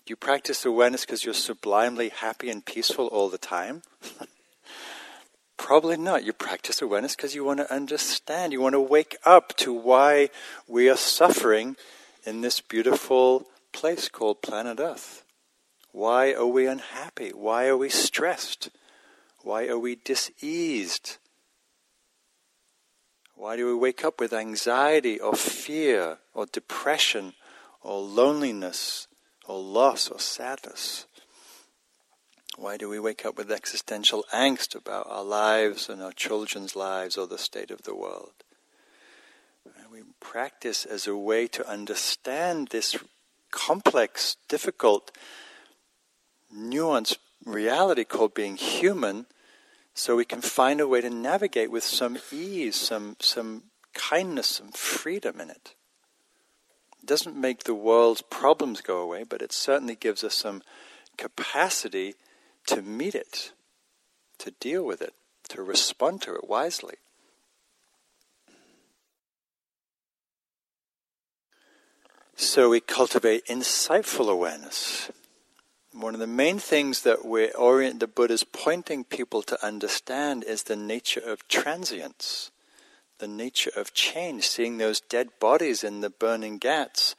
You 0.07 0.15
practice 0.15 0.65
awareness 0.65 1.05
because 1.05 1.25
you're 1.25 1.35
sublimely 1.35 2.11
happy 2.11 2.49
and 2.49 2.65
peaceful 2.65 3.09
all 3.09 3.29
the 3.29 3.39
time? 3.39 3.83
Probably 5.57 5.97
not. 5.97 6.23
You 6.23 6.33
practice 6.33 6.81
awareness 6.81 7.17
because 7.17 7.35
you 7.35 7.45
want 7.45 7.59
to 7.59 7.73
understand. 7.73 8.53
You 8.53 8.61
want 8.61 8.75
to 8.75 8.81
wake 8.81 9.17
up 9.25 9.57
to 9.57 9.73
why 9.73 10.31
we 10.69 10.89
are 10.89 10.97
suffering 10.97 11.77
in 12.25 12.41
this 12.41 12.61
beautiful 12.61 13.49
place 13.73 14.09
called 14.09 14.43
planet 14.43 14.79
Earth. 14.79 15.25
Why 15.91 16.33
are 16.35 16.47
we 16.47 16.69
unhappy? 16.69 17.31
Why 17.31 17.67
are 17.67 17.77
we 17.77 17.89
stressed? 17.89 18.71
Why 19.43 19.67
are 19.67 19.79
we 19.79 19.97
diseased? 19.97 21.17
Why 23.35 23.57
do 23.57 23.67
we 23.67 23.75
wake 23.75 24.05
up 24.05 24.21
with 24.21 24.33
anxiety 24.33 25.19
or 25.19 25.35
fear 25.35 26.19
or 26.33 26.47
depression 26.47 27.33
or 27.83 28.01
loneliness 28.01 29.09
or 29.47 29.61
loss 29.61 30.09
or 30.09 30.19
sadness? 30.19 31.07
Why 32.57 32.77
do 32.77 32.89
we 32.89 32.99
wake 32.99 33.27
up 33.27 33.37
with 33.37 33.51
existential 33.51 34.25
angst 34.33 34.75
about 34.75 35.07
our 35.09 35.25
lives 35.25 35.89
and 35.89 36.03
our 36.03 36.13
children's 36.13 36.75
lives 36.75 37.17
or 37.17 37.27
the 37.27 37.39
state 37.39 37.71
of 37.71 37.83
the 37.83 37.95
world? 37.95 38.33
we 39.93 40.03
practice 40.21 40.85
as 40.85 41.07
a 41.07 41.17
way 41.17 41.47
to 41.47 41.67
understand 41.67 42.69
this 42.69 42.97
complex, 43.51 44.37
difficult, 44.47 45.11
nuanced 46.55 47.17
reality 47.47 48.05
called 48.05 48.35
being 48.35 48.57
human 48.57 49.27
So 49.99 50.15
we 50.15 50.27
can 50.27 50.43
find 50.43 50.79
a 50.83 50.87
way 50.87 51.01
to 51.01 51.09
navigate 51.09 51.71
with 51.71 51.83
some 51.83 52.19
ease, 52.31 52.77
some, 52.77 53.17
some 53.19 53.63
kindness, 53.95 54.47
some 54.47 54.71
freedom 54.73 55.41
in 55.41 55.49
it. 55.49 55.75
It 57.07 57.11
doesn't 57.11 57.37
make 57.37 57.63
the 57.63 57.73
world's 57.73 58.21
problems 58.21 58.81
go 58.81 58.99
away, 58.99 59.23
but 59.23 59.41
it 59.41 59.53
certainly 59.53 59.95
gives 59.95 60.25
us 60.25 60.35
some 60.35 60.61
capacity 61.17 62.17
to 62.67 62.83
meet 62.83 63.15
it, 63.15 63.53
to 64.39 64.51
deal 64.51 64.85
with 64.85 65.01
it, 65.01 65.15
to 65.51 65.63
respond 65.63 66.23
to 66.23 66.35
it 66.35 66.49
wisely. 66.49 66.97
So 72.35 72.71
we 72.71 72.81
cultivate 72.81 73.47
insightful 73.47 74.29
awareness. 74.29 75.13
One 75.93 76.15
of 76.15 76.19
the 76.19 76.27
main 76.27 76.59
things 76.59 77.03
that 77.03 77.25
we 77.25 77.53
orient 77.53 78.01
the 78.01 78.09
Buddha 78.09 78.35
is 78.35 78.43
pointing 78.43 79.05
people 79.05 79.43
to 79.43 79.65
understand 79.65 80.43
is 80.43 80.65
the 80.65 80.75
nature 80.75 81.21
of 81.21 81.47
transience, 81.47 82.51
the 83.19 83.29
nature 83.29 83.71
of 83.77 83.95
change. 83.95 84.47
Seeing 84.49 84.79
those 84.79 85.01
dead 85.01 85.29
bodies 85.41 85.83
in 85.83 86.01
the 86.01 86.11
burning 86.11 86.59
ghats, 86.59 87.15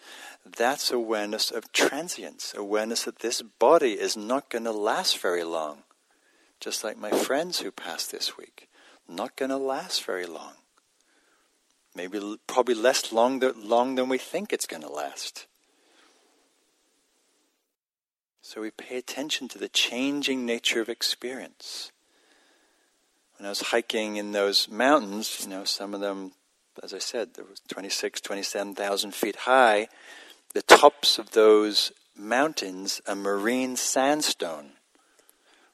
that's 0.45 0.91
awareness 0.91 1.51
of 1.51 1.71
transience, 1.71 2.53
awareness 2.55 3.03
that 3.03 3.19
this 3.19 3.41
body 3.41 3.93
is 3.93 4.15
not 4.15 4.49
going 4.49 4.63
to 4.65 4.71
last 4.71 5.17
very 5.19 5.43
long. 5.43 5.83
Just 6.59 6.83
like 6.83 6.97
my 6.97 7.11
friends 7.11 7.59
who 7.59 7.71
passed 7.71 8.11
this 8.11 8.37
week, 8.37 8.67
not 9.07 9.35
going 9.35 9.49
to 9.49 9.57
last 9.57 10.03
very 10.03 10.25
long. 10.25 10.53
Maybe 11.95 12.37
probably 12.45 12.75
less 12.75 13.11
long, 13.11 13.41
long 13.55 13.95
than 13.95 14.09
we 14.09 14.17
think 14.17 14.53
it's 14.53 14.67
going 14.67 14.83
to 14.83 14.89
last. 14.89 15.47
So 18.41 18.61
we 18.61 18.71
pay 18.71 18.97
attention 18.97 19.47
to 19.49 19.57
the 19.57 19.67
changing 19.67 20.45
nature 20.45 20.79
of 20.79 20.89
experience. 20.89 21.91
When 23.37 23.45
I 23.45 23.49
was 23.49 23.61
hiking 23.61 24.17
in 24.17 24.31
those 24.31 24.67
mountains, 24.67 25.39
you 25.43 25.49
know, 25.49 25.63
some 25.63 25.93
of 25.93 25.99
them, 25.99 26.31
as 26.83 26.93
I 26.93 26.97
said, 26.97 27.35
there 27.35 27.45
was 27.45 27.59
26, 27.67 28.21
27,000 28.21 29.13
feet 29.13 29.35
high. 29.35 29.87
The 30.53 30.63
tops 30.63 31.19
of 31.19 31.31
those 31.31 31.91
mountains 32.15 32.99
are 33.07 33.15
marine 33.15 33.75
sandstone. 33.75 34.71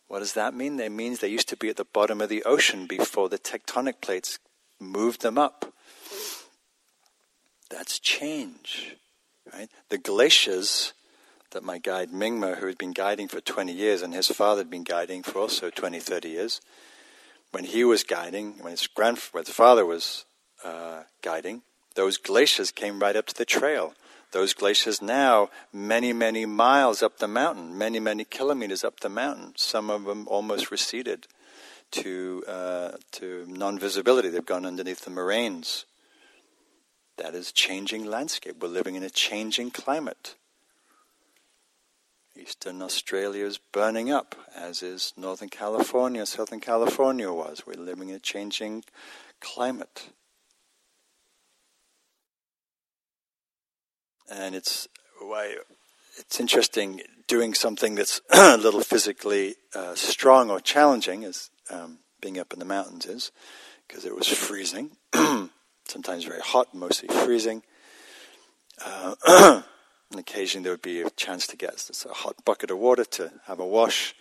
What 0.07 0.19
does 0.19 0.33
that 0.33 0.53
mean? 0.53 0.77
That 0.77 0.91
means 0.91 1.19
they 1.19 1.29
used 1.29 1.49
to 1.49 1.57
be 1.57 1.69
at 1.69 1.77
the 1.77 1.85
bottom 1.85 2.19
of 2.19 2.29
the 2.29 2.43
ocean 2.43 2.85
before 2.85 3.29
the 3.29 3.39
tectonic 3.39 4.01
plates 4.01 4.39
moved 4.79 5.21
them 5.21 5.37
up. 5.37 5.73
That's 7.69 7.97
change, 7.97 8.95
right? 9.51 9.69
The 9.89 9.97
glaciers 9.97 10.93
that 11.51 11.63
my 11.63 11.77
guide 11.77 12.11
Mingma, 12.11 12.57
who 12.57 12.67
had 12.67 12.77
been 12.77 12.91
guiding 12.91 13.27
for 13.27 13.39
20 13.39 13.71
years, 13.71 14.01
and 14.01 14.13
his 14.13 14.27
father 14.27 14.59
had 14.59 14.69
been 14.69 14.83
guiding 14.83 15.23
for 15.23 15.39
also 15.39 15.69
20, 15.69 15.99
30 15.99 16.29
years, 16.29 16.61
when 17.53 17.65
he 17.65 17.83
was 17.83 18.03
guiding, 18.03 18.55
when 18.61 18.71
his, 18.71 18.87
grandf- 18.87 19.31
when 19.31 19.45
his 19.45 19.53
father 19.53 19.85
was 19.85 20.25
uh, 20.65 21.03
guiding, 21.21 21.61
those 21.95 22.17
glaciers 22.17 22.71
came 22.71 22.99
right 22.99 23.15
up 23.15 23.27
to 23.27 23.35
the 23.35 23.45
trail. 23.45 23.93
Those 24.31 24.55
glaciers 24.55 25.03
now, 25.03 25.49
many, 25.71 26.11
many 26.11 26.47
miles 26.47 27.03
up 27.03 27.19
the 27.19 27.27
mountain, 27.27 27.77
many, 27.77 27.99
many 27.99 28.23
kilometers 28.25 28.83
up 28.83 29.01
the 29.01 29.09
mountain. 29.09 29.53
Some 29.55 29.91
of 29.91 30.05
them 30.05 30.27
almost 30.27 30.71
receded 30.71 31.27
to, 31.91 32.43
uh, 32.47 32.91
to 33.11 33.45
non 33.47 33.77
visibility. 33.77 34.29
They've 34.29 34.43
gone 34.43 34.65
underneath 34.65 35.05
the 35.05 35.11
moraines. 35.11 35.85
That 37.17 37.35
is 37.35 37.51
changing 37.51 38.05
landscape. 38.05 38.55
We're 38.59 38.69
living 38.69 38.95
in 38.95 39.03
a 39.03 39.11
changing 39.11 39.69
climate. 39.69 40.33
Eastern 42.35 42.81
Australia 42.81 43.45
is 43.45 43.59
burning 43.71 44.11
up, 44.11 44.35
as 44.55 44.81
is 44.81 45.13
Northern 45.15 45.49
California, 45.49 46.25
Southern 46.25 46.59
California 46.59 47.31
was. 47.31 47.63
We're 47.65 47.75
living 47.75 48.09
in 48.09 48.15
a 48.15 48.19
changing 48.19 48.83
climate. 49.39 50.09
And 54.31 54.55
it's 54.55 54.87
why 55.21 55.57
it's 56.17 56.39
interesting 56.39 57.01
doing 57.27 57.53
something 57.53 57.95
that's 57.95 58.19
a 58.29 58.57
little 58.57 58.81
physically 58.81 59.55
uh, 59.75 59.93
strong 59.93 60.49
or 60.49 60.59
challenging, 60.59 61.23
as 61.23 61.51
um, 61.69 61.99
being 62.19 62.39
up 62.39 62.51
in 62.51 62.59
the 62.59 62.65
mountains 62.65 63.05
is, 63.05 63.31
because 63.87 64.05
it 64.05 64.15
was 64.15 64.27
freezing, 64.27 64.91
sometimes 65.85 66.23
very 66.23 66.41
hot, 66.41 66.73
mostly 66.73 67.09
freezing. 67.09 67.61
Uh, 68.83 69.61
And 70.13 70.19
occasionally 70.19 70.63
there 70.63 70.73
would 70.73 70.83
be 70.83 71.01
a 71.01 71.09
chance 71.09 71.47
to 71.47 71.57
get 71.57 71.89
a 72.05 72.13
hot 72.13 72.45
bucket 72.45 72.69
of 72.69 72.77
water 72.77 73.03
to 73.03 73.31
have 73.45 73.59
a 73.59 73.65
wash. 73.65 74.13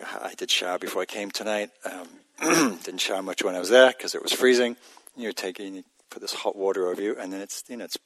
I 0.00 0.34
did 0.36 0.52
shower 0.52 0.78
before 0.78 1.02
I 1.02 1.04
came 1.04 1.32
tonight. 1.32 1.70
Um, 1.84 2.08
didn't 2.84 3.00
shower 3.00 3.20
much 3.20 3.42
when 3.42 3.56
I 3.56 3.58
was 3.58 3.70
there 3.70 3.88
because 3.88 4.14
it 4.14 4.22
was 4.22 4.32
freezing. 4.32 4.76
You 5.16 5.32
take 5.32 5.58
it, 5.58 5.64
you 5.64 5.82
put 6.10 6.22
this 6.22 6.32
hot 6.32 6.54
water 6.54 6.86
over 6.86 7.02
you, 7.02 7.16
and 7.18 7.32
then 7.32 7.40
it's 7.40 7.64
you 7.68 7.76
know 7.76 7.86
it's 7.86 7.98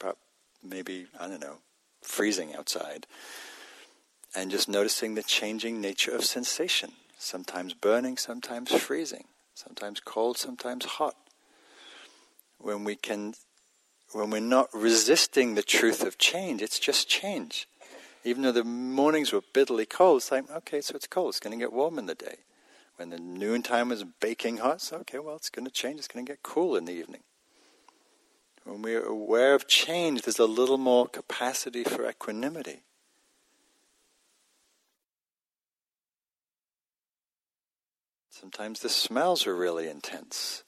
maybe 0.65 1.09
I 1.20 1.28
don't 1.28 1.43
know 1.43 1.59
freezing 2.01 2.55
outside, 2.55 3.06
and 4.35 4.51
just 4.51 4.66
noticing 4.66 5.15
the 5.15 5.23
changing 5.23 5.82
nature 5.82 6.15
of 6.15 6.24
sensation. 6.24 6.93
Sometimes 7.19 7.74
burning, 7.74 8.16
sometimes 8.16 8.73
freezing, 8.73 9.24
sometimes 9.52 10.01
cold, 10.01 10.39
sometimes 10.39 10.86
hot. 10.86 11.16
When 12.59 12.85
we 12.85 12.97
can 12.97 13.35
when 14.12 14.30
we're 14.30 14.40
not 14.40 14.68
resisting 14.72 15.55
the 15.55 15.62
truth 15.62 16.02
of 16.02 16.18
change, 16.18 16.62
it's 16.62 16.78
just 16.78 17.09
change. 17.09 17.68
Even 18.24 18.43
though 18.43 18.52
the 18.52 18.64
mornings 18.64 19.32
were 19.32 19.43
bitterly 19.52 19.86
cold, 19.86 20.18
it's 20.18 20.32
like, 20.32 20.51
okay, 20.51 20.80
so 20.80 20.94
it's 20.94 21.06
cold, 21.06 21.30
it's 21.30 21.40
going 21.40 21.59
to 21.59 21.62
get 21.62 21.72
warm 21.72 21.98
in 21.98 22.06
the 22.06 22.14
day. 22.14 22.36
When 22.97 23.10
the 23.10 23.18
noontime 23.18 23.90
was 23.90 24.05
baking 24.05 24.59
hot, 24.59 24.80
so 24.80 24.98
okay, 24.98 25.18
well, 25.18 25.36
it's 25.36 25.51
going 25.51 25.66
to 25.66 25.70
change, 25.70 25.98
it's 25.98 26.09
going 26.09 26.24
to 26.24 26.32
get 26.32 26.43
cool 26.43 26.76
in 26.76 26.85
the 26.85 26.93
evening. 26.93 27.22
When 28.64 28.82
we're 28.82 29.05
aware 29.05 29.55
of 29.55 29.68
change, 29.68 30.22
there's 30.22 30.39
a 30.39 30.47
little 30.47 30.78
more 30.78 31.06
capacity 31.06 31.85
for 31.85 32.09
equanimity. 32.09 32.82
Sometimes 38.30 38.80
the 38.80 38.89
smells 38.89 39.47
are 39.47 39.56
really 39.56 39.89
intense. 39.89 40.64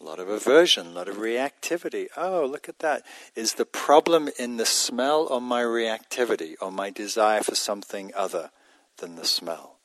A 0.00 0.04
lot 0.04 0.18
of 0.18 0.28
aversion, 0.28 0.88
a 0.88 0.90
lot 0.90 1.08
of 1.08 1.16
reactivity. 1.16 2.08
Oh, 2.16 2.44
look 2.44 2.68
at 2.68 2.80
that. 2.80 3.02
Is 3.34 3.54
the 3.54 3.64
problem 3.64 4.28
in 4.38 4.58
the 4.58 4.66
smell 4.66 5.26
or 5.30 5.40
my 5.40 5.62
reactivity 5.62 6.54
or 6.60 6.70
my 6.70 6.90
desire 6.90 7.42
for 7.42 7.54
something 7.54 8.12
other 8.14 8.50
than 8.98 9.16
the 9.16 9.24
smell? 9.24 9.76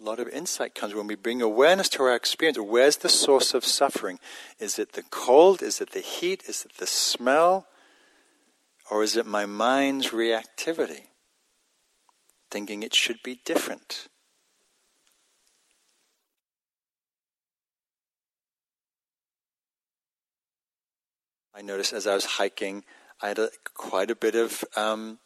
A 0.00 0.02
lot 0.02 0.18
of 0.18 0.28
insight 0.28 0.74
comes 0.74 0.92
when 0.92 1.06
we 1.06 1.14
bring 1.14 1.40
awareness 1.40 1.88
to 1.90 2.02
our 2.02 2.16
experience. 2.16 2.58
Where's 2.58 2.96
the 2.96 3.08
source 3.08 3.54
of 3.54 3.64
suffering? 3.64 4.18
Is 4.58 4.78
it 4.78 4.94
the 4.94 5.04
cold? 5.04 5.62
Is 5.62 5.80
it 5.80 5.90
the 5.92 6.00
heat? 6.00 6.42
Is 6.48 6.64
it 6.64 6.78
the 6.78 6.86
smell? 6.86 7.68
Or 8.90 9.04
is 9.04 9.16
it 9.16 9.24
my 9.24 9.46
mind's 9.46 10.08
reactivity? 10.08 11.04
Thinking 12.50 12.82
it 12.82 12.94
should 12.94 13.22
be 13.22 13.40
different. 13.44 14.08
I 21.56 21.62
noticed 21.62 21.92
as 21.92 22.06
I 22.06 22.14
was 22.14 22.24
hiking, 22.24 22.82
I 23.22 23.28
had 23.28 23.38
a, 23.38 23.50
quite 23.74 24.10
a 24.10 24.16
bit 24.16 24.34
of 24.34 24.64
um, 24.76 25.18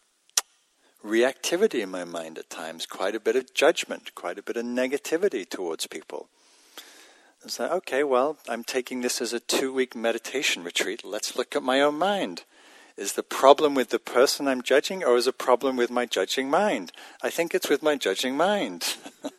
reactivity 1.02 1.80
in 1.80 1.90
my 1.90 2.04
mind 2.04 2.36
at 2.36 2.50
times, 2.50 2.84
quite 2.84 3.14
a 3.14 3.20
bit 3.20 3.34
of 3.34 3.54
judgment, 3.54 4.14
quite 4.14 4.38
a 4.38 4.42
bit 4.42 4.58
of 4.58 4.66
negativity 4.66 5.48
towards 5.48 5.86
people. 5.86 6.28
It's 7.42 7.58
like, 7.58 7.70
okay, 7.70 8.04
well, 8.04 8.36
I'm 8.46 8.62
taking 8.62 9.00
this 9.00 9.22
as 9.22 9.32
a 9.32 9.40
two 9.40 9.72
week 9.72 9.96
meditation 9.96 10.64
retreat. 10.64 11.02
Let's 11.02 11.34
look 11.34 11.56
at 11.56 11.62
my 11.62 11.80
own 11.80 11.96
mind. 11.96 12.44
Is 12.98 13.14
the 13.14 13.22
problem 13.22 13.74
with 13.74 13.88
the 13.88 14.00
person 14.00 14.48
I'm 14.48 14.60
judging, 14.60 15.04
or 15.04 15.16
is 15.16 15.28
a 15.28 15.32
problem 15.32 15.76
with 15.76 15.88
my 15.88 16.04
judging 16.04 16.50
mind? 16.50 16.92
I 17.22 17.30
think 17.30 17.54
it's 17.54 17.68
with 17.68 17.82
my 17.82 17.96
judging 17.96 18.36
mind. 18.36 18.96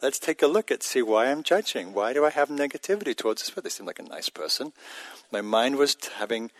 Let's 0.00 0.18
take 0.18 0.42
a 0.42 0.46
look 0.46 0.70
at 0.70 0.82
see 0.82 1.02
why 1.02 1.30
I'm 1.30 1.42
judging. 1.42 1.92
Why 1.92 2.12
do 2.12 2.24
I 2.24 2.30
have 2.30 2.48
negativity 2.48 3.16
towards 3.16 3.42
this 3.42 3.50
person? 3.50 3.62
They 3.64 3.70
seem 3.70 3.86
like 3.86 3.98
a 3.98 4.04
nice 4.04 4.28
person. 4.28 4.72
My 5.30 5.40
mind 5.40 5.76
was 5.76 5.96
having 6.18 6.50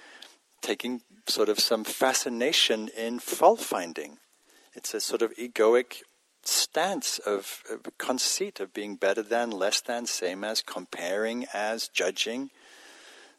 taking 0.60 1.02
sort 1.26 1.48
of 1.48 1.58
some 1.58 1.84
fascination 1.84 2.88
in 2.96 3.18
fault 3.18 3.60
finding. 3.60 4.18
It's 4.74 4.94
a 4.94 5.00
sort 5.00 5.22
of 5.22 5.34
egoic 5.36 6.02
stance 6.44 7.18
of, 7.18 7.62
of 7.70 7.98
conceit 7.98 8.60
of 8.60 8.72
being 8.72 8.96
better 8.96 9.22
than, 9.22 9.50
less 9.50 9.80
than, 9.80 10.06
same 10.06 10.44
as, 10.44 10.62
comparing 10.62 11.46
as, 11.52 11.88
judging. 11.88 12.50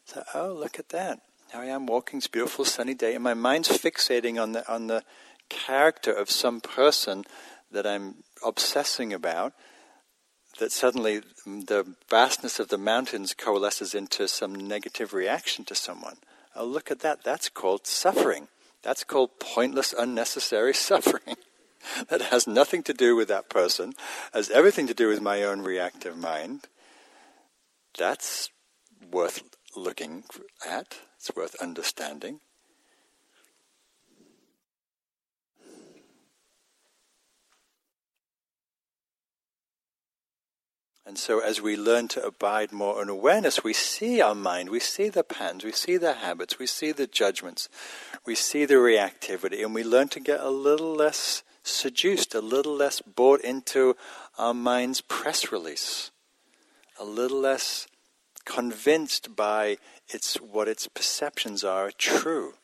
So, 0.06 0.22
oh, 0.34 0.52
look 0.52 0.78
at 0.78 0.90
that. 0.90 1.20
Now 1.52 1.60
I 1.60 1.66
am 1.66 1.86
walking, 1.86 2.18
it's 2.18 2.26
beautiful 2.26 2.64
sunny 2.64 2.94
day, 2.94 3.14
and 3.14 3.22
my 3.22 3.34
mind's 3.34 3.68
fixating 3.68 4.42
on 4.42 4.52
the 4.52 4.70
on 4.72 4.86
the 4.88 5.04
character 5.48 6.12
of 6.12 6.30
some 6.30 6.60
person 6.60 7.24
that 7.74 7.86
I'm 7.86 8.16
obsessing 8.44 9.12
about, 9.12 9.52
that 10.58 10.72
suddenly 10.72 11.20
the 11.44 11.94
vastness 12.08 12.58
of 12.58 12.68
the 12.68 12.78
mountains 12.78 13.34
coalesces 13.34 13.94
into 13.94 14.28
some 14.28 14.54
negative 14.54 15.12
reaction 15.12 15.64
to 15.66 15.74
someone. 15.74 16.16
Oh, 16.56 16.64
look 16.64 16.90
at 16.90 17.00
that. 17.00 17.24
That's 17.24 17.48
called 17.48 17.86
suffering. 17.86 18.48
That's 18.82 19.04
called 19.04 19.40
pointless, 19.40 19.94
unnecessary 19.96 20.74
suffering. 20.90 21.36
that 22.08 22.22
has 22.22 22.46
nothing 22.46 22.82
to 22.84 22.94
do 22.94 23.16
with 23.16 23.28
that 23.28 23.48
person, 23.48 23.92
has 24.32 24.50
everything 24.50 24.86
to 24.86 24.94
do 24.94 25.08
with 25.08 25.20
my 25.20 25.42
own 25.42 25.60
reactive 25.60 26.16
mind, 26.16 26.68
that's 27.98 28.50
worth 29.10 29.42
looking 29.76 30.24
at, 30.66 30.96
it's 31.16 31.34
worth 31.36 31.54
understanding. 31.60 32.40
And 41.06 41.18
so, 41.18 41.40
as 41.40 41.60
we 41.60 41.76
learn 41.76 42.08
to 42.08 42.24
abide 42.24 42.72
more 42.72 43.02
in 43.02 43.10
awareness, 43.10 43.62
we 43.62 43.74
see 43.74 44.22
our 44.22 44.34
mind, 44.34 44.70
we 44.70 44.80
see 44.80 45.10
the 45.10 45.22
patterns, 45.22 45.62
we 45.62 45.72
see 45.72 45.98
the 45.98 46.14
habits, 46.14 46.58
we 46.58 46.66
see 46.66 46.92
the 46.92 47.06
judgments, 47.06 47.68
we 48.24 48.34
see 48.34 48.64
the 48.64 48.74
reactivity, 48.74 49.62
and 49.62 49.74
we 49.74 49.84
learn 49.84 50.08
to 50.08 50.20
get 50.20 50.40
a 50.40 50.48
little 50.48 50.94
less 50.94 51.42
seduced, 51.62 52.34
a 52.34 52.40
little 52.40 52.74
less 52.74 53.02
bought 53.02 53.42
into 53.42 53.96
our 54.38 54.54
mind's 54.54 55.02
press 55.02 55.52
release, 55.52 56.10
a 56.98 57.04
little 57.04 57.40
less 57.40 57.86
convinced 58.46 59.36
by 59.36 59.76
its 60.08 60.36
what 60.36 60.68
its 60.68 60.88
perceptions 60.88 61.62
are 61.64 61.90
true. 61.90 62.54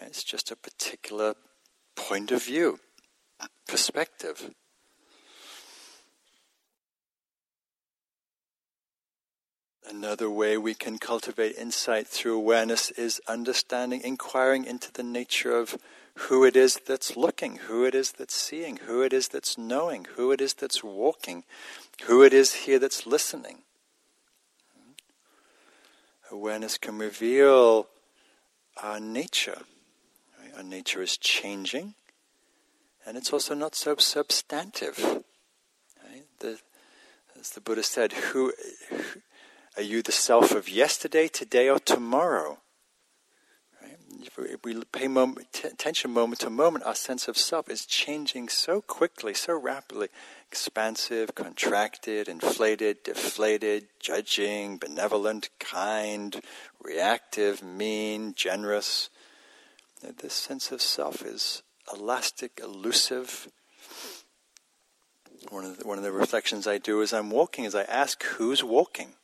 It's 0.00 0.24
just 0.24 0.50
a 0.50 0.56
particular 0.56 1.34
point 1.94 2.32
of 2.32 2.44
view, 2.44 2.80
perspective. 3.68 4.50
Another 9.90 10.30
way 10.30 10.56
we 10.56 10.74
can 10.74 10.98
cultivate 10.98 11.56
insight 11.56 12.06
through 12.06 12.36
awareness 12.36 12.92
is 12.92 13.20
understanding, 13.26 14.00
inquiring 14.04 14.64
into 14.64 14.92
the 14.92 15.02
nature 15.02 15.56
of 15.56 15.76
who 16.14 16.44
it 16.44 16.54
is 16.54 16.80
that's 16.86 17.16
looking, 17.16 17.56
who 17.56 17.84
it 17.84 17.94
is 17.94 18.12
that's 18.12 18.34
seeing, 18.34 18.76
who 18.86 19.02
it 19.02 19.12
is 19.12 19.26
that's 19.26 19.58
knowing, 19.58 20.06
who 20.14 20.30
it 20.30 20.40
is 20.40 20.54
that's 20.54 20.84
walking, 20.84 21.42
who 22.04 22.22
it 22.22 22.32
is 22.32 22.54
here 22.54 22.78
that's 22.78 23.04
listening. 23.04 23.62
Awareness 26.30 26.78
can 26.78 26.96
reveal 26.96 27.88
our 28.80 29.00
nature. 29.00 29.62
Our 30.56 30.62
nature 30.62 31.02
is 31.02 31.16
changing, 31.16 31.94
and 33.04 33.16
it's 33.16 33.32
also 33.32 33.54
not 33.54 33.74
so 33.74 33.96
substantive. 33.96 34.98
Right? 34.98 36.24
The, 36.38 36.60
as 37.38 37.50
the 37.50 37.60
Buddha 37.60 37.82
said, 37.82 38.12
who, 38.12 38.52
are 39.76 39.82
you 39.82 40.02
the 40.02 40.12
self 40.12 40.52
of 40.52 40.68
yesterday, 40.68 41.28
today, 41.28 41.68
or 41.68 41.78
tomorrow? 41.78 42.58
If 44.22 44.64
we 44.64 44.82
pay 44.92 45.08
moment, 45.08 45.46
t- 45.52 45.68
attention 45.68 46.10
moment 46.10 46.40
to 46.40 46.50
moment, 46.50 46.84
our 46.84 46.94
sense 46.94 47.28
of 47.28 47.38
self 47.38 47.70
is 47.70 47.86
changing 47.86 48.48
so 48.48 48.80
quickly, 48.80 49.32
so 49.32 49.58
rapidly. 49.58 50.08
Expansive, 50.48 51.34
contracted, 51.34 52.28
inflated, 52.28 53.02
deflated, 53.04 53.86
judging, 54.00 54.76
benevolent, 54.76 55.48
kind, 55.58 56.42
reactive, 56.82 57.62
mean, 57.62 58.34
generous. 58.34 59.08
This 60.02 60.34
sense 60.34 60.72
of 60.72 60.82
self 60.82 61.22
is 61.22 61.62
elastic, 61.92 62.60
elusive. 62.62 63.48
One 65.50 65.64
of, 65.64 65.78
the, 65.78 65.86
one 65.86 65.98
of 65.98 66.04
the 66.04 66.12
reflections 66.12 66.66
I 66.66 66.78
do 66.78 67.02
as 67.02 67.12
I'm 67.12 67.30
walking 67.30 67.64
is 67.64 67.74
I 67.74 67.82
ask, 67.84 68.22
who's 68.22 68.62
walking? 68.62 69.14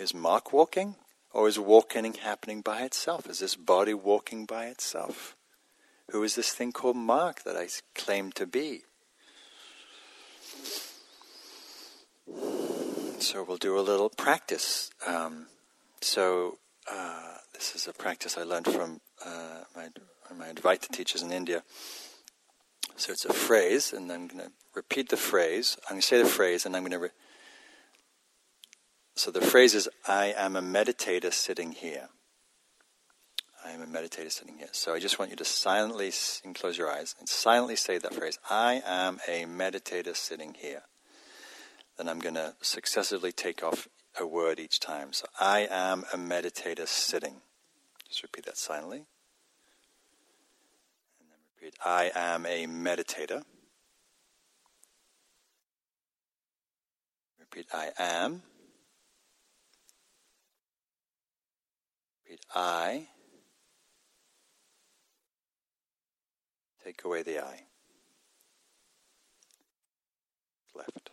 Is 0.00 0.14
Mark 0.14 0.50
walking? 0.50 0.96
Or 1.30 1.46
is 1.46 1.58
walking 1.58 2.14
happening 2.14 2.62
by 2.62 2.84
itself? 2.84 3.28
Is 3.28 3.40
this 3.40 3.54
body 3.54 3.92
walking 3.92 4.46
by 4.46 4.66
itself? 4.66 5.36
Who 6.10 6.22
is 6.22 6.36
this 6.36 6.52
thing 6.52 6.72
called 6.72 6.96
Mark 6.96 7.42
that 7.42 7.54
I 7.54 7.68
claim 7.94 8.32
to 8.32 8.46
be? 8.46 8.84
So 13.18 13.44
we'll 13.46 13.58
do 13.58 13.78
a 13.78 13.82
little 13.82 14.08
practice. 14.08 14.90
Um, 15.06 15.48
so 16.00 16.56
uh, 16.90 17.34
this 17.52 17.74
is 17.74 17.86
a 17.86 17.92
practice 17.92 18.38
I 18.38 18.44
learned 18.44 18.68
from 18.68 19.02
uh, 19.22 19.64
my, 19.76 19.88
my 20.34 20.48
Advaita 20.50 20.88
teachers 20.90 21.20
in 21.20 21.30
India. 21.30 21.62
So 22.96 23.12
it's 23.12 23.26
a 23.26 23.34
phrase, 23.34 23.92
and 23.92 24.10
I'm 24.10 24.28
going 24.28 24.46
to 24.46 24.52
repeat 24.74 25.10
the 25.10 25.18
phrase. 25.18 25.76
I'm 25.84 25.96
going 25.96 26.00
to 26.00 26.06
say 26.06 26.22
the 26.22 26.28
phrase, 26.28 26.64
and 26.64 26.74
I'm 26.74 26.84
going 26.84 26.92
to 26.92 26.98
re- 26.98 27.10
so 29.14 29.30
the 29.30 29.40
phrase 29.40 29.74
is, 29.74 29.88
I 30.06 30.34
am 30.36 30.56
a 30.56 30.62
meditator 30.62 31.32
sitting 31.32 31.72
here. 31.72 32.08
I 33.64 33.72
am 33.72 33.82
a 33.82 33.86
meditator 33.86 34.32
sitting 34.32 34.58
here. 34.58 34.68
So 34.72 34.94
I 34.94 34.98
just 34.98 35.18
want 35.18 35.30
you 35.30 35.36
to 35.36 35.44
silently, 35.44 36.12
and 36.44 36.54
close 36.54 36.78
your 36.78 36.90
eyes, 36.90 37.14
and 37.18 37.28
silently 37.28 37.76
say 37.76 37.98
that 37.98 38.14
phrase, 38.14 38.38
I 38.48 38.82
am 38.86 39.18
a 39.28 39.44
meditator 39.44 40.16
sitting 40.16 40.54
here. 40.54 40.82
Then 41.98 42.08
I'm 42.08 42.20
going 42.20 42.36
to 42.36 42.54
successively 42.62 43.32
take 43.32 43.62
off 43.62 43.86
a 44.18 44.26
word 44.26 44.58
each 44.58 44.80
time. 44.80 45.12
So 45.12 45.26
I 45.38 45.68
am 45.70 46.04
a 46.12 46.16
meditator 46.16 46.88
sitting. 46.88 47.42
Just 48.08 48.22
repeat 48.22 48.46
that 48.46 48.56
silently. 48.56 49.04
And 51.20 51.28
then 51.30 51.38
repeat, 51.60 51.74
I 51.84 52.10
am 52.14 52.46
a 52.46 52.66
meditator. 52.66 53.42
Repeat, 57.38 57.66
I 57.72 57.90
am. 57.98 58.42
Repeat 62.24 62.39
I. 62.54 63.06
Take 66.84 67.04
away 67.04 67.22
the 67.22 67.40
I. 67.40 67.62
Left. 70.74 71.10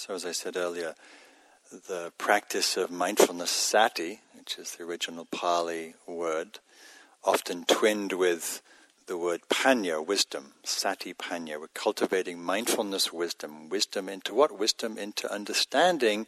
So, 0.00 0.14
as 0.14 0.24
I 0.24 0.32
said 0.32 0.56
earlier, 0.56 0.94
the 1.70 2.10
practice 2.16 2.78
of 2.78 2.90
mindfulness, 2.90 3.50
sati, 3.50 4.20
which 4.34 4.56
is 4.56 4.70
the 4.70 4.84
original 4.84 5.26
Pali 5.26 5.92
word, 6.06 6.60
often 7.22 7.66
twinned 7.66 8.14
with 8.14 8.62
the 9.08 9.18
word 9.18 9.42
panya, 9.50 10.04
wisdom, 10.04 10.54
sati 10.64 11.12
panya. 11.12 11.60
We're 11.60 11.68
cultivating 11.74 12.42
mindfulness 12.42 13.12
wisdom. 13.12 13.68
Wisdom 13.68 14.08
into 14.08 14.32
what? 14.32 14.58
Wisdom 14.58 14.96
into 14.96 15.30
understanding 15.30 16.26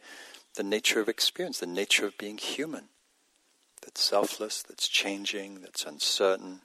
the 0.55 0.62
nature 0.62 1.01
of 1.01 1.09
experience, 1.09 1.61
the 1.61 1.66
nature 1.66 2.05
of 2.05 2.19
being 2.19 2.36
human. 2.36 2.89
That's 3.81 4.03
selfless, 4.03 4.62
that's 4.62 4.86
changing, 4.86 5.62
that's 5.62 5.86
uncertain. 5.86 6.61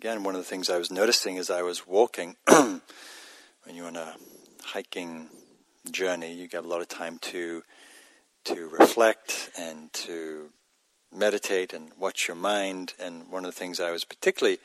Again, 0.00 0.22
one 0.22 0.34
of 0.34 0.40
the 0.40 0.46
things 0.46 0.70
I 0.70 0.78
was 0.78 0.90
noticing 0.90 1.36
as 1.36 1.50
I 1.50 1.60
was 1.60 1.86
walking, 1.86 2.34
when 2.48 2.80
you're 3.74 3.86
on 3.86 3.96
a 3.96 4.14
hiking 4.64 5.28
journey, 5.90 6.32
you 6.32 6.48
get 6.48 6.64
a 6.64 6.66
lot 6.66 6.80
of 6.80 6.88
time 6.88 7.18
to 7.18 7.62
to 8.44 8.68
reflect 8.68 9.50
and 9.58 9.92
to 9.92 10.48
meditate 11.14 11.74
and 11.74 11.90
watch 11.98 12.28
your 12.28 12.34
mind. 12.34 12.94
And 12.98 13.30
one 13.30 13.44
of 13.44 13.52
the 13.52 13.58
things 13.58 13.78
I 13.78 13.90
was 13.90 14.04
particularly 14.04 14.58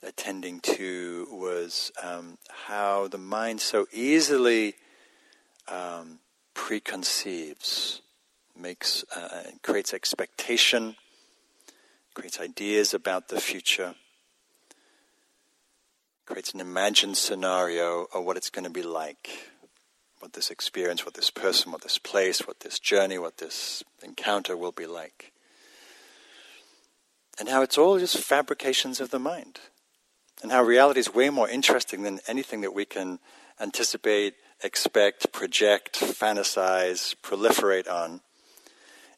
attending 0.00 0.60
to 0.60 1.26
was 1.32 1.90
um, 2.00 2.38
how 2.48 3.08
the 3.08 3.18
mind 3.18 3.60
so 3.60 3.88
easily 3.92 4.76
um, 5.66 6.20
preconceives, 6.54 7.98
makes, 8.56 9.04
uh, 9.16 9.50
creates 9.64 9.92
expectation, 9.92 10.94
creates 12.14 12.38
ideas 12.38 12.94
about 12.94 13.26
the 13.26 13.40
future 13.40 13.96
creates 16.26 16.52
an 16.52 16.60
imagined 16.60 17.16
scenario 17.16 18.06
of 18.12 18.24
what 18.24 18.36
it's 18.36 18.50
going 18.50 18.64
to 18.64 18.70
be 18.70 18.82
like. 18.82 19.52
What 20.18 20.32
this 20.32 20.50
experience, 20.50 21.04
what 21.04 21.14
this 21.14 21.30
person, 21.30 21.72
what 21.72 21.82
this 21.82 21.98
place, 21.98 22.46
what 22.46 22.60
this 22.60 22.78
journey, 22.78 23.18
what 23.18 23.38
this 23.38 23.82
encounter 24.02 24.56
will 24.56 24.72
be 24.72 24.86
like. 24.86 25.32
and 27.38 27.48
how 27.48 27.62
it's 27.62 27.78
all 27.78 27.98
just 27.98 28.18
fabrications 28.18 29.00
of 29.00 29.10
the 29.10 29.18
mind, 29.18 29.60
and 30.42 30.50
how 30.50 30.62
reality 30.62 31.00
is 31.00 31.14
way 31.14 31.30
more 31.30 31.48
interesting 31.48 32.02
than 32.02 32.20
anything 32.26 32.60
that 32.62 32.74
we 32.74 32.84
can 32.84 33.18
anticipate, 33.60 34.34
expect, 34.62 35.32
project, 35.32 35.98
fantasize, 35.98 37.14
proliferate 37.22 37.88
on. 37.90 38.20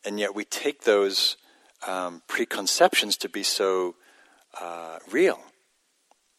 And 0.05 0.19
yet 0.19 0.35
we 0.35 0.45
take 0.45 0.83
those 0.83 1.37
um, 1.87 2.23
preconceptions 2.29 3.17
to 3.19 3.29
be 3.29 3.43
so 3.43 3.97
uh, 4.61 4.99
real. 5.11 5.41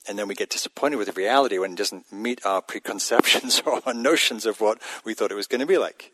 And 0.08 0.18
then 0.18 0.28
we 0.28 0.36
get 0.36 0.50
disappointed 0.50 0.96
with 0.96 1.08
the 1.08 1.14
reality 1.14 1.58
when 1.58 1.74
it 1.74 1.78
doesn't 1.78 2.12
meet 2.12 2.46
our 2.46 2.62
preconceptions 2.68 3.62
or 3.66 3.82
our 3.86 3.94
notions 3.94 4.46
of 4.46 4.62
what 4.62 4.82
we 5.04 5.14
thought 5.14 5.32
it 5.32 5.36
was 5.36 5.48
going 5.48 5.62
to 5.62 5.68
be 5.68 5.78
like. 5.78 6.14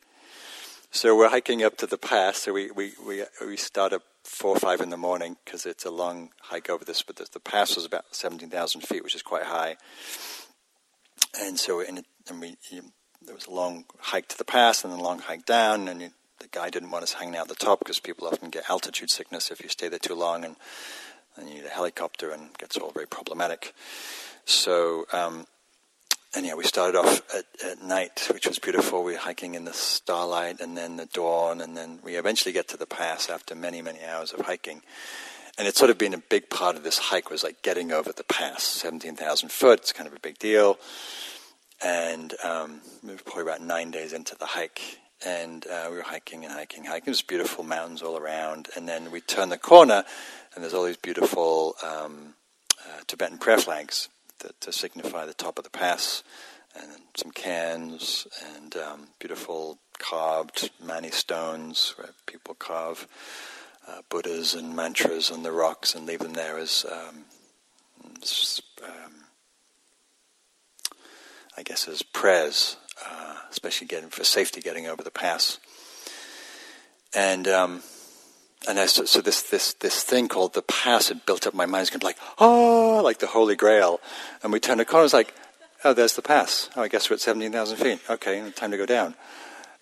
So 0.91 1.15
we're 1.15 1.29
hiking 1.29 1.61
up 1.63 1.77
to 1.77 1.87
the 1.87 1.97
pass. 1.97 2.43
So 2.43 2.53
we, 2.53 2.71
we, 2.71 2.93
we, 3.05 3.23
we 3.45 3.57
start 3.57 3.93
at 3.93 4.01
four 4.23 4.55
or 4.55 4.59
five 4.59 4.81
in 4.81 4.89
the 4.89 4.97
morning 4.97 5.37
because 5.43 5.65
it's 5.65 5.85
a 5.85 5.91
long 5.91 6.29
hike 6.41 6.69
over 6.69 6.85
this, 6.85 7.03
but 7.03 7.17
the, 7.17 7.27
the 7.31 7.39
pass 7.39 7.75
was 7.75 7.85
about 7.85 8.05
17,000 8.11 8.81
feet, 8.81 9.03
which 9.03 9.15
is 9.15 9.21
quite 9.21 9.43
high. 9.43 9.75
And 11.39 11.59
so 11.59 11.81
in, 11.81 12.03
and 12.29 12.39
we, 12.39 12.55
you, 12.71 12.83
there 13.21 13.35
was 13.35 13.45
a 13.45 13.51
long 13.51 13.85
hike 13.99 14.29
to 14.29 14.37
the 14.37 14.45
pass 14.45 14.83
and 14.83 14.93
then 14.93 14.99
a 14.99 15.03
long 15.03 15.19
hike 15.19 15.45
down, 15.45 15.87
and 15.87 16.01
you, 16.01 16.09
the 16.39 16.47
guy 16.47 16.69
didn't 16.69 16.91
want 16.91 17.03
us 17.03 17.13
hanging 17.13 17.35
out 17.35 17.49
the 17.49 17.55
top 17.55 17.79
because 17.79 17.99
people 17.99 18.27
often 18.27 18.49
get 18.49 18.69
altitude 18.69 19.09
sickness 19.09 19.51
if 19.51 19.61
you 19.61 19.69
stay 19.69 19.89
there 19.89 19.99
too 19.99 20.15
long, 20.15 20.45
and, 20.45 20.55
and 21.37 21.49
you 21.49 21.55
need 21.55 21.65
a 21.65 21.69
helicopter, 21.69 22.31
and 22.31 22.49
it 22.51 22.57
gets 22.57 22.77
all 22.77 22.91
very 22.91 23.07
problematic. 23.07 23.73
So, 24.45 25.05
um, 25.13 25.47
and 26.35 26.45
yeah, 26.45 26.55
we 26.55 26.63
started 26.63 26.97
off 26.97 27.21
at, 27.33 27.45
at 27.65 27.81
night, 27.81 28.27
which 28.31 28.47
was 28.47 28.59
beautiful. 28.59 29.03
We 29.03 29.13
were 29.13 29.19
hiking 29.19 29.55
in 29.55 29.65
the 29.65 29.73
starlight, 29.73 30.59
and 30.59 30.77
then 30.77 30.97
the 30.97 31.07
dawn, 31.07 31.61
and 31.61 31.75
then 31.75 31.99
we 32.03 32.15
eventually 32.15 32.53
get 32.53 32.67
to 32.69 32.77
the 32.77 32.85
pass 32.85 33.29
after 33.29 33.55
many, 33.55 33.81
many 33.81 34.03
hours 34.03 34.33
of 34.33 34.41
hiking. 34.41 34.81
And 35.57 35.67
it's 35.67 35.79
sort 35.79 35.89
of 35.89 35.97
been 35.97 36.13
a 36.13 36.17
big 36.17 36.49
part 36.49 36.75
of 36.75 36.83
this 36.83 36.97
hike 36.97 37.29
was 37.29 37.43
like 37.43 37.61
getting 37.61 37.91
over 37.91 38.11
the 38.11 38.25
pass, 38.25 38.63
seventeen 38.63 39.15
thousand 39.15 39.51
foot. 39.51 39.79
It's 39.79 39.93
kind 39.93 40.07
of 40.07 40.13
a 40.13 40.19
big 40.19 40.37
deal 40.37 40.77
and 41.83 42.33
um, 42.43 42.81
we 43.03 43.11
were 43.11 43.17
probably 43.17 43.43
about 43.43 43.61
nine 43.61 43.91
days 43.91 44.13
into 44.13 44.35
the 44.35 44.45
hike, 44.45 44.99
and 45.25 45.65
uh, 45.67 45.87
we 45.89 45.97
were 45.97 46.03
hiking 46.03 46.45
and 46.45 46.53
hiking, 46.53 46.85
hiking. 46.85 47.11
Was 47.11 47.21
beautiful 47.21 47.63
mountains 47.63 48.01
all 48.01 48.17
around, 48.17 48.69
and 48.75 48.87
then 48.87 49.11
we 49.11 49.21
turn 49.21 49.49
the 49.49 49.57
corner, 49.57 50.03
and 50.55 50.63
there's 50.63 50.73
all 50.73 50.85
these 50.85 50.97
beautiful 50.97 51.75
um, 51.83 52.33
uh, 52.79 53.01
Tibetan 53.07 53.37
prayer 53.37 53.57
flags 53.57 54.09
that, 54.39 54.59
to 54.61 54.71
signify 54.71 55.25
the 55.25 55.33
top 55.33 55.57
of 55.57 55.63
the 55.65 55.69
pass, 55.69 56.23
and 56.79 56.91
some 57.15 57.31
cans 57.31 58.27
and 58.55 58.75
um, 58.77 59.07
beautiful 59.19 59.79
carved 59.99 60.71
mani 60.83 61.11
stones 61.11 61.93
where 61.97 62.09
people 62.25 62.53
carve 62.53 63.07
uh, 63.87 64.01
Buddhas 64.09 64.53
and 64.53 64.75
mantras 64.75 65.31
on 65.31 65.43
the 65.43 65.51
rocks 65.51 65.95
and 65.95 66.05
leave 66.05 66.19
them 66.19 66.33
there 66.33 66.57
as 66.57 66.85
um, 66.91 67.25
um 68.83 69.25
I 71.57 71.63
guess, 71.63 71.87
as 71.87 72.01
prayers, 72.01 72.75
uh, 73.05 73.35
especially 73.49 73.87
getting 73.87 74.09
for 74.09 74.25
safety, 74.25 74.59
getting 74.59 74.87
over 74.87 75.03
the 75.03 75.11
pass. 75.11 75.57
And 77.13 77.47
um, 77.47 77.81
and 78.67 78.79
I, 78.79 78.85
so, 78.85 79.05
so, 79.05 79.21
this 79.21 79.41
this 79.41 79.73
this 79.73 80.03
thing 80.03 80.27
called 80.27 80.53
the 80.53 80.61
pass 80.61 81.09
had 81.09 81.25
built 81.25 81.47
up 81.47 81.53
my 81.53 81.65
mind. 81.65 81.83
It's 81.83 81.89
kind 81.89 82.01
of 82.01 82.05
like 82.05 82.17
oh, 82.39 83.01
like 83.03 83.19
the 83.19 83.27
Holy 83.27 83.55
Grail. 83.55 83.99
And 84.43 84.51
we 84.51 84.59
turned 84.59 84.81
a 84.81 84.85
corner. 84.85 85.05
It's 85.05 85.13
like 85.13 85.33
oh, 85.83 85.93
there's 85.93 86.15
the 86.15 86.21
pass. 86.21 86.69
Oh, 86.75 86.81
I 86.81 86.87
guess 86.87 87.09
we're 87.09 87.15
at 87.15 87.21
seventeen 87.21 87.51
thousand 87.51 87.77
feet. 87.77 87.99
Okay, 88.09 88.49
time 88.51 88.71
to 88.71 88.77
go 88.77 88.85
down. 88.85 89.15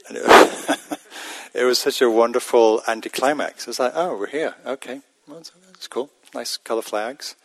And 0.08 0.18
it, 0.18 1.00
it 1.54 1.64
was 1.64 1.80
such 1.80 2.02
a 2.02 2.10
wonderful 2.10 2.82
anticlimax. 2.88 3.64
It 3.64 3.68
was 3.68 3.80
like 3.80 3.94
oh, 3.96 4.18
we're 4.18 4.28
here. 4.28 4.56
Okay, 4.66 5.02
well, 5.28 5.38
that's 5.38 5.88
cool. 5.88 6.10
Nice 6.34 6.58
color 6.58 6.82
flags. 6.82 7.36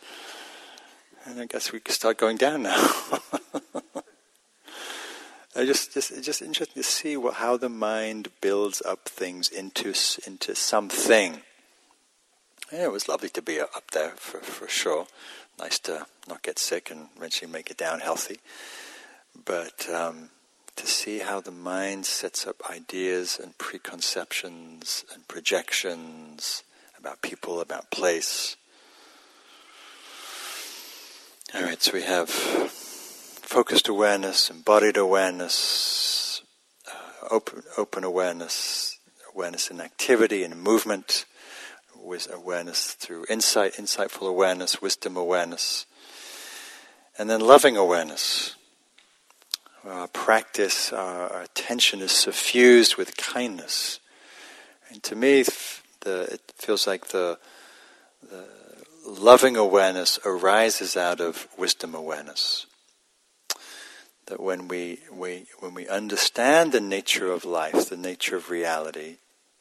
And 1.25 1.39
I 1.39 1.45
guess 1.45 1.71
we 1.71 1.79
can 1.79 1.93
start 1.93 2.17
going 2.17 2.37
down 2.37 2.63
now. 2.63 2.91
I 5.55 5.65
just, 5.65 5.93
just, 5.93 6.11
it's 6.11 6.25
just 6.25 6.41
interesting 6.41 6.81
to 6.81 6.87
see 6.87 7.17
what, 7.17 7.35
how 7.35 7.57
the 7.57 7.69
mind 7.69 8.29
builds 8.39 8.81
up 8.83 9.09
things 9.09 9.49
into 9.49 9.93
into 10.25 10.53
something. 10.55 11.41
Yeah, 12.71 12.83
it 12.83 12.91
was 12.91 13.07
lovely 13.07 13.29
to 13.29 13.41
be 13.41 13.59
up 13.59 13.91
there 13.91 14.11
for, 14.11 14.39
for 14.39 14.67
sure. 14.67 15.07
Nice 15.57 15.79
to 15.79 16.05
not 16.27 16.43
get 16.43 16.59
sick 16.59 16.91
and 16.91 17.07
eventually 17.17 17.51
make 17.51 17.71
it 17.71 17.77
down 17.77 17.99
healthy. 17.99 18.39
But 19.43 19.89
um, 19.89 20.29
to 20.75 20.85
see 20.85 21.19
how 21.19 21.41
the 21.41 21.51
mind 21.51 22.05
sets 22.05 22.45
up 22.45 22.69
ideas 22.69 23.39
and 23.41 23.57
preconceptions 23.57 25.03
and 25.13 25.27
projections 25.27 26.63
about 26.97 27.23
people, 27.23 27.59
about 27.59 27.89
place. 27.89 28.55
All 31.55 31.63
right, 31.63 31.81
so 31.81 31.93
we 31.93 32.03
have 32.03 32.29
focused 33.49 33.87
awareness, 33.87 34.51
embodied 34.51 34.95
awareness, 34.95 36.43
uh, 36.87 37.27
open, 37.31 37.63
open 37.79 38.03
awareness, 38.03 38.99
awareness 39.33 39.71
in 39.71 39.81
activity 39.81 40.43
and 40.43 40.61
movement, 40.61 41.25
with 41.95 42.31
awareness 42.31 42.93
through 42.93 43.25
insight, 43.27 43.73
insightful 43.73 44.29
awareness, 44.29 44.83
wisdom 44.83 45.17
awareness, 45.17 45.87
and 47.17 47.27
then 47.27 47.41
loving 47.41 47.75
awareness. 47.75 48.55
Our 49.83 50.07
practice, 50.07 50.93
our, 50.93 51.33
our 51.33 51.41
attention 51.41 52.01
is 52.01 52.11
suffused 52.11 52.97
with 52.97 53.17
kindness. 53.17 53.99
And 54.91 55.01
to 55.01 55.15
me, 55.15 55.43
the, 56.01 56.33
it 56.33 56.53
feels 56.55 56.85
like 56.85 57.07
the, 57.07 57.39
the 58.29 58.45
loving 59.07 59.57
awareness 59.57 60.19
arises 60.23 60.95
out 60.95 61.19
of 61.19 61.47
wisdom 61.57 61.95
awareness 61.95 62.67
that 64.29 64.39
when 64.39 64.67
we, 64.67 64.99
we, 65.11 65.45
when 65.59 65.73
we 65.73 65.87
understand 65.87 66.71
the 66.71 66.79
nature 66.79 67.31
of 67.31 67.45
life, 67.45 67.89
the 67.89 67.97
nature 67.97 68.35
of 68.35 68.49
reality, 68.49 69.17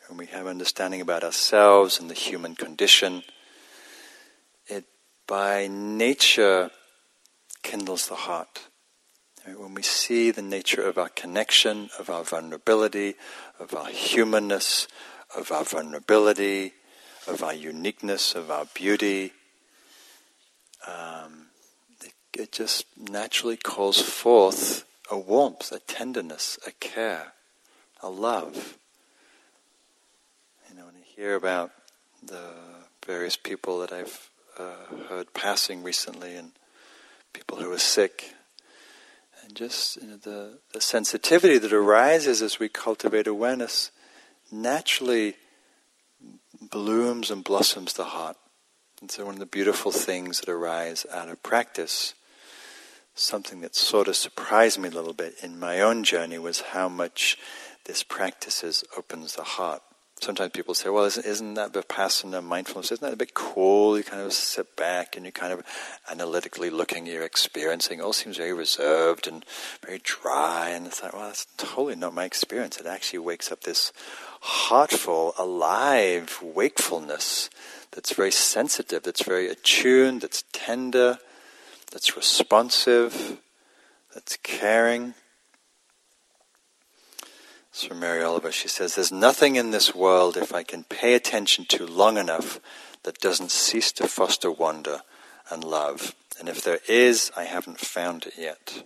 and 0.09 0.19
we 0.19 0.27
have 0.27 0.47
understanding 0.47 1.01
about 1.01 1.25
ourselves 1.25 1.99
and 1.99 2.11
the 2.11 2.15
human 2.15 2.55
condition, 2.55 3.23
it 4.67 4.85
by 5.27 5.69
nature 5.71 6.71
kindles 7.63 8.09
the 8.09 8.15
heart. 8.15 8.69
When 9.57 9.73
we 9.73 9.83
see 9.83 10.31
the 10.31 10.43
nature 10.43 10.83
of 10.83 10.99
our 10.99 11.09
connection, 11.09 11.89
of 11.99 12.11
our 12.11 12.23
vulnerability, 12.23 13.15
of 13.59 13.75
our 13.75 13.87
humanness, 13.87 14.87
of 15.35 15.51
our 15.51 15.65
vulnerability, 15.65 16.75
of 17.27 17.43
our 17.43 17.55
uniqueness, 17.55 18.35
of 18.35 18.51
our 18.51 18.67
beauty, 18.75 19.33
um, 20.87 21.48
it 22.39 22.53
just 22.53 22.87
naturally 22.97 23.57
calls 23.57 24.01
forth 24.01 24.85
a 25.11 25.19
warmth, 25.19 25.73
a 25.73 25.81
tenderness, 25.81 26.59
a 26.67 26.71
care, 26.73 27.33
a 28.03 28.09
love. 28.09 28.79
You 30.69 30.77
know, 30.77 30.87
when 30.87 30.95
you 30.95 31.03
hear 31.05 31.35
about 31.35 31.73
the 32.23 32.51
various 33.05 33.37
people 33.37 33.81
that 33.81 33.93
I've 33.93 34.31
uh, 34.59 35.07
heard 35.09 35.33
passing 35.35 35.83
recently 35.83 36.35
and 36.35 36.53
people 37.33 37.59
who 37.59 37.73
are 37.73 37.79
sick, 37.79 38.35
and 39.45 39.55
just 39.55 39.97
you 39.97 40.09
know, 40.09 40.17
the, 40.17 40.59
the 40.73 40.81
sensitivity 40.81 41.59
that 41.59 41.73
arises 41.73 42.43
as 42.43 42.59
we 42.59 42.69
cultivate 42.69 43.27
awareness 43.27 43.91
naturally 44.51 45.35
blooms 46.61 47.31
and 47.31 47.45
blossoms 47.45 47.95
the 47.95 48.05
heart. 48.05 48.37
And 49.01 49.11
so, 49.11 49.25
one 49.25 49.35
of 49.35 49.41
the 49.41 49.47
beautiful 49.47 49.93
things 49.93 50.41
that 50.41 50.49
arise 50.49 51.07
out 51.13 51.29
of 51.29 51.43
practice 51.43 52.15
something 53.19 53.61
that 53.61 53.75
sort 53.75 54.09
of 54.09 54.17
surprised 54.17 54.79
me 54.79 54.89
a 54.89 54.93
little 54.93 55.13
bit 55.13 55.35
in 55.43 55.59
my 55.59 55.81
own 55.81 56.05
journey 56.05 56.39
was 56.39 56.61
how 56.61 56.89
much 56.89 57.39
this 57.85 58.03
practices 58.03 58.85
opens 58.97 59.35
the 59.35 59.43
heart. 59.43 59.83
Sometimes 60.21 60.51
people 60.51 60.75
say, 60.75 60.89
well, 60.89 61.05
isn't, 61.05 61.55
that 61.55 61.73
vipassana, 61.73 62.43
mindfulness, 62.43 62.91
isn't 62.91 63.05
that 63.07 63.13
a 63.13 63.17
bit 63.17 63.35
cool? 63.35 63.97
You 63.97 64.03
kind 64.03 64.21
of 64.21 64.33
sit 64.33 64.75
back 64.75 65.15
and 65.15 65.25
you're 65.25 65.33
kind 65.33 65.53
of 65.53 65.63
analytically 66.11 66.71
looking, 66.71 67.07
you're 67.07 67.23
experiencing. 67.23 68.01
It 68.01 68.03
all 68.03 68.13
seems 68.13 68.37
very 68.37 68.53
reserved 68.53 69.29
and 69.29 69.45
very 69.85 70.01
dry. 70.03 70.71
And 70.71 70.89
it's 70.89 71.05
like, 71.05 71.13
well, 71.13 71.27
that's 71.27 71.47
totally 71.57 71.95
not 71.95 72.15
my 72.15 72.25
experience. 72.25 72.79
It 72.79 72.87
actually 72.87 73.21
wakes 73.21 73.53
up 73.53 73.61
this 73.61 73.93
heartful, 74.41 75.35
alive 75.39 76.41
wakefulness 76.43 77.49
that's 77.93 78.13
very 78.13 78.33
sensitive, 78.33 79.05
that's 79.05 79.23
very 79.23 79.49
attuned, 79.49 80.23
that's 80.23 80.43
tender, 80.53 81.19
that's 81.91 82.17
responsive, 82.17 83.39
that's 84.15 84.37
caring. 84.43 85.15
So 87.73 87.95
Mary 87.95 88.23
Oliver, 88.23 88.51
she 88.51 88.69
says, 88.69 88.95
There's 88.95 89.13
nothing 89.13 89.57
in 89.57 89.71
this 89.71 89.95
world 89.95 90.37
if 90.37 90.53
I 90.53 90.63
can 90.63 90.85
pay 90.85 91.15
attention 91.15 91.65
to 91.67 91.87
long 91.87 92.19
enough 92.19 92.61
that 93.05 93.21
doesn't 93.21 93.51
cease 93.51 93.93
to 93.93 94.09
foster 94.09 94.51
wonder 94.51 95.01
and 95.51 95.65
love. 95.65 96.15
And 96.39 96.49
if 96.49 96.63
there 96.63 96.81
is, 96.89 97.31
I 97.37 97.45
haven't 97.45 97.81
found 97.81 98.27
it 98.27 98.35
yet. 98.37 98.83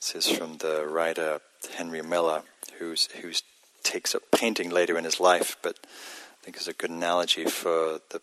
This 0.00 0.14
is 0.14 0.30
from 0.30 0.58
the 0.58 0.86
writer 0.86 1.40
Henry 1.76 2.02
Miller, 2.02 2.42
who's, 2.78 3.06
who 3.20 3.32
takes 3.82 4.14
up 4.14 4.22
painting 4.30 4.70
later 4.70 4.96
in 4.96 5.04
his 5.04 5.18
life, 5.18 5.56
but 5.62 5.76
I 5.84 6.44
think 6.44 6.56
is 6.56 6.68
a 6.68 6.72
good 6.72 6.90
analogy 6.90 7.44
for 7.44 8.00
the 8.10 8.20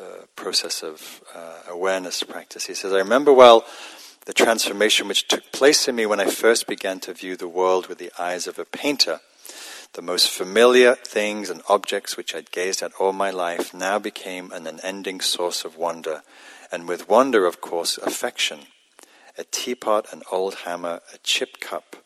uh, 0.00 0.24
process 0.36 0.82
of 0.82 1.22
uh, 1.34 1.60
awareness 1.68 2.22
practice. 2.22 2.66
He 2.66 2.74
says, 2.74 2.92
I 2.92 2.98
remember 2.98 3.32
well 3.32 3.64
the 4.26 4.32
transformation 4.34 5.08
which 5.08 5.26
took 5.26 5.50
place 5.52 5.88
in 5.88 5.96
me 5.96 6.04
when 6.04 6.20
I 6.20 6.26
first 6.26 6.66
began 6.66 7.00
to 7.00 7.14
view 7.14 7.36
the 7.36 7.48
world 7.48 7.86
with 7.86 7.96
the 7.98 8.12
eyes 8.18 8.46
of 8.46 8.58
a 8.58 8.64
painter. 8.64 9.20
The 9.94 10.02
most 10.02 10.28
familiar 10.28 10.94
things 10.94 11.48
and 11.48 11.62
objects 11.66 12.16
which 12.16 12.34
I'd 12.34 12.50
gazed 12.50 12.82
at 12.82 12.92
all 13.00 13.14
my 13.14 13.30
life 13.30 13.72
now 13.72 13.98
became 13.98 14.52
an 14.52 14.66
unending 14.66 15.20
source 15.22 15.64
of 15.64 15.78
wonder, 15.78 16.22
and 16.70 16.86
with 16.86 17.08
wonder, 17.08 17.46
of 17.46 17.62
course, 17.62 17.96
affection. 17.96 18.66
A 19.38 19.44
teapot, 19.44 20.12
an 20.12 20.22
old 20.30 20.56
hammer, 20.66 21.00
a 21.14 21.18
chip 21.22 21.58
cup, 21.58 21.96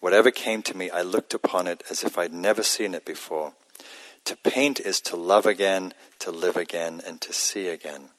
whatever 0.00 0.30
came 0.30 0.62
to 0.64 0.76
me, 0.76 0.90
I 0.90 1.00
looked 1.00 1.32
upon 1.32 1.66
it 1.66 1.82
as 1.88 2.04
if 2.04 2.18
I'd 2.18 2.32
never 2.32 2.62
seen 2.62 2.94
it 2.94 3.06
before. 3.06 3.54
To 4.26 4.36
paint 4.36 4.80
is 4.80 5.00
to 5.02 5.16
love 5.16 5.46
again, 5.46 5.94
to 6.20 6.30
live 6.30 6.56
again, 6.56 7.00
and 7.06 7.20
to 7.20 7.32
see 7.32 7.68
again. 7.68 8.10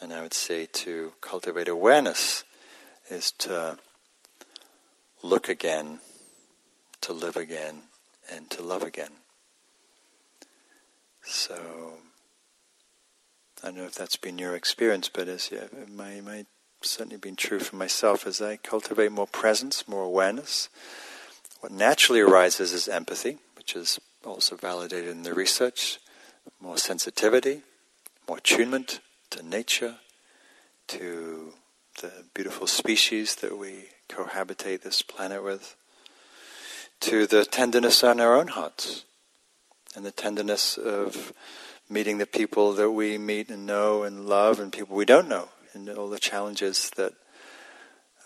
And 0.00 0.12
I 0.12 0.22
would 0.22 0.34
say 0.34 0.66
to 0.66 1.12
cultivate 1.20 1.68
awareness 1.68 2.44
is 3.10 3.32
to 3.32 3.78
look 5.22 5.48
again, 5.48 6.00
to 7.02 7.12
live 7.12 7.36
again, 7.36 7.82
and 8.30 8.48
to 8.50 8.62
love 8.62 8.82
again. 8.82 9.12
So, 11.22 11.94
I 13.62 13.66
don't 13.66 13.76
know 13.76 13.84
if 13.84 13.94
that's 13.94 14.16
been 14.16 14.38
your 14.38 14.54
experience, 14.54 15.10
but 15.12 15.28
as 15.28 15.50
yeah, 15.52 15.66
certainly 16.82 17.16
been 17.16 17.36
true 17.36 17.60
for 17.60 17.76
myself 17.76 18.26
as 18.26 18.40
I 18.40 18.56
cultivate 18.56 19.12
more 19.12 19.26
presence, 19.26 19.86
more 19.86 20.02
awareness. 20.02 20.68
What 21.60 21.72
naturally 21.72 22.20
arises 22.20 22.72
is 22.72 22.88
empathy, 22.88 23.38
which 23.56 23.76
is 23.76 24.00
also 24.24 24.56
validated 24.56 25.10
in 25.10 25.22
the 25.22 25.34
research, 25.34 25.98
more 26.60 26.76
sensitivity, 26.76 27.62
more 28.28 28.38
attunement 28.38 29.00
to 29.30 29.42
nature, 29.42 29.96
to 30.88 31.52
the 32.00 32.24
beautiful 32.34 32.66
species 32.66 33.36
that 33.36 33.56
we 33.58 33.86
cohabitate 34.08 34.82
this 34.82 35.02
planet 35.02 35.42
with, 35.42 35.76
to 37.00 37.26
the 37.26 37.44
tenderness 37.44 38.02
on 38.04 38.20
our 38.20 38.36
own 38.36 38.48
hearts, 38.48 39.04
and 39.94 40.04
the 40.04 40.12
tenderness 40.12 40.76
of 40.76 41.32
meeting 41.88 42.18
the 42.18 42.26
people 42.26 42.72
that 42.74 42.90
we 42.90 43.18
meet 43.18 43.50
and 43.50 43.66
know 43.66 44.02
and 44.02 44.26
love, 44.26 44.60
and 44.60 44.72
people 44.72 44.96
we 44.96 45.04
don't 45.04 45.28
know, 45.28 45.48
and 45.72 45.88
all 45.88 46.08
the 46.08 46.18
challenges 46.18 46.90
that 46.96 47.12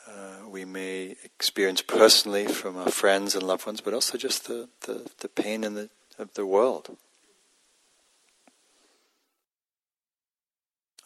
uh, 0.09 0.49
we 0.49 0.65
may 0.65 1.17
experience 1.25 1.83
personally 1.83 2.47
from 2.47 2.77
our 2.77 2.91
friends 2.91 3.35
and 3.35 3.43
loved 3.43 3.67
ones, 3.67 3.81
but 3.81 3.95
also 3.95 4.19
just 4.19 4.47
the, 4.47 4.69
the, 4.83 5.11
the 5.21 5.29
pain 5.29 5.65
in 5.65 5.75
the, 5.75 5.91
of 6.19 6.35
the 6.35 6.47
world. 6.47 6.97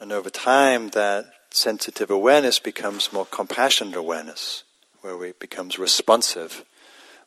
And 0.01 0.12
over 0.12 0.31
time, 0.31 0.91
that 0.91 1.27
sensitive 1.51 2.11
awareness 2.11 2.59
becomes 2.59 3.12
more 3.12 3.27
compassionate 3.27 3.97
awareness, 3.97 4.65
where 5.01 5.25
it 5.25 5.41
becomes 5.41 5.79
responsive, 5.79 6.65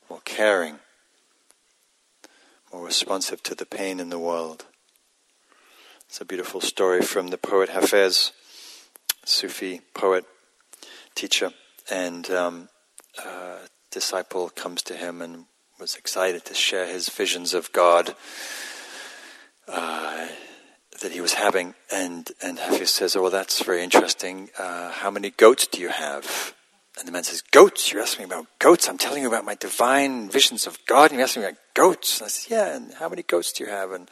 more 0.09 0.21
caring, 0.23 0.79
more 2.71 2.85
responsive 2.85 3.43
to 3.43 3.55
the 3.55 3.65
pain 3.65 3.99
in 3.99 4.09
the 4.09 4.19
world. 4.19 4.65
It's 6.07 6.21
a 6.21 6.25
beautiful 6.25 6.61
story 6.61 7.01
from 7.01 7.29
the 7.29 7.37
poet 7.37 7.69
Hafez, 7.69 8.31
Sufi 9.25 9.81
poet, 9.93 10.25
teacher, 11.15 11.53
and 11.91 12.29
um, 12.31 12.69
a 13.23 13.57
disciple 13.91 14.49
comes 14.49 14.81
to 14.83 14.95
him 14.95 15.21
and 15.21 15.45
was 15.79 15.95
excited 15.95 16.45
to 16.45 16.53
share 16.53 16.87
his 16.87 17.09
visions 17.09 17.53
of 17.53 17.71
God. 17.73 18.15
Uh, 19.67 20.27
that 21.01 21.11
he 21.11 21.21
was 21.21 21.33
having, 21.33 21.73
and 21.91 22.31
and 22.41 22.59
Hafiz 22.59 22.91
says, 22.91 23.15
"Oh, 23.15 23.23
well, 23.23 23.31
that's 23.31 23.63
very 23.63 23.83
interesting. 23.83 24.49
Uh, 24.57 24.91
how 24.91 25.09
many 25.09 25.31
goats 25.31 25.65
do 25.67 25.81
you 25.81 25.89
have?" 25.89 26.53
And 26.99 27.07
the 27.07 27.11
man 27.11 27.23
says, 27.23 27.41
"Goats? 27.41 27.91
You're 27.91 28.03
asking 28.03 28.27
me 28.27 28.33
about 28.33 28.47
goats? 28.59 28.87
I'm 28.87 28.99
telling 28.99 29.23
you 29.23 29.27
about 29.27 29.45
my 29.45 29.55
divine 29.55 30.29
visions 30.29 30.67
of 30.67 30.77
God, 30.85 31.09
and 31.09 31.17
you're 31.17 31.23
asking 31.23 31.41
me 31.41 31.47
about 31.49 31.59
goats." 31.73 32.19
And 32.19 32.25
I 32.25 32.29
said, 32.29 32.51
"Yeah, 32.51 32.75
and 32.75 32.93
how 32.93 33.09
many 33.09 33.23
goats 33.23 33.51
do 33.51 33.63
you 33.63 33.69
have? 33.69 33.91
And 33.91 34.09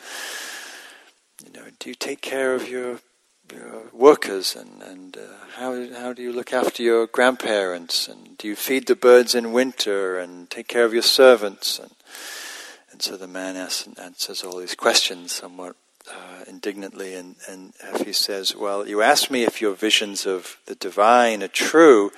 you 1.45 1.51
know, 1.51 1.67
do 1.79 1.89
you 1.89 1.95
take 1.95 2.21
care 2.21 2.55
of 2.55 2.67
your 2.67 2.99
your 3.51 3.83
workers, 3.93 4.55
and 4.55 4.81
and 4.81 5.17
uh, 5.17 5.21
how 5.55 5.87
how 5.93 6.13
do 6.13 6.21
you 6.21 6.33
look 6.33 6.53
after 6.53 6.83
your 6.83 7.07
grandparents, 7.07 8.07
and 8.07 8.37
do 8.37 8.47
you 8.47 8.55
feed 8.55 8.87
the 8.87 8.95
birds 8.95 9.35
in 9.35 9.53
winter, 9.53 10.19
and 10.19 10.49
take 10.49 10.67
care 10.67 10.85
of 10.85 10.93
your 10.93 11.03
servants?" 11.03 11.79
And 11.79 11.91
and 12.91 13.01
so 13.01 13.15
the 13.15 13.27
man 13.27 13.55
asks 13.55 13.87
and 13.87 13.97
answers 13.97 14.43
all 14.43 14.57
these 14.57 14.75
questions 14.75 15.31
somewhat 15.31 15.75
uh, 16.11 16.43
indignantly, 16.47 17.13
and, 17.15 17.35
and 17.47 17.73
he 18.05 18.13
says, 18.13 18.55
Well, 18.55 18.87
you 18.87 19.01
ask 19.01 19.29
me 19.29 19.43
if 19.43 19.61
your 19.61 19.73
visions 19.73 20.25
of 20.25 20.57
the 20.65 20.75
divine 20.75 21.43
are 21.43 21.47
true, 21.47 22.11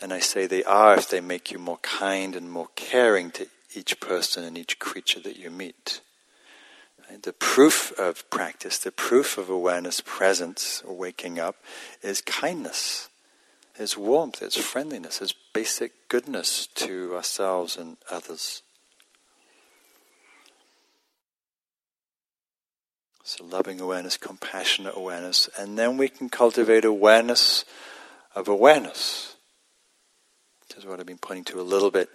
and 0.00 0.12
I 0.12 0.18
say 0.18 0.46
they 0.46 0.64
are 0.64 0.96
if 0.96 1.08
they 1.08 1.20
make 1.20 1.50
you 1.50 1.58
more 1.58 1.78
kind 1.78 2.36
and 2.36 2.50
more 2.50 2.68
caring 2.74 3.30
to 3.32 3.46
each 3.74 4.00
person 4.00 4.44
and 4.44 4.58
each 4.58 4.78
creature 4.78 5.20
that 5.20 5.36
you 5.36 5.50
meet. 5.50 6.00
The 7.22 7.32
proof 7.32 7.92
of 7.98 8.28
practice, 8.30 8.78
the 8.78 8.92
proof 8.92 9.38
of 9.38 9.48
awareness, 9.48 10.00
presence, 10.00 10.82
or 10.86 10.96
waking 10.96 11.38
up, 11.38 11.56
is 12.02 12.20
kindness, 12.20 13.08
is 13.78 13.96
warmth, 13.96 14.42
is 14.42 14.56
friendliness, 14.56 15.20
is 15.20 15.34
basic 15.52 16.08
goodness 16.08 16.66
to 16.74 17.14
ourselves 17.16 17.76
and 17.76 17.96
others. 18.10 18.62
So, 23.24 23.44
loving 23.44 23.80
awareness, 23.80 24.16
compassionate 24.16 24.96
awareness, 24.96 25.48
and 25.58 25.76
then 25.76 25.96
we 25.96 26.08
can 26.08 26.28
cultivate 26.28 26.84
awareness 26.84 27.64
of 28.36 28.46
awareness, 28.46 29.34
which 30.60 30.78
is 30.78 30.86
what 30.86 31.00
I've 31.00 31.06
been 31.06 31.18
pointing 31.18 31.44
to 31.46 31.60
a 31.60 31.62
little 31.62 31.90
bit 31.90 32.08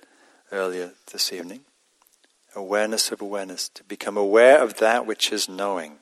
earlier 0.53 0.91
this 1.11 1.33
evening. 1.33 1.65
Awareness 2.55 3.11
of 3.11 3.21
awareness, 3.21 3.69
to 3.69 3.83
become 3.83 4.17
aware 4.17 4.61
of 4.61 4.77
that 4.79 5.05
which 5.05 5.31
is 5.31 5.47
knowing, 5.47 5.97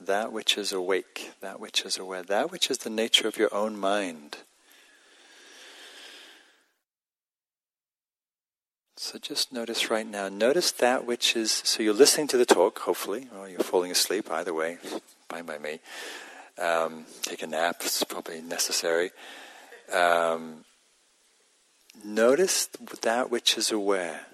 that 0.00 0.32
which 0.32 0.58
is 0.58 0.72
awake, 0.72 1.32
that 1.40 1.60
which 1.60 1.82
is 1.82 1.96
aware, 1.96 2.22
that 2.22 2.50
which 2.50 2.70
is 2.70 2.78
the 2.78 2.90
nature 2.90 3.28
of 3.28 3.36
your 3.36 3.54
own 3.54 3.76
mind. 3.76 4.38
So 8.96 9.18
just 9.18 9.52
notice 9.52 9.88
right 9.90 10.06
now, 10.06 10.28
notice 10.28 10.72
that 10.72 11.06
which 11.06 11.36
is, 11.36 11.52
so 11.64 11.84
you're 11.84 11.94
listening 11.94 12.26
to 12.28 12.36
the 12.36 12.44
talk, 12.44 12.80
hopefully, 12.80 13.28
or 13.38 13.48
you're 13.48 13.60
falling 13.60 13.92
asleep, 13.92 14.28
either 14.30 14.52
way, 14.52 14.78
fine 15.28 15.46
by 15.46 15.58
me. 15.58 15.78
Um, 16.58 17.06
take 17.22 17.42
a 17.42 17.46
nap, 17.46 17.76
it's 17.82 18.02
probably 18.02 18.40
necessary. 18.40 19.12
Um, 19.92 20.64
notice 22.04 22.66
that 23.02 23.30
which 23.30 23.56
is 23.56 23.70
aware. 23.70 24.26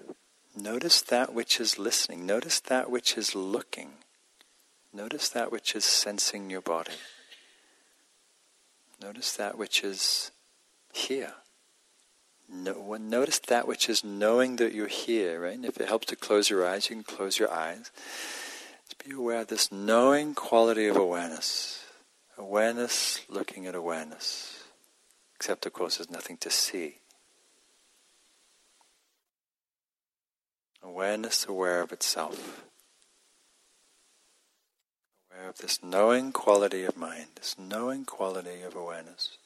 Notice 0.55 1.01
that 1.01 1.33
which 1.33 1.59
is 1.59 1.77
listening. 1.77 2.25
Notice 2.25 2.59
that 2.61 2.89
which 2.89 3.17
is 3.17 3.35
looking. 3.35 3.93
Notice 4.93 5.29
that 5.29 5.51
which 5.51 5.75
is 5.75 5.83
sensing 5.83 6.49
your 6.49 6.61
body. 6.61 6.93
Notice 9.01 9.33
that 9.33 9.57
which 9.57 9.83
is 9.83 10.31
here 10.93 11.33
no, 12.49 12.95
notice 12.99 13.39
that 13.39 13.67
which 13.67 13.89
is 13.89 14.03
knowing 14.03 14.57
that 14.57 14.73
you're 14.73 14.87
here, 14.87 15.41
right? 15.41 15.55
And 15.55 15.65
if 15.65 15.77
it 15.77 15.87
helps 15.87 16.07
to 16.07 16.15
close 16.15 16.49
your 16.49 16.65
eyes, 16.65 16.89
you 16.89 16.95
can 16.95 17.03
close 17.03 17.39
your 17.39 17.51
eyes. 17.51 17.91
Just 18.85 19.03
be 19.03 19.15
aware 19.15 19.41
of 19.41 19.47
this 19.47 19.71
knowing 19.71 20.35
quality 20.35 20.87
of 20.87 20.95
awareness. 20.95 21.83
Awareness 22.37 23.21
looking 23.29 23.65
at 23.65 23.75
awareness. 23.75 24.63
Except, 25.35 25.65
of 25.65 25.73
course, 25.73 25.97
there's 25.97 26.11
nothing 26.11 26.37
to 26.37 26.49
see. 26.49 26.97
Awareness 30.85 31.47
aware 31.47 31.81
of 31.81 31.91
itself. 31.91 32.63
Aware 35.31 35.49
of 35.49 35.57
this 35.57 35.83
knowing 35.83 36.31
quality 36.31 36.83
of 36.83 36.95
mind, 36.95 37.29
this 37.35 37.55
knowing 37.57 38.05
quality 38.05 38.61
of 38.61 38.75
awareness. 38.75 39.37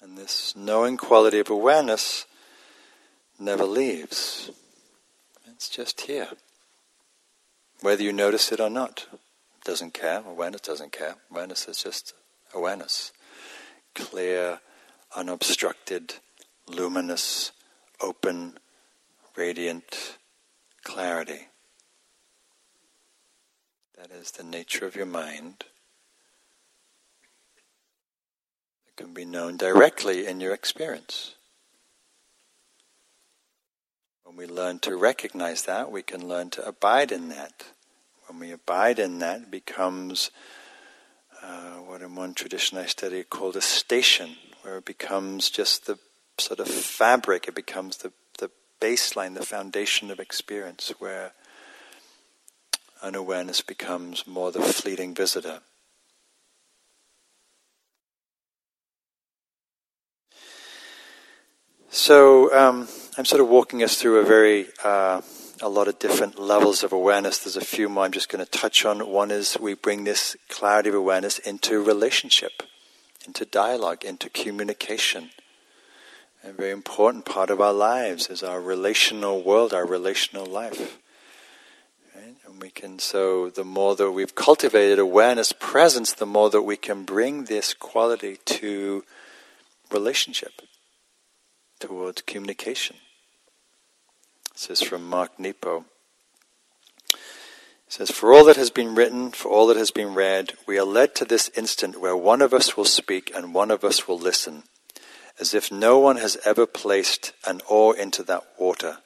And 0.00 0.16
this 0.16 0.54
knowing 0.54 0.96
quality 0.96 1.40
of 1.40 1.50
awareness 1.50 2.24
never 3.36 3.64
leaves. 3.64 4.52
It's 5.48 5.68
just 5.68 6.02
here. 6.02 6.28
Whether 7.80 8.04
you 8.04 8.12
notice 8.12 8.52
it 8.52 8.60
or 8.60 8.70
not, 8.70 9.06
doesn't 9.64 9.94
care. 9.94 10.22
Awareness 10.26 10.60
doesn't 10.62 10.92
care. 10.92 11.16
Awareness 11.30 11.68
is 11.68 11.82
just 11.82 12.14
awareness. 12.54 13.12
Clear, 13.94 14.60
unobstructed, 15.14 16.14
luminous, 16.66 17.52
open, 18.00 18.58
radiant 19.36 20.16
clarity. 20.82 21.48
That 23.96 24.10
is 24.10 24.30
the 24.30 24.44
nature 24.44 24.86
of 24.86 24.96
your 24.96 25.06
mind. 25.06 25.64
It 28.88 28.96
can 28.96 29.12
be 29.12 29.24
known 29.24 29.56
directly 29.56 30.26
in 30.26 30.40
your 30.40 30.54
experience. 30.54 31.34
When 34.24 34.36
we 34.36 34.46
learn 34.46 34.78
to 34.80 34.96
recognize 34.96 35.64
that, 35.64 35.90
we 35.90 36.02
can 36.02 36.26
learn 36.26 36.50
to 36.50 36.66
abide 36.66 37.12
in 37.12 37.28
that. 37.30 37.64
When 38.30 38.38
we 38.38 38.52
abide 38.52 39.00
in 39.00 39.18
that, 39.18 39.40
it 39.40 39.50
becomes 39.50 40.30
uh, 41.42 41.78
what 41.78 42.00
in 42.00 42.14
one 42.14 42.32
tradition 42.32 42.78
I 42.78 42.86
study 42.86 43.24
called 43.24 43.56
a 43.56 43.60
station, 43.60 44.36
where 44.62 44.78
it 44.78 44.84
becomes 44.84 45.50
just 45.50 45.86
the 45.86 45.98
sort 46.38 46.60
of 46.60 46.68
fabric, 46.68 47.48
it 47.48 47.56
becomes 47.56 47.96
the, 47.96 48.12
the 48.38 48.48
baseline, 48.80 49.34
the 49.34 49.44
foundation 49.44 50.12
of 50.12 50.20
experience, 50.20 50.92
where 51.00 51.32
unawareness 53.02 53.62
becomes 53.62 54.24
more 54.28 54.52
the 54.52 54.62
fleeting 54.62 55.12
visitor. 55.12 55.58
So 61.88 62.54
um, 62.56 62.86
I'm 63.18 63.24
sort 63.24 63.40
of 63.40 63.48
walking 63.48 63.82
us 63.82 63.96
through 63.96 64.20
a 64.20 64.24
very 64.24 64.66
uh, 64.84 65.20
a 65.62 65.68
lot 65.68 65.88
of 65.88 65.98
different 65.98 66.38
levels 66.38 66.82
of 66.82 66.92
awareness. 66.92 67.38
There's 67.38 67.56
a 67.56 67.60
few 67.60 67.88
more 67.88 68.04
I'm 68.04 68.12
just 68.12 68.28
going 68.28 68.44
to 68.44 68.50
touch 68.50 68.84
on. 68.84 69.08
One 69.08 69.30
is 69.30 69.58
we 69.60 69.74
bring 69.74 70.04
this 70.04 70.36
clarity 70.48 70.88
of 70.88 70.94
awareness 70.94 71.38
into 71.38 71.82
relationship, 71.82 72.62
into 73.26 73.44
dialogue, 73.44 74.04
into 74.04 74.30
communication. 74.30 75.30
A 76.42 76.52
very 76.52 76.70
important 76.70 77.26
part 77.26 77.50
of 77.50 77.60
our 77.60 77.74
lives 77.74 78.30
is 78.30 78.42
our 78.42 78.60
relational 78.60 79.42
world, 79.42 79.74
our 79.74 79.86
relational 79.86 80.46
life. 80.46 80.98
Right? 82.16 82.34
And 82.46 82.62
we 82.62 82.70
can, 82.70 82.98
so 82.98 83.50
the 83.50 83.64
more 83.64 83.94
that 83.96 84.12
we've 84.12 84.34
cultivated 84.34 84.98
awareness, 84.98 85.52
presence, 85.52 86.14
the 86.14 86.26
more 86.26 86.48
that 86.50 86.62
we 86.62 86.76
can 86.76 87.04
bring 87.04 87.44
this 87.44 87.74
quality 87.74 88.38
to 88.46 89.04
relationship, 89.90 90.62
towards 91.78 92.22
communication. 92.22 92.96
This 94.60 94.82
is 94.82 94.86
from 94.86 95.08
Mark 95.08 95.40
Nepo. 95.40 95.86
It 97.14 97.18
says, 97.88 98.10
For 98.10 98.34
all 98.34 98.44
that 98.44 98.56
has 98.56 98.68
been 98.68 98.94
written, 98.94 99.30
for 99.30 99.48
all 99.48 99.66
that 99.68 99.78
has 99.78 99.90
been 99.90 100.12
read, 100.12 100.52
we 100.66 100.78
are 100.78 100.84
led 100.84 101.14
to 101.14 101.24
this 101.24 101.50
instant 101.56 101.98
where 101.98 102.14
one 102.14 102.42
of 102.42 102.52
us 102.52 102.76
will 102.76 102.84
speak 102.84 103.32
and 103.34 103.54
one 103.54 103.70
of 103.70 103.84
us 103.84 104.06
will 104.06 104.18
listen, 104.18 104.64
as 105.40 105.54
if 105.54 105.72
no 105.72 105.98
one 105.98 106.16
has 106.16 106.36
ever 106.44 106.66
placed 106.66 107.32
an 107.46 107.62
oar 107.70 107.96
into 107.96 108.22
that 108.24 108.44
water. 108.58 108.98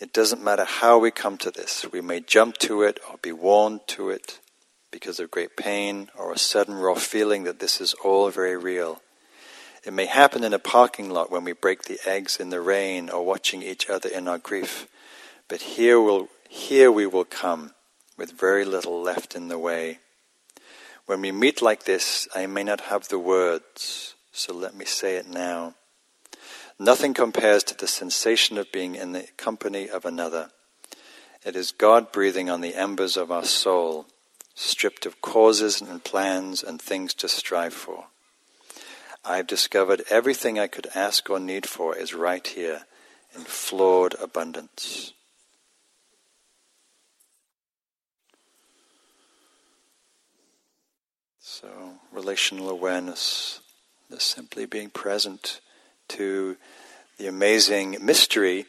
It 0.00 0.14
doesn't 0.14 0.42
matter 0.42 0.64
how 0.64 0.98
we 0.98 1.10
come 1.10 1.36
to 1.38 1.50
this. 1.50 1.84
We 1.92 2.00
may 2.00 2.20
jump 2.20 2.56
to 2.60 2.80
it 2.80 3.00
or 3.10 3.18
be 3.18 3.32
warned 3.32 3.82
to 3.88 4.08
it 4.08 4.40
because 4.90 5.20
of 5.20 5.30
great 5.30 5.58
pain 5.58 6.08
or 6.16 6.32
a 6.32 6.38
sudden 6.38 6.72
raw 6.72 6.94
feeling 6.94 7.44
that 7.44 7.60
this 7.60 7.82
is 7.82 7.92
all 8.02 8.30
very 8.30 8.56
real. 8.56 9.02
It 9.84 9.92
may 9.92 10.06
happen 10.06 10.44
in 10.44 10.52
a 10.52 10.58
parking 10.58 11.10
lot 11.10 11.30
when 11.30 11.44
we 11.44 11.52
break 11.52 11.84
the 11.84 12.00
eggs 12.04 12.36
in 12.36 12.50
the 12.50 12.60
rain 12.60 13.08
or 13.08 13.24
watching 13.24 13.62
each 13.62 13.88
other 13.88 14.08
in 14.08 14.28
our 14.28 14.38
grief. 14.38 14.86
But 15.46 15.62
here, 15.62 16.00
will, 16.00 16.28
here 16.48 16.90
we 16.90 17.06
will 17.06 17.24
come 17.24 17.74
with 18.16 18.32
very 18.32 18.64
little 18.64 19.00
left 19.00 19.34
in 19.34 19.48
the 19.48 19.58
way. 19.58 19.98
When 21.06 21.20
we 21.22 21.32
meet 21.32 21.62
like 21.62 21.84
this, 21.84 22.28
I 22.34 22.46
may 22.46 22.64
not 22.64 22.82
have 22.82 23.08
the 23.08 23.18
words, 23.18 24.14
so 24.32 24.52
let 24.52 24.74
me 24.74 24.84
say 24.84 25.16
it 25.16 25.28
now. 25.28 25.74
Nothing 26.78 27.14
compares 27.14 27.64
to 27.64 27.76
the 27.76 27.88
sensation 27.88 28.58
of 28.58 28.70
being 28.70 28.94
in 28.94 29.12
the 29.12 29.26
company 29.36 29.88
of 29.88 30.04
another. 30.04 30.50
It 31.44 31.56
is 31.56 31.72
God 31.72 32.12
breathing 32.12 32.50
on 32.50 32.60
the 32.60 32.74
embers 32.74 33.16
of 33.16 33.32
our 33.32 33.44
soul, 33.44 34.06
stripped 34.54 35.06
of 35.06 35.22
causes 35.22 35.80
and 35.80 36.04
plans 36.04 36.62
and 36.62 36.82
things 36.82 37.14
to 37.14 37.28
strive 37.28 37.74
for. 37.74 38.06
I've 39.24 39.46
discovered 39.46 40.02
everything 40.10 40.58
I 40.58 40.66
could 40.66 40.88
ask 40.94 41.28
or 41.28 41.38
need 41.38 41.66
for 41.66 41.96
is 41.96 42.14
right 42.14 42.46
here 42.46 42.82
in 43.34 43.42
flawed 43.42 44.14
abundance. 44.20 45.12
So, 51.40 51.94
relational 52.12 52.70
awareness, 52.70 53.60
the 54.08 54.20
simply 54.20 54.64
being 54.64 54.90
present 54.90 55.60
to 56.08 56.56
the 57.18 57.26
amazing 57.26 57.96
mystery 58.00 58.66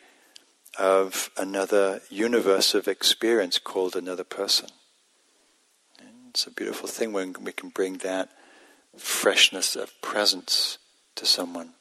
of 0.77 1.30
another 1.38 2.01
universe 2.09 2.73
of 2.73 2.88
experience 2.88 3.59
called 3.59 3.95
another 3.95 4.23
person. 4.23 4.69
And 5.99 6.09
it's 6.30 6.47
a 6.47 6.51
beautiful 6.51 6.88
thing 6.88 7.13
when 7.13 7.35
we 7.43 7.51
can 7.51 7.69
bring 7.69 7.97
that 7.97 8.30
freshness 8.98 9.76
of 9.76 9.99
presence 10.02 10.78
to 11.16 11.26
someone. 11.26 11.74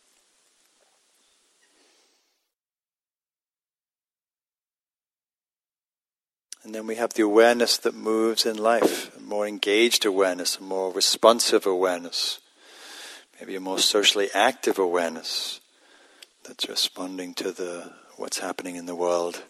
And 6.64 6.74
then 6.74 6.86
we 6.86 6.97
have 6.97 7.14
the 7.14 7.22
awareness 7.22 7.78
that 7.78 7.94
moves 7.94 8.44
in 8.44 8.59
life, 8.59 9.16
a 9.16 9.20
more 9.20 9.47
engaged 9.47 10.05
awareness, 10.05 10.59
a 10.59 10.62
more 10.62 10.93
responsive 10.93 11.64
awareness, 11.64 12.40
maybe 13.40 13.56
a 13.56 13.60
more 13.60 13.78
socially 13.78 14.28
active 14.35 14.78
awareness 14.78 15.60
that's 16.44 16.68
responding 16.68 17.32
to 17.35 17.52
the 17.52 17.93
what's 18.16 18.40
happening 18.40 18.76
in 18.76 18.86
the 18.86 18.94
world. 18.94 19.44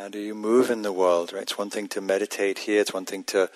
How 0.00 0.08
do 0.08 0.18
you 0.18 0.34
move 0.34 0.70
in 0.70 0.80
the 0.80 0.94
world, 0.94 1.30
right? 1.30 1.42
It's 1.42 1.58
one 1.58 1.68
thing 1.68 1.86
to 1.88 2.00
meditate 2.00 2.60
here, 2.60 2.80
it's 2.80 2.94
one 2.94 3.04
thing 3.04 3.22
to 3.24 3.50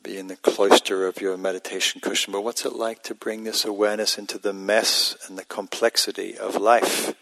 be 0.00 0.16
in 0.16 0.28
the 0.28 0.36
cloister 0.36 1.08
of 1.08 1.20
your 1.20 1.36
meditation 1.36 2.00
cushion, 2.00 2.32
but 2.32 2.44
what's 2.44 2.64
it 2.64 2.74
like 2.74 3.02
to 3.02 3.16
bring 3.16 3.42
this 3.42 3.64
awareness 3.64 4.16
into 4.16 4.38
the 4.38 4.52
mess 4.52 5.16
and 5.26 5.36
the 5.36 5.44
complexity 5.44 6.38
of 6.38 6.54
life? 6.54 7.14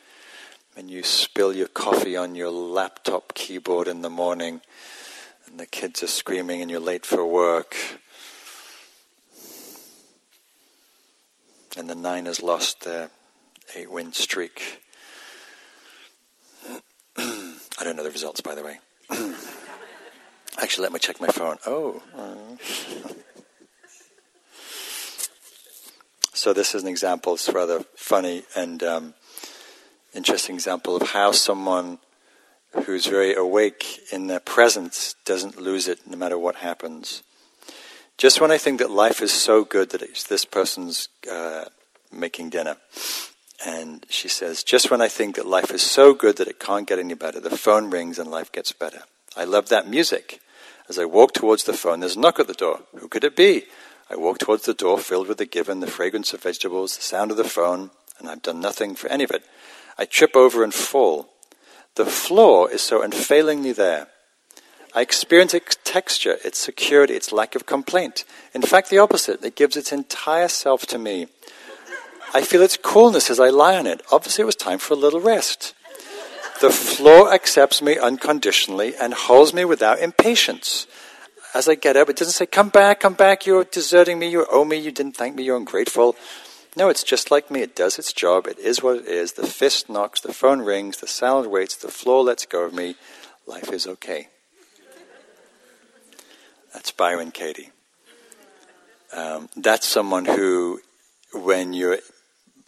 When 0.75 0.91
you 0.91 1.03
spill 1.03 1.57
your 1.57 1.69
coffee 1.69 2.15
on 2.15 2.35
your 2.35 2.51
laptop 2.51 3.33
keyboard 3.33 3.89
in 3.89 4.03
the 4.03 4.11
morning, 4.11 4.61
and 5.47 5.59
the 5.59 5.65
kids 5.65 6.03
are 6.03 6.07
screaming 6.07 6.61
and 6.61 6.71
you're 6.71 6.81
late 6.81 7.07
for 7.07 7.25
work, 7.25 7.75
and 11.79 11.89
the 11.89 11.95
Niners 11.95 12.43
lost 12.43 12.83
their 12.85 13.09
eight 13.75 13.91
win 13.91 14.13
streak. 14.13 14.83
I 17.83 17.85
don't 17.85 17.97
know 17.97 18.05
the 18.05 18.13
results, 18.13 18.41
by 18.41 18.55
the 18.55 18.63
way. 18.63 18.79
Actually, 20.63 20.85
let 20.85 20.93
me 20.93 21.01
check 21.01 21.21
my 21.21 21.27
phone. 21.27 21.57
Oh. 21.67 22.01
so 26.33 26.53
this 26.53 26.77
is 26.77 26.85
an 26.85 26.89
example. 26.89 27.35
It's 27.35 27.49
rather 27.49 27.81
funny 27.97 28.45
and 28.55 28.85
um, 28.85 29.15
interesting 30.15 30.55
example 30.55 30.95
of 30.95 31.11
how 31.11 31.33
someone 31.33 31.99
who's 32.85 33.07
very 33.07 33.35
awake 33.35 33.99
in 34.13 34.29
their 34.29 34.39
presence 34.39 35.17
doesn't 35.25 35.61
lose 35.61 35.89
it 35.89 36.07
no 36.07 36.17
matter 36.17 36.39
what 36.39 36.55
happens. 36.55 37.25
Just 38.17 38.41
when 38.41 38.53
I 38.53 38.59
think 38.59 38.79
that 38.79 38.93
life 38.93 39.21
is 39.21 39.33
so 39.33 39.65
good 39.65 39.91
that 39.91 40.03
it's 40.03 40.23
this 40.23 40.45
person's 40.45 41.09
uh, 41.29 41.65
making 42.13 42.51
dinner, 42.51 42.77
and 43.65 44.05
she 44.09 44.29
says, 44.29 44.63
Just 44.63 44.91
when 44.91 45.01
I 45.01 45.09
think 45.09 45.37
that 45.37 45.47
life 45.47 45.71
is 45.71 45.83
so 45.83 46.15
good 46.15 46.37
that 46.37 46.49
it 46.49 46.59
can't 46.59 46.87
get 46.87 46.99
any 46.99 47.15
better, 47.15 47.41
the 47.41 47.57
phone 47.57 47.91
rings 47.91 48.19
and 48.19 48.31
life 48.31 48.51
gets 48.51 48.73
better. 48.73 49.03
I 49.37 49.45
love 49.45 49.69
that 49.69 49.89
music. 49.89 50.41
As 50.89 50.99
I 50.99 51.05
walk 51.05 51.33
towards 51.33 51.65
the 51.65 51.73
phone, 51.73 52.01
there's 52.01 52.17
a 52.17 52.21
knock 52.21 52.41
at 52.41 52.49
the 52.49 52.55
door. 52.55 52.81
Who 52.97 53.09
could 53.09 53.25
it 53.25 53.37
be? 53.37 53.65
I 54.11 54.17
walk 54.17 54.39
towards 54.39 54.65
the 54.65 54.75
door 54.75 54.99
filled 54.99 55.29
with 55.29 55.39
the 55.39 55.47
given, 55.47 55.81
the 55.81 55.87
fragrance 55.87 56.35
of 56.35 56.43
vegetables, 56.43 56.97
the 56.97 57.03
sound 57.03 57.31
of 57.31 57.37
the 57.37 57.45
phone, 57.45 57.91
and 58.19 58.29
I've 58.29 58.43
done 58.43 58.61
nothing 58.61 58.95
for 58.95 59.09
any 59.09 59.25
of 59.25 59.31
it. 59.31 59.45
I 59.97 60.05
trip 60.05 60.37
over 60.37 60.63
and 60.63 60.75
fall. 60.75 61.29
The 61.95 62.05
floor 62.05 62.71
is 62.71 62.83
so 62.83 63.03
unfailingly 63.03 63.73
there. 63.73 64.09
I 64.95 65.01
experience 65.01 65.55
its 65.55 65.79
texture, 65.85 66.37
its 66.45 66.59
security, 66.59 67.15
its 67.15 67.33
lack 67.33 67.55
of 67.55 67.65
complaint. 67.65 68.25
In 68.53 68.61
fact, 68.61 68.91
the 68.91 68.99
opposite. 68.99 69.43
It 69.43 69.57
gives 69.57 69.77
its 69.77 69.93
entire 69.93 70.49
self 70.49 70.85
to 70.87 70.99
me. 70.99 71.29
I 72.35 72.43
feel 72.43 72.63
its 72.63 72.77
coolness 72.77 73.31
as 73.31 73.39
I 73.39 73.51
lie 73.51 73.77
on 73.77 73.87
it. 73.87 74.03
Obviously, 74.11 74.43
it 74.43 74.47
was 74.47 74.57
time 74.57 74.79
for 74.79 74.95
a 74.95 74.97
little 74.97 75.21
rest. 75.21 75.75
The 76.61 76.71
floor 76.71 77.33
accepts 77.33 77.83
me 77.83 77.99
unconditionally 77.99 78.95
and 78.97 79.13
holds 79.13 79.53
me 79.53 79.65
without 79.65 79.99
impatience. 79.99 80.87
As 81.55 81.69
I 81.69 81.75
get 81.75 81.97
up, 81.97 82.09
it 82.09 82.17
doesn't 82.17 82.33
say, 82.33 82.47
Come 82.47 82.71
back, 82.71 83.01
come 83.01 83.15
back, 83.15 83.45
you're 83.45 83.65
deserting 83.65 84.19
me, 84.19 84.31
you 84.31 84.47
owe 84.51 84.65
me, 84.65 84.77
you 84.77 84.91
didn't 84.91 85.17
thank 85.17 85.35
me, 85.35 85.43
you're 85.43 85.57
ungrateful. 85.57 86.17
No, 86.75 86.89
it's 86.89 87.03
just 87.03 87.31
like 87.31 87.51
me. 87.51 87.61
It 87.61 87.77
does 87.77 87.99
its 87.99 88.13
job. 88.13 88.47
It 88.47 88.59
is 88.59 88.83
what 88.83 88.97
it 88.97 89.07
is. 89.07 89.33
The 89.33 89.47
fist 89.47 89.91
knocks, 89.91 90.21
the 90.21 90.33
phone 90.33 90.61
rings, 90.61 90.99
the 90.99 91.07
salad 91.07 91.51
waits, 91.51 91.77
the 91.77 91.89
floor 91.89 92.25
lets 92.25 92.47
go 92.47 92.65
of 92.65 92.73
me. 92.73 92.97
Life 93.47 93.71
is 93.73 93.87
okay. 93.87 94.29
That's 96.73 96.91
Byron 96.91 97.31
Katie. 97.31 97.71
Um, 99.13 99.51
that's 99.55 99.87
someone 99.87 100.25
who, 100.25 100.81
when 101.35 101.75
you're 101.75 101.99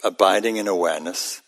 abiding 0.05 0.56
in 0.56 0.68
awareness. 0.68 1.43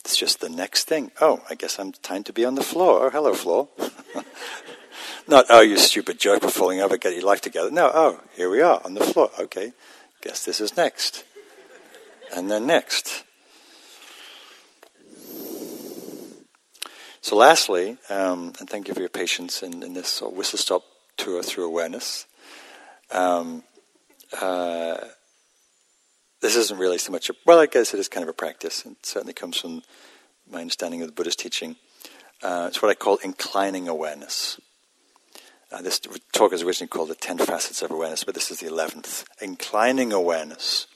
It's 0.00 0.16
just 0.16 0.40
the 0.40 0.48
next 0.48 0.84
thing. 0.84 1.10
Oh, 1.20 1.42
I 1.48 1.54
guess 1.54 1.78
I'm 1.78 1.92
time 1.92 2.24
to 2.24 2.32
be 2.32 2.44
on 2.44 2.54
the 2.54 2.62
floor. 2.62 3.06
Oh, 3.06 3.10
hello, 3.10 3.34
floor. 3.34 3.68
Not, 5.28 5.46
oh, 5.50 5.60
you 5.60 5.76
stupid 5.76 6.18
joke 6.18 6.42
for 6.42 6.50
falling 6.50 6.80
over, 6.80 6.96
get 6.96 7.14
your 7.14 7.24
life 7.24 7.40
together. 7.40 7.70
No, 7.70 7.90
oh, 7.92 8.20
here 8.34 8.48
we 8.48 8.62
are 8.62 8.80
on 8.84 8.94
the 8.94 9.04
floor. 9.04 9.30
Okay, 9.38 9.72
guess 10.22 10.44
this 10.44 10.60
is 10.60 10.76
next. 10.76 11.24
and 12.34 12.50
then 12.50 12.66
next. 12.66 13.24
So, 17.20 17.36
lastly, 17.36 17.98
um, 18.08 18.54
and 18.58 18.70
thank 18.70 18.88
you 18.88 18.94
for 18.94 19.00
your 19.00 19.08
patience 19.10 19.62
in, 19.62 19.82
in 19.82 19.92
this 19.92 20.22
whistle 20.22 20.58
stop 20.58 20.82
tour 21.16 21.42
through 21.42 21.66
awareness. 21.66 22.26
Um, 23.10 23.64
uh, 24.40 24.96
this 26.40 26.56
isn't 26.56 26.78
really 26.78 26.98
so 26.98 27.12
much 27.12 27.30
a, 27.30 27.34
well, 27.44 27.58
I 27.58 27.66
guess 27.66 27.94
it 27.94 28.00
is 28.00 28.08
kind 28.08 28.22
of 28.22 28.28
a 28.28 28.34
practice. 28.34 28.84
It 28.86 29.04
certainly 29.04 29.34
comes 29.34 29.58
from 29.58 29.82
my 30.50 30.60
understanding 30.60 31.02
of 31.02 31.08
the 31.08 31.12
Buddhist 31.12 31.38
teaching. 31.38 31.76
Uh, 32.42 32.66
it's 32.68 32.80
what 32.80 32.90
I 32.90 32.94
call 32.94 33.16
inclining 33.16 33.88
awareness. 33.88 34.60
Uh, 35.70 35.82
this 35.82 36.00
talk 36.32 36.52
is 36.52 36.62
originally 36.62 36.88
called 36.88 37.10
the 37.10 37.14
Ten 37.14 37.36
Facets 37.36 37.82
of 37.82 37.90
Awareness, 37.90 38.24
but 38.24 38.34
this 38.34 38.50
is 38.50 38.60
the 38.60 38.66
eleventh. 38.66 39.26
Inclining 39.40 40.12
awareness, 40.12 40.86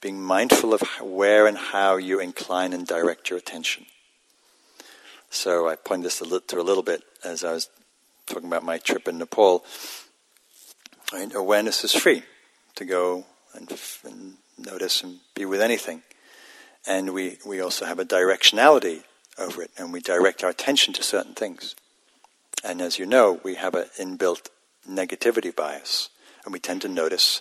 being 0.00 0.20
mindful 0.20 0.74
of 0.74 0.80
where 1.00 1.46
and 1.46 1.56
how 1.56 1.96
you 1.96 2.18
incline 2.18 2.72
and 2.72 2.86
direct 2.86 3.30
your 3.30 3.38
attention. 3.38 3.86
So 5.30 5.68
I 5.68 5.76
pointed 5.76 6.06
this 6.06 6.18
to 6.18 6.60
a 6.60 6.62
little 6.62 6.82
bit 6.82 7.02
as 7.22 7.44
I 7.44 7.52
was 7.52 7.68
talking 8.26 8.48
about 8.48 8.64
my 8.64 8.78
trip 8.78 9.06
in 9.06 9.18
Nepal. 9.18 9.64
Right? 11.12 11.32
Awareness 11.34 11.84
is 11.84 11.94
free 11.94 12.22
to 12.76 12.84
go 12.84 13.26
and, 13.54 13.70
and 14.04 14.38
notice 14.58 15.02
and 15.02 15.18
be 15.34 15.44
with 15.44 15.60
anything. 15.60 16.02
And 16.86 17.14
we, 17.14 17.38
we 17.46 17.60
also 17.60 17.84
have 17.86 17.98
a 17.98 18.04
directionality 18.04 19.02
over 19.38 19.62
it, 19.62 19.70
and 19.78 19.92
we 19.92 20.00
direct 20.00 20.44
our 20.44 20.50
attention 20.50 20.92
to 20.94 21.02
certain 21.02 21.34
things. 21.34 21.74
And 22.62 22.80
as 22.80 22.98
you 22.98 23.06
know, 23.06 23.40
we 23.42 23.54
have 23.56 23.74
an 23.74 23.86
inbuilt 23.98 24.48
negativity 24.88 25.54
bias, 25.54 26.10
and 26.44 26.52
we 26.52 26.60
tend 26.60 26.82
to 26.82 26.88
notice 26.88 27.40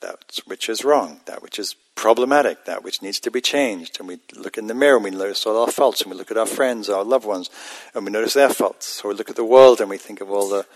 that 0.00 0.40
which 0.46 0.68
is 0.68 0.84
wrong, 0.84 1.20
that 1.26 1.42
which 1.42 1.58
is 1.58 1.74
problematic, 1.94 2.64
that 2.64 2.84
which 2.84 3.02
needs 3.02 3.18
to 3.20 3.30
be 3.30 3.40
changed. 3.40 3.98
And 3.98 4.08
we 4.08 4.20
look 4.34 4.56
in 4.56 4.68
the 4.68 4.74
mirror 4.74 4.96
and 4.96 5.04
we 5.04 5.10
notice 5.10 5.44
all 5.44 5.60
our 5.60 5.70
faults, 5.70 6.02
and 6.02 6.10
we 6.10 6.16
look 6.16 6.30
at 6.30 6.36
our 6.36 6.46
friends, 6.46 6.88
our 6.88 7.04
loved 7.04 7.26
ones, 7.26 7.50
and 7.94 8.04
we 8.04 8.12
notice 8.12 8.34
their 8.34 8.48
faults. 8.48 9.04
Or 9.04 9.08
we 9.08 9.16
look 9.16 9.30
at 9.30 9.36
the 9.36 9.44
world 9.44 9.80
and 9.80 9.90
we 9.90 9.98
think 9.98 10.20
of 10.20 10.30
all 10.30 10.48
the 10.48 10.66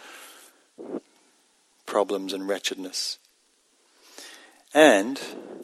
problems 1.86 2.32
and 2.32 2.48
wretchedness. 2.48 3.18
And 4.74 5.20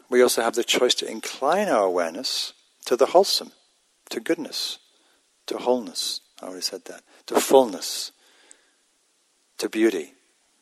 we 0.09 0.21
also 0.21 0.41
have 0.41 0.55
the 0.55 0.63
choice 0.63 0.95
to 0.95 1.09
incline 1.09 1.67
our 1.67 1.83
awareness 1.83 2.53
to 2.85 2.95
the 2.95 3.07
wholesome, 3.07 3.51
to 4.09 4.19
goodness, 4.19 4.79
to 5.45 5.57
wholeness. 5.57 6.21
I 6.41 6.45
already 6.45 6.61
said 6.61 6.85
that. 6.85 7.03
To 7.27 7.39
fullness, 7.39 8.11
to 9.57 9.69
beauty, 9.69 10.13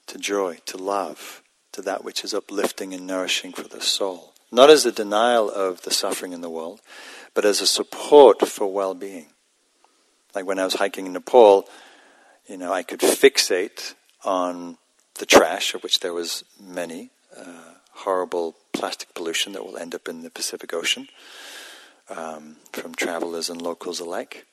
to 0.08 0.18
joy, 0.18 0.58
to 0.66 0.78
love, 0.78 1.42
to 1.72 1.82
that 1.84 2.04
which 2.04 2.24
is 2.24 2.34
uplifting 2.34 2.94
and 2.94 3.08
nourishing 3.08 3.54
for 3.54 3.68
the 3.68 3.82
soul. 3.82 4.34
Not 4.52 4.70
as 4.70 4.86
a 4.86 4.92
denial 4.92 5.50
of 5.50 5.82
the 5.82 5.92
suffering 5.92 6.34
in 6.34 6.42
the 6.42 6.50
world, 6.50 6.82
but 7.34 7.46
as 7.46 7.62
a 7.62 7.68
support 7.68 8.48
for 8.48 8.72
well 8.72 8.94
being. 8.94 9.28
Like 10.34 10.46
when 10.46 10.60
I 10.60 10.66
was 10.66 10.76
hiking 10.76 11.06
in 11.06 11.14
Nepal, 11.14 11.68
you 12.48 12.58
know, 12.58 12.72
I 12.72 12.84
could 12.84 13.00
fixate 13.00 13.94
on 14.24 14.78
the 15.20 15.26
trash, 15.26 15.74
of 15.74 15.84
which 15.84 16.00
there 16.00 16.14
was 16.14 16.44
many, 16.60 17.12
uh, 17.36 17.74
horrible 17.92 18.56
plastic 18.78 19.14
pollution 19.14 19.54
that 19.54 19.66
will 19.66 19.78
end 19.78 19.96
up 19.96 20.08
in 20.08 20.24
the 20.24 20.30
Pacific 20.30 20.74
Ocean 20.74 21.08
um, 22.10 22.58
from 22.72 22.94
travelers 22.94 23.50
and 23.50 23.62
locals 23.62 24.00
alike. 24.00 24.46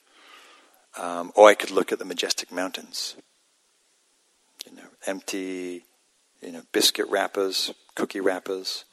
Um, 0.96 1.32
or 1.34 1.48
I 1.48 1.54
could 1.54 1.70
look 1.70 1.92
at 1.92 1.98
the 1.98 2.04
majestic 2.04 2.52
mountains 2.52 3.16
you 4.66 4.76
know, 4.76 4.88
empty, 5.06 5.84
you 6.42 6.52
know, 6.52 6.62
biscuit 6.72 7.08
wrappers, 7.08 7.72
cookie 7.94 8.20
wrappers, 8.20 8.84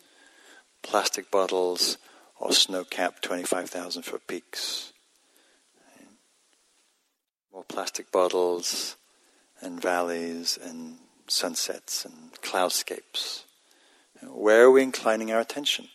plastic 0.82 1.32
bottles, 1.32 1.98
or 2.40 2.52
snow-capped 2.52 3.24
25,000 3.24 4.04
foot 4.04 4.28
peaks. 4.28 4.94
More 7.54 7.64
plastic 7.64 8.12
bottles 8.12 8.96
and 9.62 9.82
valleys 9.82 10.58
and 10.62 10.98
sunsets 11.28 12.06
and 12.06 12.32
cloudscapes. 12.42 13.46
Where 14.24 14.64
are 14.64 14.72
we 14.72 14.84
inclining 14.84 15.32
our 15.32 15.40
attention? 15.40 15.88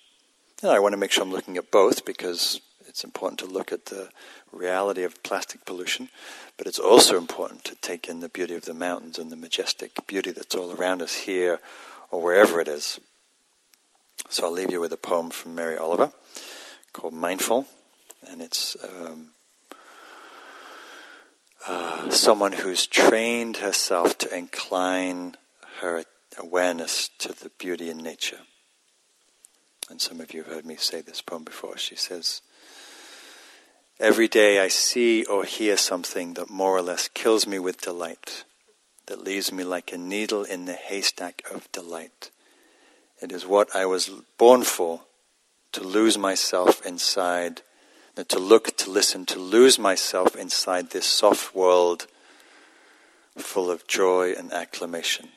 And 0.63 0.71
I 0.71 0.79
want 0.79 0.93
to 0.95 0.97
make 0.97 1.13
sure 1.13 1.23
I'm 1.23 1.33
looking 1.33 1.57
at 1.57 1.71
both 1.71 2.05
because 2.05 2.61
it's 2.89 3.05
important 3.05 3.39
to 3.41 3.47
look 3.47 3.73
at 3.73 3.87
the 3.87 4.09
reality 4.53 5.03
of 5.03 5.23
plastic 5.23 5.65
pollution, 5.65 6.09
but 6.57 6.67
it's 6.67 6.79
also 6.79 7.19
important 7.19 7.65
to 7.65 7.75
take 7.77 8.09
in 8.09 8.21
the 8.21 8.29
beauty 8.29 8.55
of 8.55 8.65
the 8.65 8.75
mountains 8.75 9.19
and 9.19 9.31
the 9.31 9.37
majestic 9.37 9.93
beauty 10.07 10.31
that's 10.31 10.55
all 10.55 10.73
around 10.73 11.03
us 11.03 11.15
here 11.15 11.61
or 12.11 12.23
wherever 12.23 12.61
it 12.61 12.69
is. 12.69 12.99
So 14.31 14.45
I'll 14.45 14.53
leave 14.53 14.71
you 14.71 14.81
with 14.81 14.93
a 14.93 14.97
poem 14.97 15.31
from 15.31 15.55
Mary 15.55 15.77
Oliver 15.77 16.11
called 16.93 17.15
Mindful, 17.15 17.67
and 18.27 18.41
it's 18.41 18.77
um, 18.83 19.29
uh, 21.69 22.11
someone 22.11 22.53
who's 22.53 22.87
trained 22.87 23.59
herself 23.59 24.17
to 24.19 24.37
incline 24.37 25.37
her 25.81 26.05
awareness 26.39 27.09
to 27.19 27.33
the 27.33 27.51
beauty 27.59 27.91
in 27.91 27.99
nature. 27.99 28.41
And 29.89 30.01
some 30.01 30.21
of 30.21 30.35
you 30.35 30.43
have 30.43 30.53
heard 30.53 30.67
me 30.67 30.77
say 30.77 31.01
this 31.01 31.23
poem 31.23 31.45
before. 31.45 31.77
She 31.77 31.97
says, 31.97 32.43
Every 33.99 34.29
day 34.29 34.61
I 34.61 34.69
see 34.69 35.25
or 35.25 35.45
hear 35.45 35.77
something 35.77 36.35
that 36.35 36.51
more 36.51 36.77
or 36.77 36.83
less 36.83 37.09
kills 37.09 37.47
me 37.47 37.59
with 37.59 37.81
delight, 37.81 38.45
that 39.07 39.25
leaves 39.25 39.53
me 39.53 39.65
like 39.65 39.93
a 39.93 39.99
needle 39.99 40.43
in 40.45 40.65
the 40.65 40.75
haystack 40.75 41.43
of 41.51 41.71
delight. 41.73 42.31
It 43.23 43.33
is 43.33 43.47
what 43.47 43.75
I 43.75 43.87
was 43.87 44.11
born 44.37 44.65
for, 44.65 45.03
to 45.73 45.83
lose 45.83 46.19
myself 46.19 46.85
inside, 46.85 47.63
to 48.29 48.39
look, 48.39 48.77
to 48.79 48.91
listen, 48.91 49.25
to 49.27 49.39
lose 49.39 49.79
myself 49.79 50.37
inside 50.37 50.91
this 50.91 51.07
soft 51.07 51.55
world 51.55 52.07
full 53.37 53.71
of 53.71 53.87
joy 53.87 54.33
and 54.33 54.53
acclamation. 54.53 55.29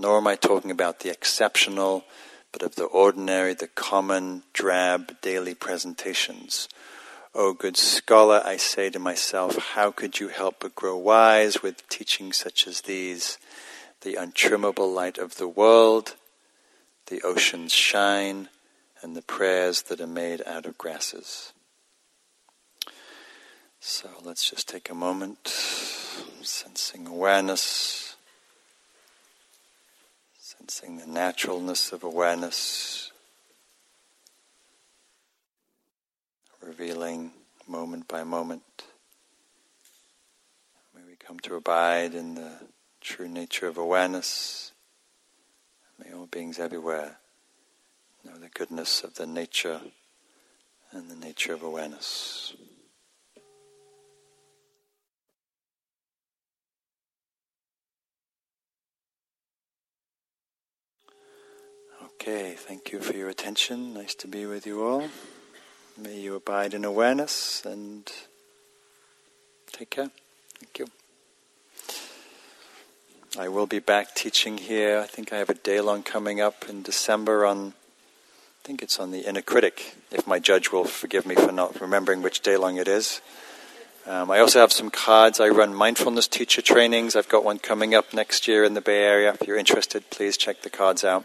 Nor 0.00 0.16
am 0.16 0.26
I 0.26 0.34
talking 0.34 0.70
about 0.70 1.00
the 1.00 1.10
exceptional, 1.10 2.04
but 2.52 2.62
of 2.62 2.74
the 2.74 2.84
ordinary, 2.84 3.52
the 3.52 3.68
common, 3.68 4.44
drab 4.54 5.20
daily 5.20 5.54
presentations 5.54 6.68
O 7.32 7.52
good 7.52 7.76
scholar, 7.76 8.42
I 8.44 8.56
say 8.56 8.90
to 8.90 8.98
myself, 8.98 9.56
how 9.74 9.92
could 9.92 10.18
you 10.18 10.28
help 10.28 10.56
but 10.60 10.74
grow 10.74 10.96
wise 10.96 11.62
with 11.62 11.88
teachings 11.88 12.38
such 12.38 12.66
as 12.66 12.80
these? 12.80 13.38
The 14.00 14.14
untrimmable 14.14 14.92
light 14.92 15.16
of 15.16 15.36
the 15.36 15.46
world, 15.46 16.16
the 17.06 17.22
ocean's 17.22 17.72
shine, 17.72 18.48
and 19.00 19.14
the 19.14 19.22
prayers 19.22 19.82
that 19.82 20.00
are 20.00 20.08
made 20.08 20.42
out 20.44 20.66
of 20.66 20.76
grasses. 20.76 21.52
So 23.78 24.08
let's 24.24 24.50
just 24.50 24.68
take 24.68 24.90
a 24.90 24.94
moment, 24.94 25.46
sensing 26.42 27.06
awareness, 27.06 28.09
sensing 30.70 30.98
the 30.98 31.06
naturalness 31.06 31.92
of 31.92 32.04
awareness. 32.04 33.10
revealing 36.62 37.32
moment 37.66 38.06
by 38.06 38.22
moment. 38.22 38.84
May 40.94 41.00
we 41.04 41.16
come 41.16 41.40
to 41.40 41.56
abide 41.56 42.14
in 42.14 42.34
the 42.36 42.52
true 43.00 43.28
nature 43.28 43.66
of 43.66 43.78
awareness. 43.78 44.70
May 45.98 46.12
all 46.12 46.26
beings 46.26 46.60
everywhere 46.60 47.16
know 48.24 48.36
the 48.36 48.50
goodness 48.50 49.02
of 49.02 49.14
the 49.14 49.26
nature 49.26 49.80
and 50.92 51.10
the 51.10 51.16
nature 51.16 51.54
of 51.54 51.64
awareness. 51.64 52.54
Okay, 62.20 62.52
thank 62.54 62.92
you 62.92 63.00
for 63.00 63.16
your 63.16 63.30
attention. 63.30 63.94
Nice 63.94 64.14
to 64.16 64.28
be 64.28 64.44
with 64.44 64.66
you 64.66 64.84
all. 64.84 65.08
May 65.96 66.20
you 66.20 66.34
abide 66.34 66.74
in 66.74 66.84
awareness 66.84 67.64
and 67.64 68.12
take 69.72 69.88
care. 69.88 70.10
Thank 70.58 70.80
you. 70.80 70.86
I 73.38 73.48
will 73.48 73.66
be 73.66 73.78
back 73.78 74.14
teaching 74.14 74.58
here. 74.58 75.00
I 75.00 75.06
think 75.06 75.32
I 75.32 75.38
have 75.38 75.48
a 75.48 75.54
day 75.54 75.80
long 75.80 76.02
coming 76.02 76.42
up 76.42 76.66
in 76.68 76.82
December 76.82 77.46
on, 77.46 77.68
I 77.68 78.64
think 78.64 78.82
it's 78.82 79.00
on 79.00 79.12
the 79.12 79.20
inner 79.20 79.40
critic, 79.40 79.94
if 80.10 80.26
my 80.26 80.38
judge 80.38 80.70
will 80.70 80.84
forgive 80.84 81.24
me 81.24 81.36
for 81.36 81.52
not 81.52 81.80
remembering 81.80 82.20
which 82.20 82.40
day 82.40 82.58
long 82.58 82.76
it 82.76 82.86
is. 82.86 83.22
Um, 84.06 84.30
I 84.30 84.40
also 84.40 84.60
have 84.60 84.72
some 84.72 84.90
cards. 84.90 85.40
I 85.40 85.48
run 85.48 85.72
mindfulness 85.72 86.28
teacher 86.28 86.60
trainings. 86.60 87.16
I've 87.16 87.30
got 87.30 87.44
one 87.44 87.58
coming 87.58 87.94
up 87.94 88.12
next 88.12 88.46
year 88.46 88.62
in 88.62 88.74
the 88.74 88.82
Bay 88.82 89.04
Area. 89.04 89.32
If 89.40 89.48
you're 89.48 89.56
interested, 89.56 90.10
please 90.10 90.36
check 90.36 90.60
the 90.60 90.70
cards 90.70 91.02
out. 91.02 91.24